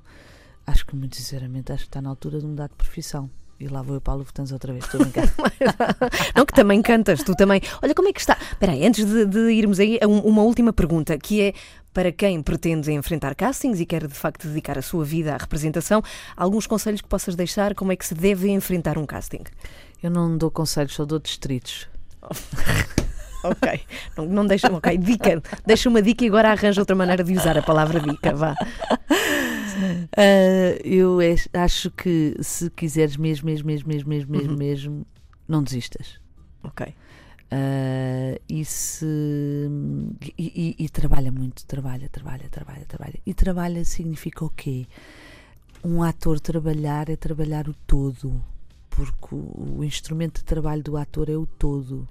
acho 0.65 0.85
que, 0.85 0.95
muito 0.95 1.15
sinceramente, 1.15 1.71
acho 1.71 1.83
que 1.83 1.89
está 1.89 2.01
na 2.01 2.09
altura 2.09 2.39
de 2.39 2.45
mudar 2.45 2.67
de 2.69 2.75
profissão. 2.75 3.29
E 3.61 3.67
lá 3.67 3.81
vou 3.81 3.95
eu 3.95 4.01
para 4.01 4.13
a 4.13 4.17
Lufthansa 4.17 4.53
outra 4.55 4.73
vez, 4.73 4.83
estou 4.85 4.99
a 5.01 5.03
brincar. 5.05 5.29
Não, 6.35 6.45
que 6.45 6.53
também 6.53 6.81
cantas, 6.81 7.21
tu 7.23 7.35
também. 7.35 7.61
Olha 7.81 7.93
como 7.93 8.07
é 8.09 8.13
que 8.13 8.19
está. 8.19 8.37
Espera 8.51 8.71
aí, 8.71 8.85
antes 8.85 9.05
de, 9.05 9.25
de 9.25 9.39
irmos 9.51 9.79
aí, 9.79 9.99
um- 10.07 10.19
uma 10.21 10.41
última 10.41 10.73
pergunta, 10.73 11.17
que 11.17 11.41
é 11.41 11.53
para 11.93 12.11
quem 12.11 12.41
pretende 12.41 12.91
enfrentar 12.91 13.35
castings 13.35 13.79
e 13.79 13.85
quer 13.85 14.07
de 14.07 14.13
facto 14.13 14.47
dedicar 14.47 14.77
a 14.77 14.81
sua 14.81 15.03
vida 15.05 15.33
à 15.33 15.37
representação, 15.37 16.01
alguns 16.37 16.65
conselhos 16.65 17.01
que 17.01 17.07
possas 17.07 17.35
deixar 17.35 17.75
como 17.75 17.91
é 17.91 17.95
que 17.95 18.05
se 18.05 18.13
deve 18.15 18.49
enfrentar 18.49 18.97
um 18.97 19.05
casting. 19.05 19.43
Eu 20.01 20.09
não 20.09 20.37
dou 20.37 20.49
conselhos, 20.49 20.93
só 20.95 21.05
dou 21.05 21.19
distritos. 21.19 21.87
Ok. 23.43 23.81
Não, 24.15 24.25
não 24.27 24.45
deixa, 24.45 24.71
ok, 24.71 24.95
dica. 24.99 25.41
Deixa 25.65 25.89
uma 25.89 25.99
dica 25.99 26.23
e 26.23 26.27
agora 26.27 26.51
arranja 26.51 26.79
outra 26.79 26.95
maneira 26.95 27.23
de 27.23 27.35
usar 27.35 27.57
a 27.57 27.63
palavra 27.63 27.99
dica, 27.99 28.35
vá. 28.35 28.53
Ah, 30.17 30.77
eu 30.83 31.17
acho 31.53 31.89
que 31.91 32.35
se 32.41 32.69
quiseres 32.69 33.17
mesmo, 33.17 33.45
mesmo, 33.47 33.67
mesmo, 33.67 33.87
mesmo, 33.89 34.09
mesmo, 34.09 34.31
mesmo, 34.31 34.57
mesmo, 34.57 35.07
não 35.47 35.63
desistas. 35.63 36.19
Ok. 36.63 36.93
Ah, 37.51 38.39
e 38.47 38.63
se. 38.65 39.05
E, 40.37 40.75
e- 40.79 40.85
e 40.85 40.89
trabalha 40.89 41.31
muito, 41.31 41.65
trabalha, 41.65 42.07
trabalha, 42.09 42.47
trabalha, 42.49 42.85
trabalha. 42.85 43.19
E 43.25 43.33
trabalha 43.33 43.83
significa 43.83 44.45
o 44.45 44.49
quê? 44.49 44.85
Um 45.83 46.03
ator 46.03 46.39
trabalhar 46.39 47.09
é 47.09 47.15
trabalhar 47.15 47.67
o 47.67 47.73
todo, 47.87 48.41
porque 48.89 49.33
o, 49.35 49.77
o 49.79 49.83
instrumento 49.83 50.39
de 50.39 50.43
trabalho 50.45 50.83
do 50.83 50.95
ator 50.97 51.29
é 51.29 51.35
o 51.35 51.45
todo. 51.45 52.07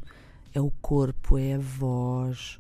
É 0.53 0.61
o 0.61 0.71
corpo, 0.83 1.39
é 1.39 1.55
a 1.55 1.59
voz, 1.59 2.59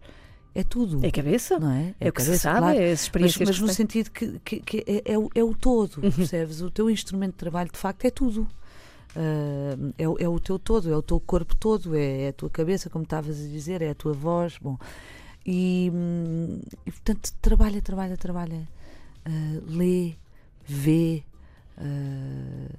é 0.55 0.63
tudo. 0.65 1.05
É 1.05 1.11
cabeça? 1.11 1.59
não 1.59 1.71
é? 1.71 1.95
É, 2.01 2.09
o 2.09 2.13
que 2.13 2.21
se 2.23 2.27
cabeça, 2.27 2.43
sabe, 2.43 2.59
claro. 2.59 2.79
é 2.79 2.85
as 2.85 2.91
Mas, 2.91 3.01
experiências 3.03 3.49
mas 3.49 3.57
que 3.57 3.63
no 3.63 3.69
se 3.69 3.77
tem. 3.77 3.87
sentido 3.87 4.11
que, 4.11 4.39
que- 4.45 4.61
que 4.61 4.85
é, 4.87 5.13
é 5.13 5.19
o, 5.19 5.31
é 5.35 5.43
o 5.45 5.55
todo, 5.55 6.01
percebes? 6.01 6.61
O 6.61 6.71
teu 6.71 6.91
instrumento 6.91 7.33
de 7.33 7.39
trabalho, 7.39 7.71
de 7.73 7.79
facto, 7.79 8.05
é 8.05 8.11
tudo. 8.11 8.47
Ah, 9.17 9.77
é, 9.99 10.09
o- 10.09 10.17
é 10.19 10.29
o 10.29 10.39
teu 10.41 10.59
todo, 10.59 10.91
é 10.93 10.97
o 10.97 11.03
teu 11.03 11.19
corpo 11.21 11.55
todo, 11.57 11.95
é, 11.97 12.23
é 12.23 12.29
a 12.29 12.33
tua 12.33 12.51
cabeça, 12.51 12.89
como 12.91 13.05
estavas 13.05 13.39
a 13.39 13.49
dizer, 13.49 13.83
é 13.83 13.91
a 13.91 13.95
tua 13.95 14.13
voz. 14.13 14.57
Bom, 14.61 14.79
e, 15.47 15.91
hum, 15.95 16.61
e, 16.87 16.91
portanto, 16.91 17.33
trabalha, 17.41 17.81
trabalha, 17.83 18.17
trabalha, 18.17 18.69
ah, 19.25 19.31
lê, 19.67 20.15
vê, 20.67 21.23
ah, 21.77 21.83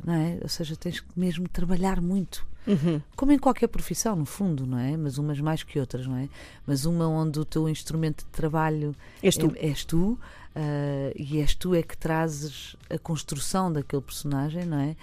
não 0.05 0.13
é? 0.13 0.37
Ou 0.41 0.49
seja, 0.49 0.75
tens 0.75 0.99
que 0.99 1.07
mesmo 1.19 1.47
trabalhar 1.49 1.99
muito. 2.01 2.45
Uhum. 2.67 3.01
Como 3.15 3.31
em 3.31 3.39
qualquer 3.39 3.67
profissão, 3.67 4.15
no 4.15 4.25
fundo, 4.25 4.65
não 4.67 4.77
é? 4.77 4.95
Mas 4.95 5.17
umas 5.17 5.39
mais 5.39 5.63
que 5.63 5.79
outras, 5.79 6.05
não 6.05 6.15
é? 6.17 6.29
Mas 6.65 6.85
uma 6.85 7.07
onde 7.07 7.39
o 7.39 7.45
teu 7.45 7.67
instrumento 7.67 8.19
de 8.23 8.29
trabalho 8.31 8.95
És 9.23 9.35
tu. 9.35 9.51
é- 9.55 9.67
és 9.67 9.83
tu, 9.83 10.19
ah, 10.55 11.11
e 11.15 11.39
és 11.39 11.55
tu 11.55 11.73
é 11.73 11.81
que 11.81 11.97
trazes 11.97 12.75
a 12.89 12.97
construção 12.99 13.71
daquele 13.73 14.01
personagem, 14.01 14.65
não 14.65 14.77
é? 14.79 14.95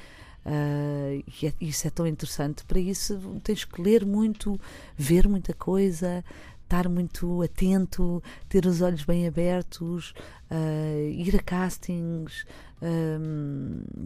Ah, 0.47 1.23
e 1.42 1.47
é- 1.47 1.55
isso 1.61 1.87
é 1.87 1.90
tão 1.90 2.07
interessante. 2.07 2.64
Para 2.64 2.79
isso 2.79 3.18
tens 3.42 3.64
que 3.64 3.83
ler 3.83 4.07
muito, 4.07 4.59
ver 4.97 5.29
muita 5.29 5.53
coisa, 5.53 6.25
estar 6.62 6.88
muito 6.88 7.42
atento, 7.42 8.23
ter 8.49 8.66
os 8.66 8.81
olhos 8.83 9.03
bem 9.05 9.27
abertos, 9.27 10.14
ah, 10.51 11.11
ir 11.11 11.35
a 11.35 11.42
castings. 11.42 12.44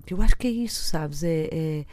que 0.06 0.14
eu 0.14 0.22
acho 0.22 0.36
que 0.36 0.46
é 0.46 0.50
isso, 0.50 0.82
sabes? 0.84 1.22
É- 1.22 1.48
é 1.52 1.84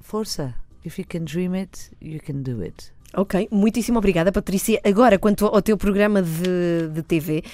força. 0.00 0.54
If 0.84 0.98
you 0.98 1.04
can 1.08 1.24
dream 1.24 1.54
it, 1.54 1.90
you 2.00 2.20
can 2.20 2.42
do 2.42 2.60
it. 2.62 2.92
Ok, 3.14 3.48
muitíssimo 3.50 3.98
obrigada, 3.98 4.32
Patrícia. 4.32 4.80
Agora, 4.84 5.18
quanto 5.18 5.46
ao 5.46 5.60
teu 5.62 5.76
programa 5.76 6.22
de, 6.22 6.88
de 6.92 7.02
TV, 7.02 7.44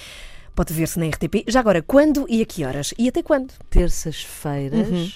pode 0.55 0.73
ver-se 0.73 0.99
na 0.99 1.07
RTP. 1.09 1.45
Já 1.49 1.61
agora, 1.61 1.83
quando 1.83 2.27
e 2.29 2.41
a 2.41 2.47
que 2.47 2.65
horas? 2.65 2.95
E 2.97 3.09
até 3.09 3.23
quando? 3.23 3.53
terças-feiras, 3.69 4.89
Uhum. 4.89 5.11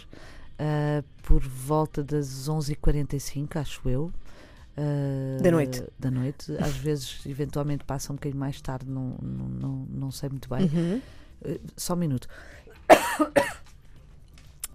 ah, 0.58 1.04
por 1.22 1.40
volta 1.40 2.02
das 2.02 2.48
11h45, 2.48 3.56
acho 3.56 3.88
eu. 3.88 4.12
ah, 4.76 5.40
Da 5.40 5.50
noite. 5.52 5.82
Da 5.98 6.10
noite. 6.10 6.52
Às 6.58 6.76
vezes, 6.76 7.20
eventualmente, 7.24 7.84
passa 7.84 8.12
um 8.12 8.16
bocadinho 8.16 8.40
mais 8.40 8.60
tarde, 8.60 8.90
não, 8.90 9.16
não, 9.22 9.48
não, 9.48 9.86
não 9.88 10.10
sei 10.10 10.28
muito 10.28 10.48
bem. 10.50 10.64
Uhum. 10.64 11.00
Ah, 11.46 11.58
só 11.76 11.94
um 11.94 11.98
minuto. 11.98 12.28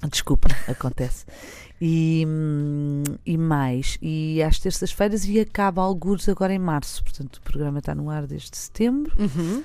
Desculpa, 0.10 0.48
acontece. 0.68 1.26
E, 1.80 2.26
e 3.26 3.38
mais, 3.38 3.98
e 4.02 4.42
às 4.42 4.60
terças-feiras 4.60 5.26
e 5.26 5.40
acaba 5.40 5.82
alguns 5.82 6.28
agora 6.28 6.54
em 6.54 6.60
março. 6.60 7.04
Portanto, 7.04 7.38
o 7.38 7.42
programa 7.42 7.80
está 7.80 7.94
no 7.94 8.10
ar 8.10 8.26
desde 8.26 8.58
setembro. 8.58 9.14
Uhum. 9.18 9.64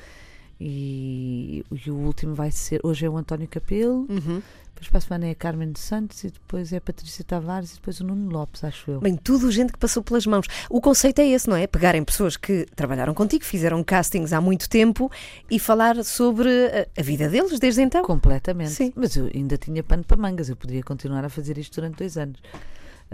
E, 0.64 1.64
e 1.85 1.90
o 1.90 1.96
último 1.96 2.35
vai 2.35 2.51
ser. 2.53 2.81
Hoje 2.85 3.05
é 3.05 3.11
o 3.11 3.16
António 3.16 3.48
Capelo, 3.48 4.07
Uhum. 4.09 4.40
depois 4.75 4.88
para 4.88 4.98
a 4.98 5.01
semana 5.01 5.27
é 5.27 5.31
a 5.31 5.35
Carmen 5.35 5.72
Santos 5.75 6.22
e 6.22 6.31
depois 6.31 6.72
é 6.72 6.77
a 6.77 6.81
Patrícia 6.81 7.25
Tavares 7.25 7.72
e 7.72 7.75
depois 7.75 8.01
o 8.01 8.05
Nuno 8.05 8.31
Lopes, 8.31 8.62
acho 8.62 8.90
eu. 8.92 9.01
Bem, 9.01 9.16
tudo 9.16 9.51
gente 9.51 9.72
que 9.72 9.79
passou 9.79 10.05
pelas 10.05 10.25
mãos. 10.25 10.46
O 10.70 10.81
conceito 10.81 11.18
é 11.20 11.27
esse, 11.27 11.48
não 11.48 11.57
é? 11.57 11.66
Pegarem 11.66 12.05
pessoas 12.05 12.37
que 12.37 12.64
trabalharam 12.77 13.12
contigo, 13.12 13.44
fizeram 13.44 13.83
castings 13.83 14.33
há 14.33 14.40
muito 14.40 14.68
tempo 14.68 15.11
e 15.51 15.59
falar 15.59 16.03
sobre 16.05 16.48
a, 16.48 16.87
a 17.01 17.03
vida 17.03 17.29
deles 17.29 17.59
desde 17.59 17.83
então. 17.83 18.03
Completamente. 18.05 18.70
Sim. 18.70 18.92
Mas 18.94 19.16
eu 19.16 19.29
ainda 19.35 19.59
tinha 19.59 19.83
pano 19.83 20.05
para 20.05 20.16
mangas, 20.16 20.48
eu 20.48 20.55
podia 20.57 20.83
continuar 20.85 21.25
a 21.25 21.29
fazer 21.29 21.59
isto 21.59 21.75
durante 21.81 21.96
dois 21.98 22.16
anos. 22.16 22.38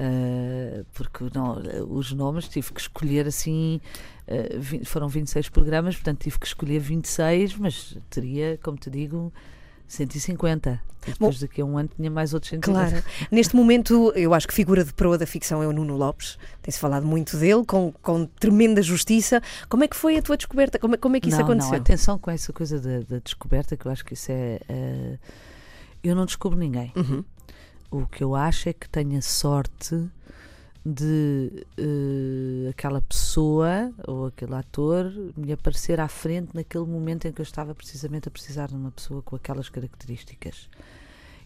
Ah, 0.00 0.84
porque 0.94 1.24
não, 1.34 1.60
os 1.88 2.12
nomes 2.12 2.46
tive 2.48 2.72
que 2.72 2.80
escolher 2.80 3.26
assim. 3.26 3.80
ah, 4.28 4.56
vi- 4.58 4.84
foram 4.84 5.08
26 5.08 5.48
programas, 5.48 5.96
portanto 5.96 6.20
tive 6.20 6.38
que 6.38 6.46
escolher 6.46 6.78
26, 6.78 7.56
mas 7.56 7.98
teria, 8.08 8.58
como 8.62 8.78
te 8.78 8.88
digo, 8.90 9.32
150. 9.88 10.80
E 11.06 11.12
depois 11.12 11.40
daqui 11.40 11.60
a 11.62 11.64
um 11.64 11.78
ano 11.78 11.88
tinha 11.96 12.10
mais 12.10 12.34
outros 12.34 12.50
150. 12.50 12.90
Claro. 12.90 13.04
Neste 13.30 13.56
momento, 13.56 14.12
eu 14.14 14.34
acho 14.34 14.46
que 14.46 14.52
figura 14.52 14.84
de 14.84 14.92
proa 14.92 15.16
da 15.16 15.26
ficção 15.26 15.62
é 15.62 15.66
o 15.66 15.72
Nuno 15.72 15.96
Lopes. 15.96 16.38
Tem-se 16.60 16.78
falado 16.78 17.06
muito 17.06 17.36
dele, 17.38 17.64
com, 17.64 17.92
com 18.02 18.26
tremenda 18.26 18.82
justiça. 18.82 19.40
Como 19.68 19.82
é 19.84 19.88
que 19.88 19.96
foi 19.96 20.18
a 20.18 20.22
tua 20.22 20.36
descoberta? 20.36 20.78
Como 20.78 20.94
é, 20.94 20.98
como 20.98 21.16
é 21.16 21.20
que 21.20 21.28
isso 21.28 21.38
não, 21.38 21.44
aconteceu? 21.44 21.72
Não, 21.72 21.78
atenção 21.78 22.18
com 22.18 22.30
essa 22.30 22.52
coisa 22.52 22.78
da, 22.78 23.00
da 23.00 23.18
descoberta, 23.20 23.76
que 23.76 23.86
eu 23.86 23.90
acho 23.92 24.04
que 24.04 24.12
isso 24.14 24.30
é. 24.30 24.60
eh, 24.68 25.18
eu 26.04 26.14
não 26.14 26.26
descubro 26.26 26.58
ninguém. 26.58 26.92
Uhum. 26.94 27.24
O 27.90 28.06
que 28.06 28.22
eu 28.22 28.34
acho 28.34 28.68
é 28.68 28.72
que 28.72 28.88
tenho 28.88 29.18
a 29.18 29.22
sorte 29.22 30.08
de 30.84 31.66
eh, 31.76 32.68
aquela 32.70 33.00
pessoa 33.00 33.92
ou 34.06 34.26
aquele 34.26 34.54
ator 34.54 35.12
me 35.36 35.52
aparecer 35.52 36.00
à 36.00 36.08
frente 36.08 36.50
naquele 36.54 36.84
momento 36.86 37.26
em 37.26 37.32
que 37.32 37.40
eu 37.40 37.44
estava 37.44 37.74
precisamente 37.74 38.28
a 38.28 38.30
precisar 38.30 38.68
de 38.68 38.74
uma 38.74 38.90
pessoa 38.90 39.20
com 39.22 39.36
aquelas 39.36 39.68
características. 39.68 40.68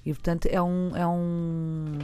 E 0.05 0.13
portanto 0.13 0.47
é, 0.47 0.61
um, 0.61 0.97
é, 0.97 1.07
um, 1.07 1.99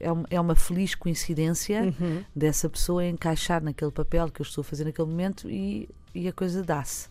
é, 0.00 0.12
um- 0.12 0.24
é 0.30 0.40
uma 0.40 0.54
feliz 0.56 0.94
coincidência 0.94 1.94
Uhum. 2.00 2.24
dessa 2.34 2.68
pessoa 2.68 3.04
encaixar 3.06 3.62
naquele 3.62 3.90
papel 3.92 4.28
que 4.30 4.40
eu 4.40 4.44
estou 4.44 4.62
a 4.62 4.64
fazer 4.64 4.84
naquele 4.84 5.08
momento 5.08 5.48
e, 5.48 5.88
e 6.14 6.26
a 6.28 6.32
coisa 6.32 6.62
dá-se. 6.62 7.08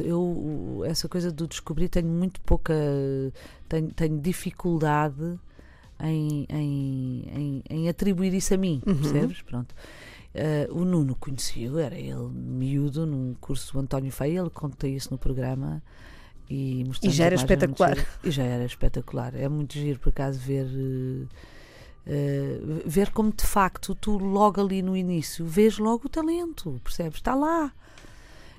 Eu, 0.00 0.82
essa 0.86 1.08
coisa 1.08 1.30
do 1.30 1.46
descobrir, 1.46 1.88
tenho 1.88 2.08
muito 2.08 2.40
pouca. 2.40 2.74
Tenho, 3.68 3.92
tenho 3.92 4.18
dificuldade 4.20 5.38
em, 6.00 6.46
em, 6.48 7.24
em, 7.34 7.62
em 7.70 7.88
atribuir 7.88 8.32
isso 8.34 8.54
a 8.54 8.56
mim, 8.56 8.80
Uhum. 8.86 8.94
percebes? 8.96 9.42
Pronto. 9.42 9.74
Eh, 10.34 10.68
o 10.70 10.84
Nuno 10.84 11.14
conheci-o, 11.16 11.78
era 11.78 11.96
ele 11.98 12.28
miúdo 12.32 13.06
num 13.06 13.34
curso 13.40 13.72
do 13.72 13.78
António 13.80 14.12
Feia, 14.12 14.40
ele 14.40 14.50
conta 14.50 14.86
isso 14.86 15.08
no 15.10 15.18
programa. 15.18 15.82
E, 16.50 16.84
mostramos 16.86 17.16
já 17.16 17.24
era 17.26 17.34
espetacular. 17.34 17.94
giro. 17.96 18.08
E 18.24 18.30
já 18.30 18.42
era 18.42 18.64
espetacular. 18.64 19.34
É 19.34 19.48
muito 19.48 19.74
giro, 19.74 19.98
por 19.98 20.10
acaso, 20.10 20.38
ver. 20.38 20.66
eh, 20.66 21.26
eh, 22.06 22.60
ver 22.86 23.10
como 23.10 23.32
de 23.32 23.44
facto 23.44 23.94
tu 23.94 24.16
logo 24.18 24.60
ali 24.60 24.80
no 24.80 24.96
início 24.96 25.44
vês 25.44 25.78
logo 25.78 26.06
o 26.06 26.08
talento, 26.08 26.80
percebes? 26.82 27.16
Está 27.16 27.34
lá. 27.34 27.72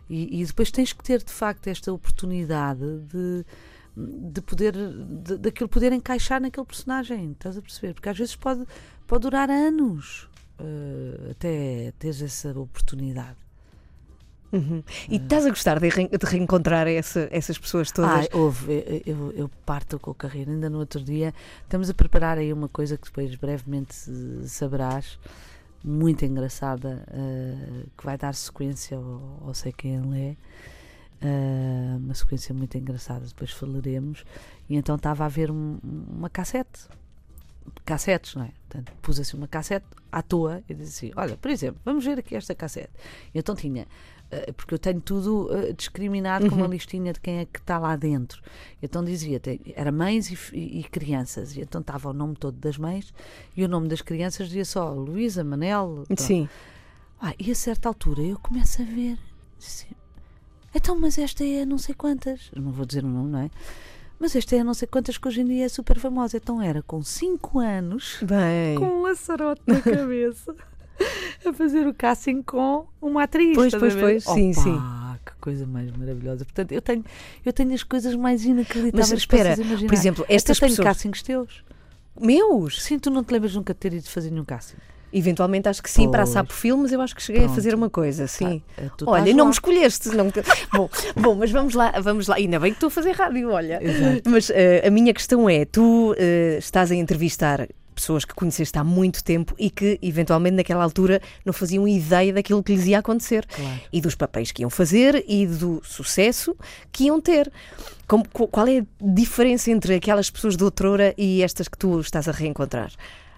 E, 0.10 0.42
e 0.42 0.46
depois 0.46 0.70
tens 0.72 0.92
que 0.94 1.04
ter 1.04 1.24
de 1.24 1.32
facto 1.32 1.68
esta 1.68 1.92
oportunidade 1.94 3.00
de, 3.12 3.46
de 4.32 4.42
poder 4.42 4.74
de, 4.74 5.38
daquilo 5.38 5.68
poder 5.70 5.92
encaixar 5.92 6.40
naquele 6.42 6.66
personagem, 6.66 7.32
estás 7.32 7.58
a 7.58 7.62
perceber? 7.62 7.94
Porque 7.94 8.10
às 8.10 8.18
vezes 8.18 8.36
pode, 8.36 8.66
pode 9.06 9.22
durar 9.24 9.50
anos 9.50 10.30
eh, 10.60 11.32
até 11.32 11.94
teres 12.00 12.22
essa 12.22 12.58
oportunidade. 12.60 13.38
Uhum. 14.52 14.82
E 15.08 15.18
estás 15.18 15.46
a 15.46 15.50
gostar 15.50 15.80
de, 15.80 15.90
reen- 15.90 16.10
de 16.10 16.26
reencontrar 16.26 16.88
essa- 16.88 17.28
essas 17.32 17.58
pessoas 17.58 17.92
todas? 17.92 18.12
Ai, 18.12 18.30
houve, 18.34 19.04
eu, 19.06 19.32
eu, 19.34 19.50
parto 19.64 20.00
com 20.00 20.10
a 20.10 20.16
carreira. 20.16 20.50
Ainda 20.52 20.70
no 20.72 20.80
outro 20.80 21.04
dia 21.04 21.34
estamos 21.62 21.88
a 21.90 21.94
preparar 21.94 22.38
aí 22.40 22.52
uma 22.52 22.68
coisa 22.68 22.98
que 22.98 23.06
depois 23.06 23.36
brevemente 23.36 23.94
saberás, 24.48 25.20
muito 25.84 26.26
engraçada, 26.26 27.04
eh, 27.12 27.84
que 27.96 28.04
vai 28.04 28.18
dar 28.18 28.34
sequência 28.34 28.98
ao, 28.98 29.44
ao 29.46 29.54
Sei 29.54 29.72
Quem 29.72 29.96
Ele 29.98 30.20
É. 30.20 30.36
Eh, 31.22 31.96
uma 31.98 32.14
sequência 32.14 32.54
muito 32.56 32.78
engraçada, 32.78 33.26
depois 33.26 33.52
falaremos. 33.52 34.24
E 34.70 34.76
então 34.78 34.96
estava 34.96 35.26
a 35.26 35.28
ver 35.28 35.52
um- 35.52 35.78
uma 35.84 36.30
cassete. 36.30 36.88
Cassetes, 37.86 38.36
não 38.36 38.44
é? 38.44 38.52
Portanto, 38.68 38.92
pus 39.02 39.20
assim 39.20 39.38
uma 39.38 39.48
cassete 39.48 39.86
à 40.12 40.22
toa 40.22 40.64
e 40.68 40.74
disse 40.74 41.08
assim: 41.08 41.14
Olha, 41.16 41.38
por 41.38 41.52
exemplo, 41.52 41.80
vamos 41.86 42.04
ver 42.06 42.18
aqui 42.20 42.36
esta 42.36 42.56
cassete. 42.56 42.90
E 43.34 43.38
então 43.40 43.56
tinha 43.56 43.86
eh, 44.32 44.52
porque 44.54 44.74
eu 44.74 44.80
tenho 44.80 45.00
tudo 45.02 45.50
eh, 45.56 45.74
discriminado 45.74 46.50
com 46.50 46.56
uma 46.56 46.68
listinha 46.68 47.12
de 47.14 47.20
quem 47.20 47.40
é 47.40 47.46
que 47.46 47.60
está 47.60 47.78
lá 47.78 47.96
dentro. 47.96 48.42
Então 48.82 49.04
dizia, 49.04 49.40
tem- 49.40 49.60
era 49.76 49.92
mães 49.92 50.30
e, 50.32 50.38
e- 50.56 50.80
e 50.80 50.84
crianças, 50.84 51.56
e 51.58 51.62
então 51.62 51.82
estava 51.82 52.10
o 52.10 52.14
nome 52.14 52.36
todo 52.36 52.56
das 52.58 52.78
mães 52.78 53.14
e 53.58 53.64
o 53.64 53.68
nome 53.68 53.88
das 53.88 54.02
crianças 54.02 54.48
dizia 54.48 54.66
só 54.66 54.92
Luísa, 54.94 55.44
Manel. 55.44 56.04
pronto. 56.08 56.22
Sim. 56.24 56.48
Ah, 57.22 57.34
e 57.38 57.52
a 57.52 57.56
certa 57.56 57.88
altura 57.90 58.22
eu 58.22 58.40
começo 58.40 58.82
a 58.82 58.86
ver, 58.86 59.18
assim, 59.60 59.88
então, 60.74 61.00
mas 61.00 61.18
esta 61.18 61.44
é 61.44 61.66
não 61.66 61.78
sei 61.78 61.96
quantas, 61.96 62.52
não 62.56 62.72
vou 62.72 62.86
dizer 62.86 63.04
o 63.04 63.08
nome, 63.08 63.32
não 63.32 63.40
é? 63.40 63.50
Mas 64.20 64.36
esta 64.36 64.56
é 64.56 64.64
não 64.64 64.74
sei 64.74 64.88
quantas 64.88 65.18
que 65.18 65.28
hoje 65.28 65.42
em 65.42 65.46
dia 65.46 65.66
é 65.66 65.70
super 65.70 65.98
famosa. 65.98 66.36
Então 66.38 66.62
era 66.62 66.82
com 66.84 67.02
5 67.02 67.60
anos 67.60 68.18
Bem. 68.22 68.76
com 68.78 68.86
um 68.86 69.02
laçarote 69.04 69.62
na 69.66 69.80
cabeça 69.80 70.54
a 71.46 71.54
fazer 71.54 71.88
o 71.88 71.94
casting 71.94 72.42
com 72.42 72.86
uma 73.02 73.24
atriz. 73.24 73.56
Pois, 73.56 73.74
pois, 73.74 73.96
pois, 73.96 74.24
sim, 74.26 74.52
Opa, 74.52 74.62
sim. 74.62 74.82
Que 75.26 75.32
coisa 75.40 75.66
mais 75.66 75.90
maravilhosa. 75.92 76.44
Portanto, 76.44 76.74
eu 76.74 76.82
tenho, 76.82 77.06
eu 77.46 77.54
tenho 77.54 77.74
as 77.74 77.84
coisas 77.84 78.14
mais 78.16 78.44
inacreditáveis 78.44 79.10
Mas 79.10 79.20
espera, 79.20 79.56
por 79.56 79.94
exemplo, 79.94 80.24
Até 80.26 80.34
estas 80.34 80.60
tenho 80.60 80.72
pessoas. 80.72 80.88
castings 80.88 81.22
teus. 81.22 81.64
Meus? 82.20 82.84
Sim, 82.84 83.00
tu 83.00 83.10
não 83.10 83.24
te 83.24 83.32
lembras 83.32 83.56
nunca 83.56 83.74
de 83.74 83.80
ter 83.80 83.94
ido 83.94 84.10
fazer 84.10 84.32
nenhum 84.32 84.44
casting. 84.44 84.76
Eventualmente 85.12 85.68
acho 85.68 85.82
que 85.82 85.90
sim, 85.90 86.10
para 86.10 86.22
a 86.24 86.26
Pois. 86.26 86.34
Sapo 86.34 86.54
Filmes 86.54 86.92
eu 86.92 87.02
acho 87.02 87.16
que 87.16 87.22
cheguei 87.22 87.42
a 87.42 87.46
Pronto. 87.46 87.56
fazer 87.56 87.74
uma 87.76 87.90
coisa, 87.90 88.28
sim. 88.28 88.62
Ah, 88.78 88.90
tu 88.98 89.06
Olha, 89.10 89.32
não 89.34 89.40
lá. 89.40 89.46
me 89.46 89.52
escolheste. 89.52 90.10
Não 90.10 90.32
bom, 90.74 90.90
bom, 91.16 91.36
mas 91.36 91.52
vamos 91.52 91.74
lá, 91.74 91.92
vamos 92.02 92.28
lá. 92.28 92.36
Ainda 92.36 92.60
bem 92.60 92.72
que 92.72 92.78
estou 92.78 92.88
a 92.88 92.92
fazer 92.92 93.12
rádio, 93.12 93.50
olha. 93.52 93.80
Exato. 93.84 94.30
Mas 94.30 94.50
eh, 94.50 94.84
a 94.88 94.90
minha 94.92 95.14
questão 95.14 95.50
é: 95.50 95.66
tu 95.66 96.16
eh, 96.18 96.58
estás 96.60 96.92
a 96.92 96.96
entrevistar 96.96 97.68
pessoas 97.96 98.24
que 98.24 98.34
conheceste 98.34 98.78
há 98.80 98.84
muito 98.84 99.22
tempo 99.22 99.54
e 99.60 99.70
que, 99.70 100.00
eventualmente, 100.02 100.56
naquela 100.56 100.82
altura 100.82 101.22
não 101.46 101.52
faziam 101.52 101.86
ideia 101.86 102.32
daquilo 102.32 102.64
que 102.64 102.74
lhes 102.74 102.86
ia 102.88 103.00
acontecer 103.00 103.46
Claro. 103.48 103.80
e 103.92 104.00
dos 104.00 104.16
papéis 104.16 104.54
que 104.54 104.62
iam 104.62 104.70
fazer 104.70 105.26
e 105.28 105.46
do 105.46 105.82
sucesso 105.84 106.56
que 106.94 107.06
iam 107.06 107.20
ter. 107.20 107.52
Como- 108.08 108.24
qu- 108.32 108.48
qual 108.48 108.68
é 108.70 108.80
a 108.80 108.84
diferença 109.02 109.70
entre 109.70 109.96
aquelas 109.96 110.30
pessoas 110.30 110.56
de 110.56 110.64
outrora 110.64 111.14
e 111.18 111.44
estas 111.44 111.68
que 111.68 111.78
tu 111.78 112.00
estás 112.00 112.30
a 112.30 112.32
reencontrar? 112.32 112.90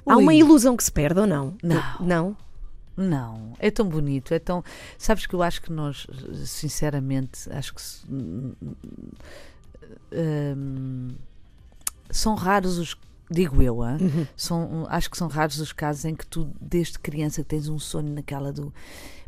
Há 0.06 0.18
Ui. 0.18 0.24
uma 0.24 0.34
ilusão 0.34 0.76
que 0.76 0.84
se 0.84 0.92
perde 0.92 1.20
ou 1.20 1.28
não? 1.28 1.56
Não. 1.62 1.84
Não? 2.00 2.38
Não, 2.98 3.54
é 3.58 3.72
tão 3.72 3.88
bonito, 3.88 4.34
é 4.34 4.40
tão. 4.40 4.64
Sabes 4.98 5.26
que 5.26 5.34
eu 5.34 5.42
acho 5.42 5.62
que 5.62 5.72
nós, 5.72 6.06
sinceramente, 6.46 7.50
acho 7.52 7.74
que 7.74 7.82
hum, 10.12 11.10
são 12.10 12.36
raros 12.36 12.78
os, 12.78 12.98
digo 13.30 13.62
eu, 13.62 13.82
ah, 13.82 13.98
Uhum. 14.00 14.28
são, 14.36 14.86
acho 14.90 15.10
que 15.10 15.18
são 15.18 15.28
raros 15.28 15.60
os 15.60 15.72
casos 15.72 16.06
em 16.06 16.16
que 16.16 16.26
tu, 16.28 16.50
desde 16.60 17.00
criança, 17.00 17.44
tens 17.44 17.70
um 17.70 17.80
sonho 17.80 18.14
naquela 18.14 18.52
do. 18.52 18.74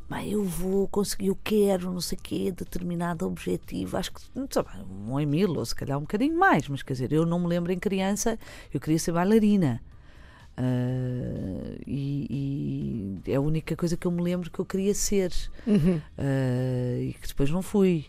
Mas 0.09 0.29
eu 0.31 0.43
vou 0.43 0.87
conseguir, 0.89 1.27
eu 1.27 1.37
quero, 1.43 1.91
não 1.91 2.01
sei 2.01 2.17
o 2.17 2.21
quê, 2.21 2.51
determinado 2.51 3.25
objetivo. 3.25 3.95
Acho 3.97 4.11
que, 4.11 4.21
não 4.35 4.47
sei, 4.51 4.61
um 5.07 5.19
em 5.19 5.25
mil, 5.25 5.55
ou 5.57 5.65
se 5.65 5.73
calhar 5.73 5.97
um 5.97 6.01
bocadinho 6.01 6.37
mais, 6.37 6.67
mas 6.67 6.83
quer 6.83 6.93
dizer, 6.93 7.11
eu 7.13 7.25
não 7.25 7.39
me 7.39 7.47
lembro 7.47 7.71
em 7.71 7.79
criança, 7.79 8.37
eu 8.71 8.79
queria 8.79 8.99
ser 8.99 9.13
bailarina. 9.13 9.81
Ah, 10.57 11.75
e, 11.87 13.19
e 13.25 13.31
é 13.31 13.35
a 13.35 13.41
única 13.41 13.75
coisa 13.75 13.97
que 13.97 14.05
eu 14.05 14.11
me 14.11 14.21
lembro 14.21 14.51
que 14.51 14.59
eu 14.59 14.65
queria 14.65 14.93
ser 14.93 15.31
Uhum. 15.65 15.99
Ah, 16.17 16.99
e 16.99 17.13
que 17.19 17.27
depois 17.27 17.49
não 17.49 17.61
fui. 17.61 18.05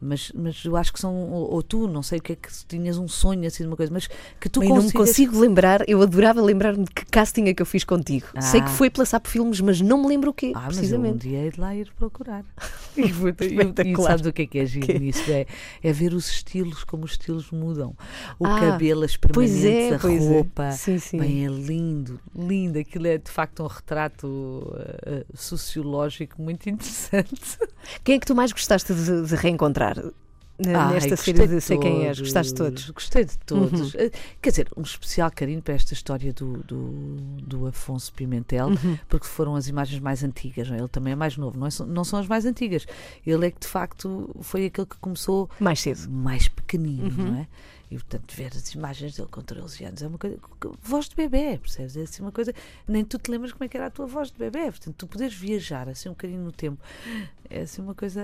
Mas, 0.00 0.30
mas 0.34 0.64
eu 0.64 0.76
acho 0.76 0.92
que 0.92 1.00
são, 1.00 1.12
ou, 1.32 1.52
ou 1.54 1.62
tu, 1.62 1.88
não 1.88 2.02
sei 2.02 2.18
o 2.18 2.22
que 2.22 2.32
é 2.32 2.36
que 2.36 2.48
tinhas 2.68 2.98
um 2.98 3.08
sonho 3.08 3.46
assim 3.46 3.64
de 3.64 3.68
uma 3.68 3.76
coisa, 3.76 3.92
mas 3.92 4.08
que 4.40 4.48
tu 4.48 4.62
Eu 4.62 4.68
não 4.68 4.76
me 4.76 4.82
consigas. 4.92 5.08
consigo 5.08 5.38
lembrar, 5.40 5.88
eu 5.88 6.00
adorava 6.00 6.40
lembrar-me 6.40 6.84
de 6.84 6.90
que 6.92 7.04
casting 7.06 7.46
é 7.46 7.54
que 7.54 7.60
eu 7.62 7.66
fiz 7.66 7.82
contigo. 7.82 8.26
Sei 8.40 8.60
que 8.60 8.68
Ah. 8.68 8.72
foi 8.74 8.90
pela 8.90 9.04
SAP 9.04 9.26
Filmes, 9.26 9.60
mas 9.60 9.80
não 9.80 10.02
me 10.02 10.08
lembro 10.08 10.30
o 10.30 10.32
quê, 10.34 10.52
Ah, 10.54 10.60
mas 10.60 10.64
eu 10.64 10.70
um 10.70 10.78
precisamente. 10.78 11.28
dia 11.28 11.38
hei 11.40 11.50
de 11.50 11.60
lá 11.60 11.74
ir 11.74 11.90
procurar. 11.98 12.44
E, 12.98 13.12
vou- 13.12 13.28
e, 13.28 13.92
e 13.92 13.96
sabes 14.02 14.26
o 14.26 14.32
que 14.32 14.42
é 14.42 14.46
que 14.46 14.58
é 14.58 14.66
giro 14.66 14.86
Quê? 14.86 14.98
nisso? 14.98 15.22
É, 15.30 15.46
é 15.84 15.92
ver 15.92 16.12
os 16.14 16.28
estilos, 16.28 16.82
como 16.82 17.04
os 17.04 17.12
estilos 17.12 17.48
mudam. 17.52 17.94
O 18.40 18.44
Ah, 18.44 18.58
cabelo, 18.58 19.04
as 19.04 19.16
permanentes, 19.16 19.62
é, 19.64 19.94
a 19.94 19.98
pois 20.00 20.20
é. 20.24 20.28
roupa. 20.28 20.70
Sim, 20.72 20.98
sim. 20.98 21.16
Bem, 21.18 21.46
é 21.46 21.48
lindo, 21.48 22.18
lindo. 22.34 22.76
Aquilo 22.76 23.06
é 23.06 23.16
de 23.18 23.30
facto 23.30 23.62
um 23.62 23.68
retrato 23.68 24.74
eh, 25.06 25.24
sociológico 25.32 26.42
muito 26.42 26.68
interessante. 26.68 27.40
Quem 28.02 28.16
é 28.16 28.18
que 28.18 28.26
tu 28.26 28.34
mais 28.34 28.50
gostaste 28.50 28.92
de, 28.92 29.26
de 29.26 29.36
reencontrar 29.36 29.87
Ai, 30.66 30.94
nesta 30.94 31.16
série 31.16 31.46
de 31.46 31.60
Sei 31.60 31.78
Quem 31.78 32.04
És? 32.06 32.18
Gostaste 32.18 32.52
de 32.52 32.58
todos? 32.58 32.88
Uhum. 32.88 32.94
Gostei 32.94 33.24
de 33.24 33.38
todos. 33.38 33.94
Eh, 33.94 34.10
Quer 34.42 34.50
dizer, 34.50 34.68
um 34.76 34.82
especial 34.82 35.30
carinho 35.30 35.62
para 35.62 35.74
esta 35.74 35.92
história 35.94 36.32
do, 36.32 36.58
do, 36.64 37.16
do 37.46 37.66
Afonso 37.68 38.12
Pimentel, 38.12 38.66
Uhum. 38.70 38.98
porque 39.08 39.24
foram 39.28 39.54
as 39.54 39.68
imagens 39.68 40.00
mais 40.00 40.24
antigas. 40.24 40.68
não 40.68 40.74
é? 40.74 40.80
Ele 40.80 40.88
também 40.88 41.12
é 41.12 41.16
mais 41.16 41.36
novo, 41.36 41.56
não, 41.56 41.68
é- 41.68 41.86
não 41.86 42.02
são 42.02 42.18
as 42.18 42.26
mais 42.26 42.44
antigas. 42.44 42.86
Ele 43.24 43.46
é 43.46 43.50
que 43.52 43.60
de 43.60 43.68
facto 43.68 44.34
foi 44.40 44.66
aquele 44.66 44.86
que 44.88 44.96
começou 44.96 45.48
Mais 45.60 45.78
cedo. 45.80 46.10
mais 46.10 46.48
pequenino, 46.48 47.04
Uhum. 47.06 47.30
não 47.32 47.38
é? 47.40 47.46
E 47.88 47.94
portanto, 47.94 48.34
ver 48.36 48.48
as 48.48 48.74
imagens 48.74 49.14
dele 49.16 49.28
com 49.30 49.40
13 49.40 49.84
anos 49.84 50.02
é 50.02 50.08
uma 50.08 50.18
coisa. 50.18 50.36
Voz 50.82 51.08
de 51.08 51.14
bebê, 51.14 51.56
percebes? 51.58 51.96
É 51.96 52.02
assim 52.02 52.20
uma 52.20 52.32
coisa. 52.32 52.52
Nem 52.86 53.04
tu 53.04 53.16
te 53.16 53.30
lembras 53.30 53.52
como 53.52 53.62
é 53.64 53.68
que 53.68 53.76
era 53.76 53.86
a 53.86 53.90
tua 53.90 54.06
voz 54.06 54.30
de 54.32 54.36
bebê. 54.36 54.64
Portanto, 54.72 54.94
tu 54.98 55.06
poderes 55.06 55.34
viajar 55.34 55.88
assim 55.88 56.08
um 56.08 56.12
bocadinho 56.12 56.42
no 56.42 56.50
tempo 56.52 56.82
é 57.48 57.60
assim 57.60 57.80
uma 57.80 57.94
coisa. 57.94 58.20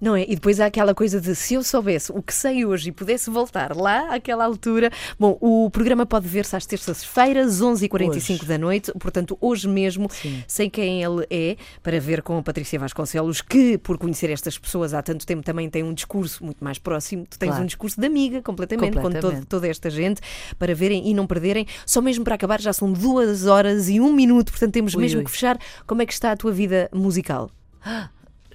Não 0.00 0.14
é? 0.16 0.22
E 0.24 0.34
depois 0.34 0.60
há 0.60 0.66
aquela 0.66 0.94
coisa 0.94 1.20
de 1.20 1.34
se 1.34 1.54
eu 1.54 1.62
soubesse 1.62 2.12
o 2.12 2.22
que 2.22 2.34
sei 2.34 2.64
hoje 2.66 2.88
e 2.88 2.92
pudesse 2.92 3.30
voltar 3.30 3.74
lá 3.76 4.14
àquela 4.14 4.44
altura. 4.44 4.90
Bom, 5.18 5.38
o 5.40 5.70
programa 5.70 6.04
pode 6.04 6.26
ver-se 6.28 6.54
às 6.56 6.66
terças-feiras, 6.66 7.60
11h45 7.62 8.34
Hoje. 8.40 8.46
da 8.46 8.58
noite, 8.58 8.92
portanto, 8.98 9.38
hoje 9.40 9.68
mesmo, 9.68 10.08
Sim. 10.10 10.42
sei 10.46 10.68
quem 10.68 11.02
ele 11.02 11.26
é, 11.30 11.56
para 11.82 11.98
ver 12.00 12.22
com 12.22 12.36
a 12.38 12.42
Patrícia 12.42 12.78
Vasconcelos, 12.78 13.40
que, 13.40 13.78
por 13.78 13.96
conhecer 13.98 14.30
estas 14.30 14.58
pessoas 14.58 14.92
há 14.92 15.02
tanto 15.02 15.24
tempo, 15.26 15.42
também 15.42 15.70
tem 15.70 15.82
um 15.82 15.94
discurso 15.94 16.44
muito 16.44 16.62
mais 16.62 16.78
próximo. 16.78 17.24
Tu 17.28 17.38
tens 17.38 17.48
Claro. 17.50 17.62
um 17.62 17.66
discurso 17.66 18.00
de 18.00 18.06
amiga, 18.06 18.42
completamente, 18.42 18.94
com 18.96 19.02
todo- 19.02 19.12
Completamente. 19.14 19.46
toda 19.46 19.68
esta 19.68 19.88
gente, 19.88 20.20
para 20.58 20.74
verem 20.74 21.08
e 21.08 21.14
não 21.14 21.26
perderem. 21.26 21.66
Só 21.86 22.00
mesmo 22.02 22.24
para 22.24 22.34
acabar, 22.34 22.60
já 22.60 22.72
são 22.72 22.92
duas 22.92 23.46
horas 23.46 23.88
e 23.88 24.00
um 24.00 24.12
minuto, 24.12 24.50
portanto, 24.50 24.72
temos 24.72 24.94
Ui, 24.94 25.00
mesmo 25.00 25.18
ui. 25.20 25.24
que 25.24 25.30
fechar. 25.30 25.58
Como 25.86 26.02
é 26.02 26.06
que 26.06 26.12
está 26.12 26.32
a 26.32 26.36
tua 26.36 26.52
vida 26.52 26.88
musical? 26.92 27.50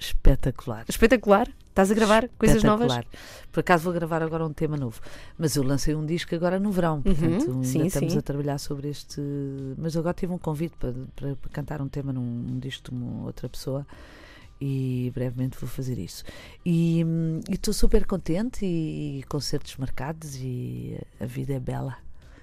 Espetacular. 0.00 0.84
Espetacular? 0.88 1.46
Estás 1.68 1.90
a 1.90 1.94
gravar 1.94 2.28
coisas 2.38 2.64
novas? 2.64 2.90
Espetacular. 2.90 3.20
Por 3.52 3.60
acaso 3.60 3.84
vou 3.84 3.92
gravar 3.92 4.22
agora 4.22 4.44
um 4.44 4.52
tema 4.52 4.76
novo. 4.76 5.00
Mas 5.38 5.54
eu 5.56 5.62
lancei 5.62 5.94
um 5.94 6.04
disco 6.04 6.34
agora 6.34 6.58
no 6.58 6.72
verão, 6.72 7.02
portanto 7.02 7.24
ainda 7.24 7.50
Uhum. 7.50 7.62
sim, 7.62 7.86
estamos 7.86 8.12
sim. 8.12 8.18
a 8.18 8.22
trabalhar 8.22 8.58
sobre 8.58 8.88
este. 8.88 9.20
Mas 9.78 9.96
agora 9.96 10.14
tive 10.14 10.32
um 10.32 10.38
convite 10.38 10.74
para, 10.78 10.92
para, 11.14 11.36
para 11.36 11.50
cantar 11.52 11.80
um 11.82 11.88
tema 11.88 12.12
num, 12.12 12.22
num 12.22 12.58
disco 12.58 12.90
de 12.90 12.96
uma 12.96 13.26
outra 13.26 13.48
pessoa 13.48 13.86
e 14.60 15.10
brevemente 15.14 15.56
vou 15.60 15.68
fazer 15.68 15.98
isso. 15.98 16.24
E 16.64 17.04
e 17.48 17.54
estou 17.54 17.72
super 17.72 18.04
contente 18.06 18.64
e, 18.64 19.22
concertos 19.28 19.76
marcados 19.76 20.36
e 20.36 20.98
a 21.20 21.26
vida 21.26 21.52
é 21.54 21.60
bela. 21.60 21.96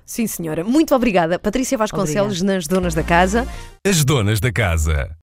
Sim, 0.06 0.26
senhora. 0.26 0.64
Muito 0.64 0.96
obrigada. 0.96 1.38
Patrícia 1.38 1.78
Vasconcelos, 1.78 2.42
nas 2.42 2.66
Donas 2.66 2.94
da 2.94 3.04
Casa. 3.04 3.46
As 3.86 4.06
donas 4.06 4.40
da 4.40 4.52
casa. 4.54 5.14